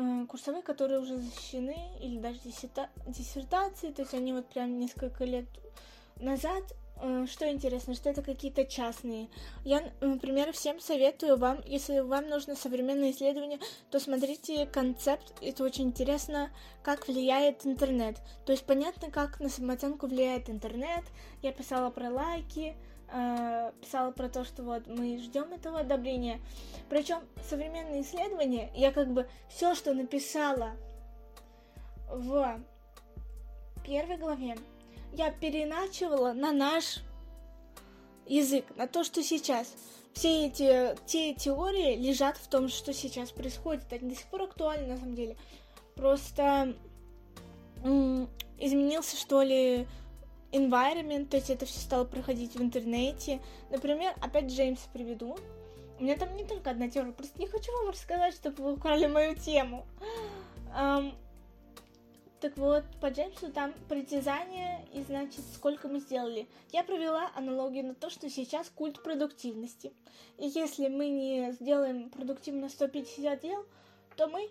Э, 0.00 0.26
курсовые, 0.26 0.62
которые 0.62 1.00
уже 1.00 1.16
защищены, 1.16 1.76
или 2.00 2.18
даже 2.20 2.38
диссертации, 2.44 3.90
то 3.90 4.02
есть 4.02 4.14
они 4.14 4.32
вот 4.32 4.48
прям 4.48 4.78
несколько 4.78 5.24
лет 5.24 5.46
назад 6.20 6.62
э, 7.02 7.26
что 7.28 7.50
интересно, 7.50 7.94
что 7.94 8.08
это 8.10 8.22
какие-то 8.22 8.64
частные. 8.64 9.28
Я, 9.64 9.90
например, 10.00 10.52
всем 10.52 10.78
советую 10.78 11.36
вам, 11.36 11.60
если 11.66 11.98
вам 11.98 12.28
нужно 12.28 12.54
современное 12.54 13.10
исследование, 13.10 13.58
то 13.90 13.98
смотрите 13.98 14.66
концепт, 14.66 15.34
это 15.42 15.64
очень 15.64 15.86
интересно, 15.86 16.50
как 16.84 17.08
влияет 17.08 17.66
интернет. 17.66 18.18
То 18.46 18.52
есть 18.52 18.64
понятно, 18.64 19.10
как 19.10 19.40
на 19.40 19.48
самооценку 19.48 20.06
влияет 20.06 20.48
интернет. 20.48 21.02
Я 21.42 21.50
писала 21.50 21.90
про 21.90 22.08
лайки, 22.08 22.76
э, 23.12 23.72
писала 23.80 24.10
про 24.10 24.28
то, 24.28 24.44
что 24.44 24.62
вот 24.62 24.86
мы 24.86 25.18
ждем 25.18 25.52
этого 25.52 25.80
одобрения. 25.80 26.40
Причем 26.88 27.20
современные 27.48 28.02
исследования, 28.02 28.70
я 28.74 28.92
как 28.92 29.08
бы 29.12 29.28
все, 29.48 29.74
что 29.74 29.94
написала 29.94 30.72
в 32.10 32.60
первой 33.84 34.16
главе, 34.16 34.56
я 35.12 35.30
переначивала 35.30 36.32
на 36.32 36.52
наш 36.52 37.00
язык, 38.26 38.64
на 38.76 38.86
то, 38.86 39.04
что 39.04 39.22
сейчас. 39.22 39.74
Все 40.12 40.46
эти 40.46 40.96
те 41.06 41.32
теории 41.34 41.96
лежат 41.96 42.36
в 42.38 42.48
том, 42.48 42.68
что 42.68 42.92
сейчас 42.92 43.30
происходит. 43.30 43.92
Они 43.92 44.10
до 44.10 44.16
сих 44.16 44.26
пор 44.26 44.42
актуальны, 44.42 44.88
на 44.88 44.96
самом 44.96 45.14
деле. 45.14 45.36
Просто 45.94 46.74
изменился, 48.58 49.16
что 49.16 49.42
ли, 49.42 49.86
environment, 50.52 51.26
то 51.26 51.36
есть 51.36 51.50
это 51.50 51.66
все 51.66 51.80
стало 51.80 52.04
проходить 52.04 52.54
в 52.54 52.62
интернете. 52.62 53.40
Например, 53.70 54.14
опять 54.20 54.46
Джеймса 54.46 54.88
приведу. 54.92 55.36
У 55.98 56.04
меня 56.04 56.16
там 56.16 56.34
не 56.36 56.44
только 56.44 56.70
одна 56.70 56.88
теория, 56.88 57.12
просто 57.12 57.38
не 57.40 57.46
хочу 57.46 57.72
вам 57.72 57.90
рассказать, 57.90 58.34
чтобы 58.34 58.62
вы 58.62 58.72
украли 58.74 59.06
мою 59.06 59.34
тему. 59.34 59.86
Um, 60.76 61.12
так 62.40 62.56
вот, 62.56 62.84
по 63.00 63.08
Джеймсу 63.08 63.50
там 63.50 63.74
притязание 63.88 64.86
и, 64.92 65.02
значит, 65.02 65.40
сколько 65.54 65.88
мы 65.88 65.98
сделали. 65.98 66.46
Я 66.70 66.84
провела 66.84 67.32
аналогию 67.34 67.84
на 67.84 67.94
то, 67.94 68.10
что 68.10 68.30
сейчас 68.30 68.70
культ 68.70 69.02
продуктивности. 69.02 69.92
И 70.36 70.46
если 70.46 70.86
мы 70.86 71.08
не 71.08 71.52
сделаем 71.52 72.10
продуктивно 72.10 72.68
150 72.68 73.40
дел, 73.40 73.66
то 74.16 74.28
мы 74.28 74.50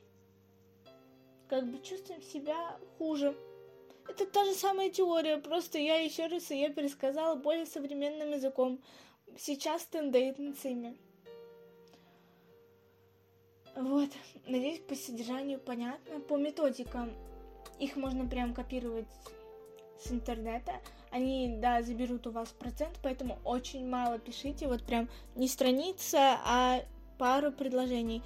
как 1.48 1.66
бы 1.66 1.80
чувствуем 1.80 2.22
себя 2.22 2.78
хуже. 2.98 3.38
Это 4.10 4.26
та 4.26 4.46
же 4.46 4.54
самая 4.54 4.90
теория, 4.90 5.38
просто 5.38 5.78
я 5.78 5.98
еще 5.98 6.28
раз 6.28 6.50
ее 6.52 6.70
пересказала 6.70 7.36
более 7.36 7.66
современным 7.66 8.32
языком. 8.32 8.80
Сейчас 9.38 9.86
тенденциями. 9.86 10.98
Вот, 13.76 14.10
надеюсь, 14.48 14.80
по 14.80 14.96
содержанию 14.96 15.60
понятно. 15.60 16.20
По 16.22 16.38
методикам 16.38 17.12
их 17.80 17.96
можно 17.96 18.26
прям 18.26 18.54
копировать 18.54 19.06
с 20.04 20.12
интернета. 20.12 20.74
Они, 21.12 21.58
да, 21.60 21.84
заберут 21.84 22.26
у 22.28 22.32
вас 22.32 22.50
процент, 22.50 22.98
поэтому 23.04 23.38
очень 23.44 23.88
мало 23.88 24.18
пишите. 24.18 24.68
Вот 24.68 24.84
прям 24.84 25.10
не 25.36 25.48
страница, 25.48 26.40
а 26.44 26.82
пару 27.20 27.52
предложений. 27.52 28.24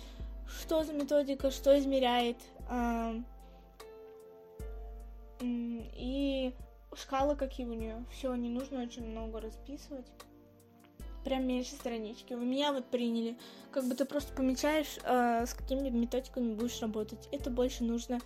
Что 0.47 0.83
за 0.83 0.93
методика, 0.93 1.51
что 1.51 1.77
измеряет, 1.77 2.37
и 5.41 6.53
шкала 6.95 7.35
какие 7.35 7.65
у 7.65 7.73
нее. 7.73 8.03
Все, 8.11 8.33
не 8.35 8.49
нужно 8.49 8.81
очень 8.81 9.05
много 9.05 9.39
расписывать. 9.39 10.07
Прям 11.23 11.47
меньше 11.47 11.71
странички. 11.71 12.33
Вы 12.33 12.45
меня 12.45 12.73
вот 12.73 12.85
приняли. 12.85 13.37
Как 13.71 13.85
бы 13.87 13.93
ты 13.93 14.05
просто 14.05 14.33
помечаешь, 14.33 14.97
э, 15.03 15.45
с 15.45 15.53
какими 15.53 15.89
методиками 15.89 16.55
будешь 16.55 16.81
работать. 16.81 17.29
Это 17.31 17.49
больше 17.49 17.83
нужно 17.83 18.19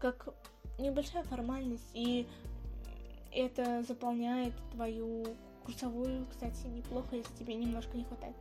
как 0.00 0.34
небольшая 0.78 1.22
формальность. 1.24 1.88
И 1.94 2.26
это 3.32 3.82
заполняет 3.86 4.54
твою 4.72 5.24
курсовую, 5.64 6.26
кстати, 6.30 6.66
неплохо, 6.66 7.16
если 7.16 7.34
тебе 7.34 7.54
немножко 7.54 7.96
не 7.96 8.04
хватает. 8.04 8.34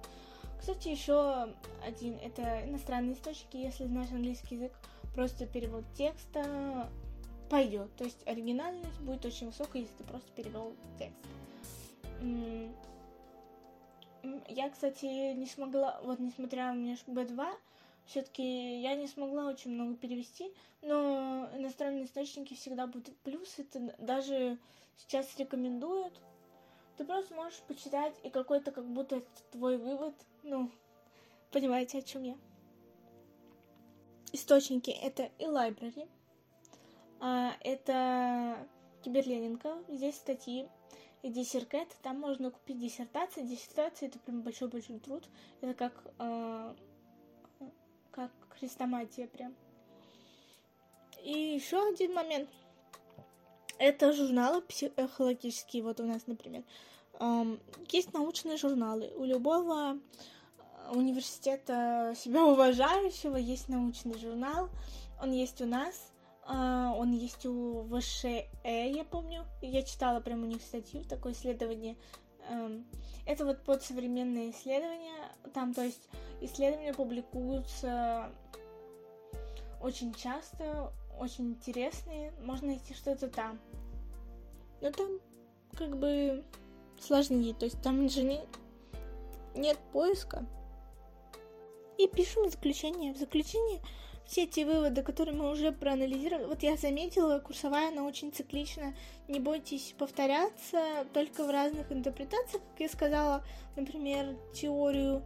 Кстати, 0.60 0.88
еще 0.88 1.50
один, 1.86 2.18
это 2.24 2.66
иностранные 2.66 3.14
источники, 3.14 3.58
если 3.58 3.86
знаешь 3.86 4.12
английский 4.12 4.56
язык, 4.56 4.74
просто 5.14 5.46
перевод 5.46 5.84
текста 5.96 6.90
пойдет. 7.50 7.96
То 7.96 8.04
есть 8.04 8.26
оригинальность 8.28 9.00
будет 9.02 9.26
очень 9.26 9.48
высокая, 9.48 9.82
если 9.84 9.96
ты 9.98 10.04
просто 10.04 10.32
перевел 10.34 10.76
текст. 10.98 11.18
Я, 14.48 14.70
кстати, 14.70 15.34
не 15.34 15.46
смогла, 15.46 16.00
вот 16.04 16.20
несмотря 16.20 16.72
у 16.72 16.76
меня 16.76 16.96
B2, 17.08 17.46
все-таки 18.06 18.82
я 18.82 18.96
не 18.96 19.08
смогла 19.08 19.48
очень 19.48 19.72
много 19.72 19.96
перевести, 19.96 20.52
но 20.82 21.50
иностранные 21.56 22.06
источники 22.06 22.54
всегда 22.54 22.88
будут 22.88 23.16
плюс. 23.20 23.60
Это 23.60 23.96
даже 24.00 24.58
сейчас 24.98 25.38
рекомендуют. 25.38 26.20
Ты 26.98 27.04
просто 27.04 27.36
можешь 27.36 27.60
почитать, 27.68 28.14
и 28.24 28.30
какой-то 28.30 28.72
как 28.72 28.86
будто 28.86 29.22
твой 29.52 29.78
вывод, 29.78 30.16
ну, 30.44 30.72
понимаете, 31.52 31.98
о 32.00 32.02
чем 32.02 32.24
я. 32.24 32.38
Источники 34.32 34.92
это 34.92 35.30
и 35.38 35.44
library, 35.44 36.08
это 37.20 38.68
Киберленинка, 39.04 39.78
здесь 39.88 40.16
статьи, 40.16 40.68
и 41.26 41.30
диссеркет, 41.30 41.88
там 42.04 42.20
можно 42.20 42.52
купить 42.52 42.80
диссертации. 42.80 43.42
Диссертация 43.42 44.10
это 44.10 44.20
прям 44.20 44.44
большой-большой 44.44 45.00
труд. 45.00 45.24
Это 45.60 45.74
как, 45.74 46.14
э, 46.20 46.76
как 48.12 48.32
хрестоматия 48.60 49.28
прям. 49.28 49.56
И 51.24 51.32
еще 51.32 51.84
один 51.88 52.14
момент. 52.14 52.48
Это 53.80 54.14
журналы 54.14 54.62
психологические. 54.62 55.82
Вот 55.82 56.00
у 56.00 56.06
нас, 56.06 56.28
например, 56.28 56.64
эм, 57.20 57.60
есть 57.90 58.14
научные 58.14 58.58
журналы. 58.58 59.12
У 59.18 59.24
любого 59.24 59.98
университета 60.92 62.14
себя 62.16 62.46
уважающего 62.46 63.38
есть 63.38 63.68
научный 63.68 64.20
журнал. 64.20 64.70
Он 65.20 65.32
есть 65.32 65.60
у 65.60 65.66
нас. 65.66 66.12
Uh, 66.48 66.96
он 66.96 67.12
есть 67.12 67.44
у 67.48 67.88
ВШЭ, 67.90 68.46
я 68.64 69.04
помню. 69.04 69.46
Я 69.62 69.82
читала 69.82 70.20
прям 70.20 70.44
у 70.44 70.46
них 70.46 70.62
статью, 70.62 71.04
такое 71.04 71.34
исследование. 71.34 71.96
Um, 72.52 72.86
это 73.26 73.46
вот 73.46 73.64
под 73.64 73.82
современные 73.82 74.52
исследования. 74.52 75.32
Там, 75.54 75.74
то 75.74 75.82
есть, 75.82 76.08
исследования 76.42 76.94
публикуются 76.94 78.30
очень 79.82 80.14
часто, 80.14 80.94
очень 81.20 81.52
интересные. 81.52 82.32
Можно 82.42 82.68
найти 82.68 82.94
что-то 82.94 83.28
там. 83.28 83.60
Но 84.82 84.92
там 84.92 85.20
как 85.76 85.98
бы 85.98 86.44
сложнее. 87.00 87.54
То 87.56 87.66
есть 87.66 87.82
там 87.82 88.08
же 88.08 88.24
не... 88.24 88.42
нет 89.56 89.78
поиска. 89.92 90.46
И 91.98 92.08
пишем 92.08 92.50
заключение. 92.50 93.14
В 93.14 93.18
заключение 93.18 93.82
все 94.26 94.48
те 94.48 94.66
выводы, 94.66 95.04
которые 95.04 95.36
мы 95.36 95.52
уже 95.52 95.72
проанализировали. 95.72 96.46
Вот 96.46 96.64
я 96.64 96.78
заметила, 96.78 97.40
курсовая, 97.40 97.90
она 97.90 98.04
очень 98.04 98.32
циклична. 98.32 98.96
Не 99.28 99.40
бойтесь 99.40 99.94
повторяться, 99.98 101.06
только 101.14 101.44
в 101.44 101.50
разных 101.50 101.92
интерпретациях. 101.92 102.64
Как 102.72 102.80
я 102.80 102.90
сказала, 102.90 103.44
например, 103.76 104.36
теорию 104.54 105.24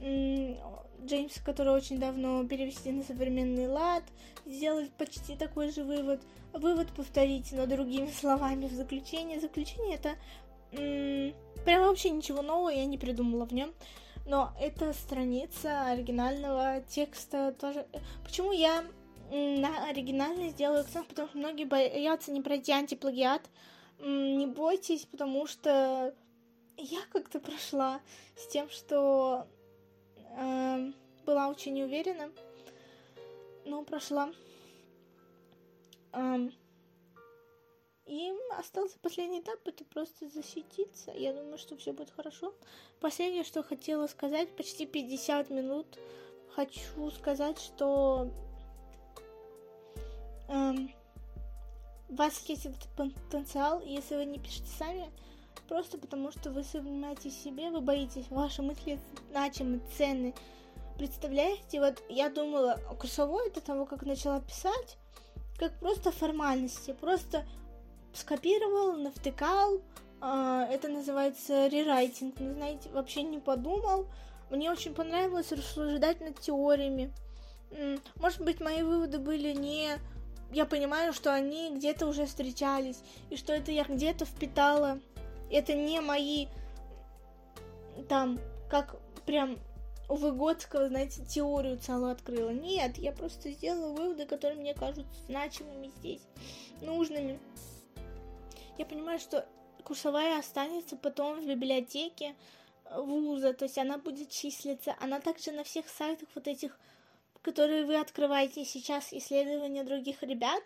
Джеймса, 0.00 1.40
которую 1.44 1.76
очень 1.76 1.98
давно 1.98 2.44
перевести 2.44 2.90
на 2.92 3.02
современный 3.02 3.68
лад, 3.68 4.04
сделать 4.46 4.90
почти 4.92 5.36
такой 5.36 5.70
же 5.70 5.84
вывод. 5.84 6.20
Вывод 6.52 6.88
повторите, 6.94 7.56
но 7.56 7.66
другими 7.66 8.10
словами 8.10 8.66
в 8.68 8.72
заключение. 8.72 9.40
Заключение 9.40 9.96
это 9.96 10.16
прям 10.70 11.82
вообще 11.84 12.10
ничего 12.10 12.42
нового 12.42 12.68
я 12.70 12.84
не 12.86 12.98
придумала 12.98 13.46
в 13.46 13.52
нем 13.52 13.72
но 14.28 14.52
эта 14.60 14.92
страница 14.92 15.86
оригинального 15.86 16.82
текста 16.82 17.52
тоже... 17.58 17.86
Почему 18.22 18.52
я 18.52 18.84
на 19.30 19.88
оригинальный 19.88 20.50
сделаю 20.50 20.82
акцент? 20.82 21.08
Потому 21.08 21.28
что 21.28 21.38
многие 21.38 21.64
боятся 21.64 22.30
не 22.30 22.42
пройти 22.42 22.72
антиплагиат. 22.72 23.42
Не 24.00 24.46
бойтесь, 24.46 25.06
потому 25.06 25.46
что 25.46 26.14
я 26.76 27.00
как-то 27.10 27.40
прошла 27.40 28.00
с 28.36 28.46
тем, 28.48 28.68
что 28.68 29.48
э, 30.36 30.92
была 31.24 31.48
очень 31.48 31.72
неуверена, 31.72 32.30
но 33.64 33.82
прошла. 33.82 34.30
Э, 36.12 36.50
и 38.08 38.32
остался 38.58 38.98
последний 39.00 39.40
этап, 39.40 39.60
это 39.66 39.84
просто 39.84 40.28
защититься. 40.28 41.12
Я 41.12 41.34
думаю, 41.34 41.58
что 41.58 41.76
все 41.76 41.92
будет 41.92 42.10
хорошо. 42.10 42.54
Последнее, 43.00 43.44
что 43.44 43.62
хотела 43.62 44.06
сказать, 44.06 44.54
почти 44.56 44.86
50 44.86 45.50
минут. 45.50 45.86
Хочу 46.54 47.10
сказать, 47.10 47.58
что 47.58 48.30
эм, 50.48 50.90
у 52.08 52.14
вас 52.14 52.42
есть 52.46 52.66
этот 52.66 52.88
потенциал, 52.96 53.82
если 53.82 54.16
вы 54.16 54.24
не 54.24 54.38
пишете 54.38 54.68
сами, 54.78 55.10
просто 55.68 55.98
потому 55.98 56.32
что 56.32 56.50
вы 56.50 56.64
сомневаетесь 56.64 57.38
себе, 57.38 57.70
вы 57.70 57.80
боитесь, 57.80 58.24
ваши 58.30 58.62
мысли 58.62 58.98
значимы, 59.30 59.80
ценны. 59.96 60.34
Представляете, 60.96 61.80
вот 61.80 62.02
я 62.08 62.30
думала, 62.30 62.80
курсовой 62.98 63.50
до 63.50 63.60
того, 63.60 63.84
как 63.84 64.02
начала 64.02 64.40
писать, 64.40 64.96
как 65.58 65.78
просто 65.78 66.10
формальности, 66.10 66.96
просто 66.98 67.44
скопировал, 68.18 68.92
навтыкал. 68.92 69.80
А, 70.20 70.66
это 70.70 70.88
называется 70.88 71.66
рерайтинг. 71.68 72.34
Ну, 72.38 72.54
знаете, 72.54 72.88
вообще 72.90 73.22
не 73.22 73.38
подумал. 73.38 74.06
Мне 74.50 74.70
очень 74.70 74.94
понравилось 74.94 75.52
рассуждать 75.52 76.20
над 76.20 76.40
теориями. 76.40 77.12
Может 78.16 78.40
быть, 78.42 78.60
мои 78.60 78.82
выводы 78.82 79.18
были 79.18 79.52
не... 79.52 79.90
Я 80.50 80.64
понимаю, 80.64 81.12
что 81.12 81.32
они 81.34 81.74
где-то 81.76 82.06
уже 82.06 82.24
встречались, 82.24 83.00
и 83.28 83.36
что 83.36 83.52
это 83.52 83.70
я 83.70 83.84
где-то 83.84 84.24
впитала. 84.24 84.98
Это 85.50 85.74
не 85.74 86.00
мои 86.00 86.46
там, 88.08 88.38
как 88.70 88.96
прям 89.26 89.58
у 90.08 90.14
Выгодского, 90.14 90.88
знаете, 90.88 91.22
теорию 91.24 91.78
целую 91.78 92.12
открыла. 92.12 92.50
Нет, 92.50 92.96
я 92.96 93.12
просто 93.12 93.50
сделала 93.50 93.92
выводы, 93.92 94.24
которые 94.24 94.58
мне 94.58 94.72
кажутся 94.72 95.20
значимыми 95.26 95.92
здесь, 95.98 96.22
нужными. 96.80 97.38
Я 98.78 98.86
понимаю, 98.86 99.18
что 99.18 99.44
курсовая 99.82 100.38
останется 100.38 100.96
потом 100.96 101.40
в 101.40 101.46
библиотеке 101.46 102.36
вуза, 102.94 103.52
то 103.52 103.64
есть 103.64 103.76
она 103.76 103.98
будет 103.98 104.30
числиться. 104.30 104.94
Она 105.00 105.20
также 105.20 105.50
на 105.50 105.64
всех 105.64 105.88
сайтах 105.88 106.28
вот 106.36 106.46
этих, 106.46 106.78
которые 107.42 107.84
вы 107.84 107.96
открываете 107.96 108.64
сейчас, 108.64 109.12
исследования 109.12 109.82
других 109.82 110.22
ребят, 110.22 110.62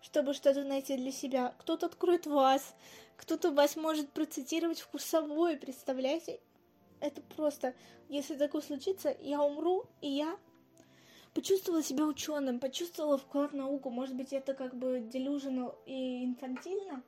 чтобы 0.00 0.32
что-то 0.32 0.62
найти 0.62 0.96
для 0.96 1.10
себя. 1.10 1.54
Кто-то 1.58 1.86
откроет 1.86 2.26
вас, 2.26 2.74
кто-то 3.16 3.50
вас 3.50 3.74
может 3.74 4.10
процитировать 4.10 4.78
в 4.78 4.88
курсовой, 4.88 5.56
представляете? 5.56 6.38
Это 7.00 7.20
просто, 7.20 7.74
если 8.08 8.36
такое 8.36 8.62
случится, 8.62 9.14
я 9.20 9.42
умру, 9.42 9.86
и 10.00 10.08
я 10.08 10.38
почувствовала 11.34 11.82
себя 11.82 12.04
ученым, 12.04 12.60
почувствовала 12.60 13.18
вклад 13.18 13.50
в 13.50 13.56
науку. 13.56 13.90
Может 13.90 14.14
быть, 14.14 14.32
это 14.32 14.54
как 14.54 14.76
бы 14.76 15.00
delusional 15.00 15.74
и 15.84 16.24
инфантильно, 16.24 17.02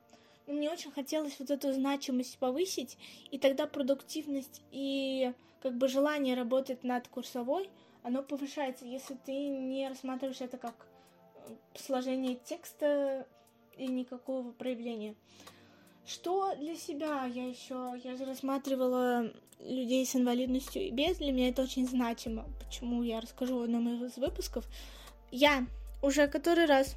мне 0.53 0.69
очень 0.69 0.91
хотелось 0.91 1.39
вот 1.39 1.49
эту 1.49 1.71
значимость 1.73 2.37
повысить, 2.37 2.97
и 3.31 3.37
тогда 3.37 3.67
продуктивность 3.67 4.61
и 4.71 5.33
как 5.61 5.77
бы 5.77 5.87
желание 5.87 6.35
работать 6.35 6.83
над 6.83 7.07
курсовой, 7.07 7.69
оно 8.03 8.23
повышается, 8.23 8.85
если 8.85 9.15
ты 9.25 9.31
не 9.31 9.87
рассматриваешь 9.87 10.41
это 10.41 10.57
как 10.57 10.87
э, 11.35 11.55
сложение 11.75 12.35
текста 12.35 13.27
и 13.77 13.87
никакого 13.87 14.51
проявления. 14.51 15.15
Что 16.05 16.55
для 16.55 16.75
себя 16.75 17.25
я 17.25 17.47
еще, 17.47 17.99
я 18.03 18.15
же 18.15 18.25
рассматривала 18.25 19.31
людей 19.59 20.05
с 20.05 20.15
инвалидностью 20.15 20.81
и 20.81 20.91
без, 20.91 21.17
для 21.17 21.31
меня 21.31 21.49
это 21.49 21.61
очень 21.61 21.87
значимо. 21.87 22.45
Почему 22.63 23.03
я 23.03 23.19
расскажу 23.19 23.59
в 23.59 23.63
одном 23.63 24.03
из 24.03 24.17
выпусков. 24.17 24.65
Я 25.31 25.67
уже 26.01 26.27
который 26.27 26.65
раз 26.65 26.95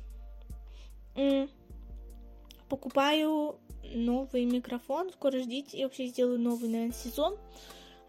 покупаю 2.73 3.57
новый 3.85 4.47
микрофон. 4.47 5.13
Скоро 5.13 5.41
ждите. 5.41 5.77
Я 5.77 5.85
вообще 5.85 6.07
сделаю 6.07 6.41
новый, 6.41 6.71
наверное, 6.71 6.95
сезон 6.95 7.37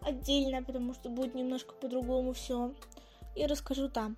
отдельно, 0.00 0.62
потому 0.62 0.94
что 0.94 1.10
будет 1.10 1.34
немножко 1.34 1.74
по-другому 1.74 2.32
все. 2.32 2.72
И 3.36 3.44
расскажу 3.44 3.90
там. 3.90 4.16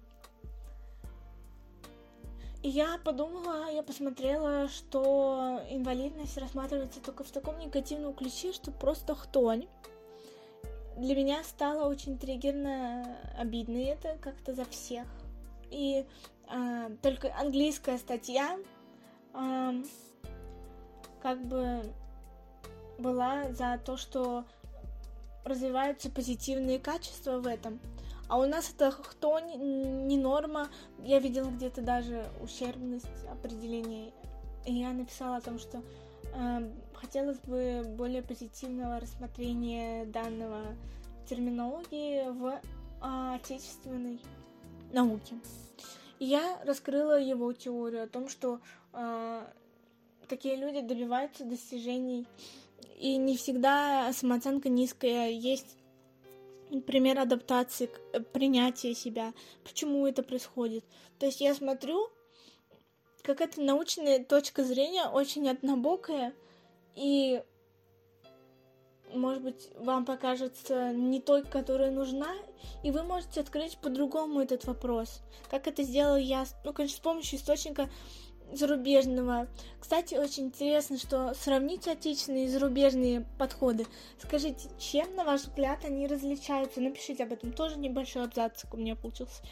И 2.62 2.68
я 2.68 2.98
подумала, 3.04 3.72
я 3.72 3.82
посмотрела, 3.82 4.68
что 4.68 5.60
инвалидность 5.68 6.38
рассматривается 6.38 7.00
только 7.00 7.24
в 7.24 7.30
таком 7.32 7.58
негативном 7.58 8.14
ключе, 8.14 8.52
что 8.52 8.70
просто 8.70 9.16
хтонь. 9.16 9.66
Для 10.96 11.16
меня 11.16 11.42
стало 11.42 11.88
очень 11.88 12.18
триггерно 12.18 13.16
обидно 13.36 13.78
это 13.78 14.16
как-то 14.20 14.54
за 14.54 14.64
всех. 14.64 15.08
И 15.72 16.06
э, 16.48 16.90
только 17.02 17.34
английская 17.36 17.98
статья 17.98 18.56
э, 19.34 19.82
как 21.26 21.44
бы 21.44 21.82
была 22.98 23.50
за 23.50 23.80
то, 23.84 23.96
что 23.96 24.44
развиваются 25.42 26.08
позитивные 26.08 26.78
качества 26.78 27.40
в 27.40 27.48
этом. 27.48 27.80
А 28.28 28.38
у 28.38 28.46
нас 28.46 28.72
это 28.72 28.92
кто 28.92 29.40
не 29.40 30.16
норма. 30.18 30.68
Я 31.02 31.18
видела 31.18 31.50
где-то 31.50 31.82
даже 31.82 32.28
ущербность 32.40 33.08
определения. 33.28 34.12
И 34.66 34.74
я 34.74 34.92
написала 34.92 35.38
о 35.38 35.40
том, 35.40 35.58
что 35.58 35.82
э, 36.32 36.70
хотелось 36.94 37.40
бы 37.40 37.82
более 37.96 38.22
позитивного 38.22 39.00
рассмотрения 39.00 40.04
данного 40.04 40.76
терминологии 41.28 42.30
в 42.30 42.46
э, 42.46 43.34
отечественной 43.34 44.20
науке. 44.92 45.34
И 46.20 46.26
я 46.26 46.60
раскрыла 46.64 47.18
его 47.18 47.52
теорию 47.52 48.04
о 48.04 48.08
том, 48.08 48.28
что 48.28 48.60
э, 48.92 49.44
такие 50.26 50.56
люди 50.56 50.80
добиваются 50.80 51.44
достижений, 51.44 52.26
и 52.98 53.16
не 53.16 53.36
всегда 53.36 54.12
самооценка 54.12 54.68
низкая. 54.68 55.30
Есть 55.30 55.76
пример 56.86 57.18
адаптации, 57.18 57.90
э, 58.12 58.20
принятия 58.20 58.94
себя. 58.94 59.32
Почему 59.64 60.06
это 60.06 60.22
происходит? 60.22 60.84
То 61.18 61.26
есть 61.26 61.40
я 61.40 61.54
смотрю, 61.54 62.10
как 63.22 63.40
эта 63.40 63.60
научная 63.60 64.24
точка 64.24 64.64
зрения 64.64 65.06
очень 65.06 65.48
однобокая, 65.48 66.32
и 66.94 67.42
может 69.14 69.42
быть, 69.42 69.70
вам 69.78 70.04
покажется 70.04 70.92
не 70.92 71.20
той, 71.20 71.44
которая 71.44 71.90
нужна, 71.90 72.34
и 72.82 72.90
вы 72.90 73.02
можете 73.02 73.40
открыть 73.40 73.78
по-другому 73.78 74.40
этот 74.40 74.64
вопрос. 74.64 75.20
Как 75.50 75.66
это 75.66 75.82
сделал 75.82 76.16
я, 76.16 76.44
ну, 76.64 76.72
конечно, 76.72 76.96
с 76.96 77.00
помощью 77.00 77.38
источника 77.38 77.88
зарубежного. 78.52 79.48
Кстати, 79.80 80.14
очень 80.14 80.46
интересно, 80.46 80.98
что 80.98 81.34
сравнить 81.34 81.86
отечественные 81.88 82.46
и 82.46 82.48
зарубежные 82.48 83.26
подходы. 83.38 83.86
Скажите, 84.22 84.68
чем, 84.78 85.14
на 85.14 85.24
ваш 85.24 85.42
взгляд, 85.42 85.84
они 85.84 86.06
различаются? 86.06 86.80
Напишите 86.80 87.24
об 87.24 87.32
этом. 87.32 87.52
Тоже 87.52 87.78
небольшой 87.78 88.24
абзац 88.24 88.64
у 88.72 88.76
меня 88.76 88.96
получился. 88.96 89.42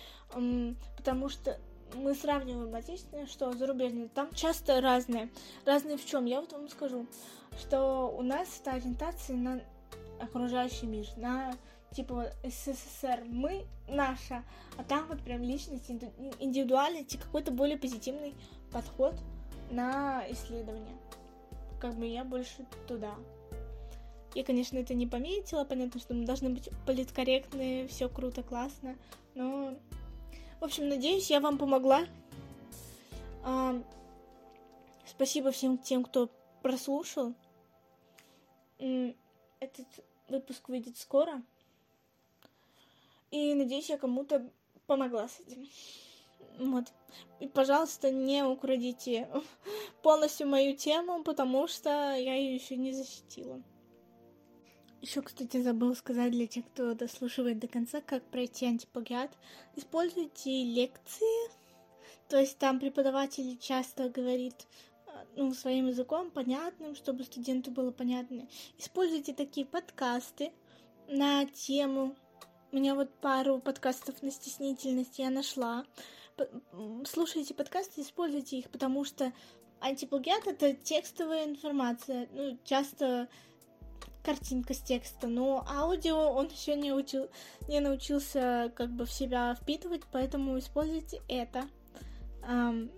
Потому 0.96 1.28
что 1.28 1.58
мы 1.94 2.14
сравниваем 2.14 2.74
отечественное, 2.74 3.26
что 3.26 3.52
зарубежное. 3.52 4.08
Там 4.08 4.32
часто 4.34 4.80
разное. 4.80 5.28
Разные 5.64 5.96
в 5.96 6.04
чем? 6.04 6.24
Я 6.24 6.40
вот 6.40 6.52
вам 6.52 6.68
скажу, 6.68 7.06
что 7.58 8.14
у 8.16 8.22
нас 8.22 8.48
это 8.60 8.72
ориентация 8.72 9.36
на 9.36 9.60
окружающий 10.20 10.86
мир, 10.86 11.06
на 11.16 11.54
типа 11.94 12.30
СССР 12.42 13.24
мы 13.26 13.66
наша, 13.88 14.44
а 14.76 14.84
там 14.84 15.06
вот 15.08 15.22
прям 15.22 15.42
личность, 15.42 15.90
индивидуальность 15.90 17.14
и 17.14 17.18
какой-то 17.18 17.50
более 17.50 17.78
позитивный 17.78 18.34
подход 18.72 19.14
на 19.70 20.24
исследование. 20.30 20.96
Как 21.80 21.94
бы 21.94 22.06
я 22.06 22.24
больше 22.24 22.66
туда. 22.86 23.14
Я, 24.34 24.42
конечно, 24.42 24.76
это 24.78 24.94
не 24.94 25.06
пометила, 25.06 25.64
понятно, 25.64 26.00
что 26.00 26.12
мы 26.12 26.24
должны 26.24 26.50
быть 26.50 26.68
политкорректны, 26.86 27.86
все 27.88 28.08
круто, 28.08 28.42
классно, 28.42 28.96
но... 29.34 29.74
В 30.60 30.64
общем, 30.64 30.88
надеюсь, 30.88 31.30
я 31.30 31.40
вам 31.40 31.58
помогла. 31.58 32.06
А, 33.42 33.82
спасибо 35.04 35.50
всем 35.50 35.76
тем, 35.76 36.02
кто 36.02 36.30
прослушал. 36.62 37.34
Этот 38.78 39.86
выпуск 40.28 40.68
выйдет 40.68 40.96
скоро. 40.96 41.42
И 43.30 43.54
надеюсь, 43.54 43.90
я 43.90 43.98
кому-то 43.98 44.50
помогла 44.86 45.28
с 45.28 45.40
этим. 45.40 45.66
Вот. 46.58 46.84
И, 47.40 47.48
пожалуйста, 47.48 48.10
не 48.10 48.44
украдите 48.44 49.28
полностью 50.02 50.48
мою 50.48 50.76
тему, 50.76 51.24
потому 51.24 51.66
что 51.66 51.88
я 51.90 52.34
ее 52.34 52.54
еще 52.54 52.76
не 52.76 52.92
защитила. 52.92 53.62
Еще, 55.00 55.20
кстати, 55.20 55.60
забыл 55.60 55.94
сказать 55.94 56.32
для 56.32 56.46
тех, 56.46 56.64
кто 56.66 56.94
дослушивает 56.94 57.58
до 57.58 57.68
конца, 57.68 58.00
как 58.00 58.24
пройти 58.24 58.66
антиплагиат. 58.66 59.36
Используйте 59.76 60.64
лекции. 60.64 61.50
То 62.28 62.38
есть 62.38 62.56
там 62.56 62.80
преподаватель 62.80 63.58
часто 63.58 64.08
говорит 64.08 64.66
а, 65.06 65.26
ну, 65.36 65.52
своим 65.52 65.88
языком, 65.88 66.30
понятным, 66.30 66.94
чтобы 66.94 67.24
студенту 67.24 67.70
было 67.70 67.90
понятно. 67.90 68.48
Используйте 68.78 69.34
такие 69.34 69.66
подкасты 69.66 70.52
на 71.06 71.44
тему. 71.44 72.16
Меня 72.74 72.96
вот 72.96 73.08
пару 73.20 73.60
подкастов 73.60 74.20
на 74.20 74.32
стеснительность 74.32 75.20
я 75.20 75.30
нашла 75.30 75.84
слушайте 77.04 77.54
подкасты, 77.54 78.00
используйте 78.00 78.58
их, 78.58 78.68
потому 78.68 79.04
что 79.04 79.32
антиплагиат 79.78 80.48
это 80.48 80.74
текстовая 80.74 81.44
информация, 81.44 82.28
ну, 82.32 82.58
часто 82.64 83.28
картинка 84.24 84.74
с 84.74 84.80
текста, 84.80 85.28
но 85.28 85.64
аудио 85.68 86.32
он 86.32 86.48
еще 86.48 86.74
не, 86.74 86.92
учил, 86.92 87.28
не 87.68 87.78
научился 87.78 88.72
как 88.74 88.90
бы 88.90 89.06
в 89.06 89.12
себя 89.12 89.54
впитывать, 89.54 90.02
поэтому 90.10 90.58
используйте 90.58 91.22
это. 91.28 91.68
Um, 92.42 92.90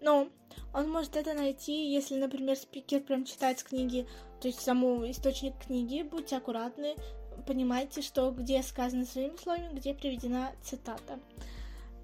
но 0.00 0.28
он 0.74 0.90
может 0.90 1.14
это 1.14 1.34
найти, 1.34 1.92
если, 1.92 2.16
например, 2.16 2.56
спикер 2.56 3.00
прям 3.00 3.24
читает 3.24 3.60
с 3.60 3.62
книги, 3.62 4.08
то 4.40 4.48
есть 4.48 4.60
саму 4.60 5.08
источник 5.08 5.54
книги, 5.64 6.02
будьте 6.02 6.36
аккуратны, 6.36 6.96
понимайте, 7.40 8.02
что 8.02 8.30
где 8.30 8.62
сказано 8.62 9.04
своими 9.04 9.36
словами, 9.36 9.74
где 9.74 9.94
приведена 9.94 10.52
цитата. 10.62 11.18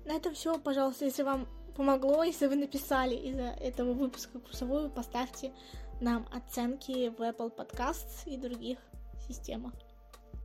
На 0.04 0.12
этом 0.12 0.34
все, 0.34 0.58
пожалуйста, 0.58 1.04
если 1.04 1.22
вам 1.22 1.48
помогло, 1.76 2.22
если 2.22 2.46
вы 2.46 2.56
написали 2.56 3.14
из-за 3.14 3.48
этого 3.60 3.92
выпуска 3.92 4.38
курсовую, 4.38 4.90
поставьте 4.90 5.52
нам 6.00 6.26
оценки 6.32 7.08
в 7.08 7.20
Apple 7.20 7.54
Podcasts 7.54 8.22
и 8.26 8.36
других 8.36 8.78
системах. 9.28 9.72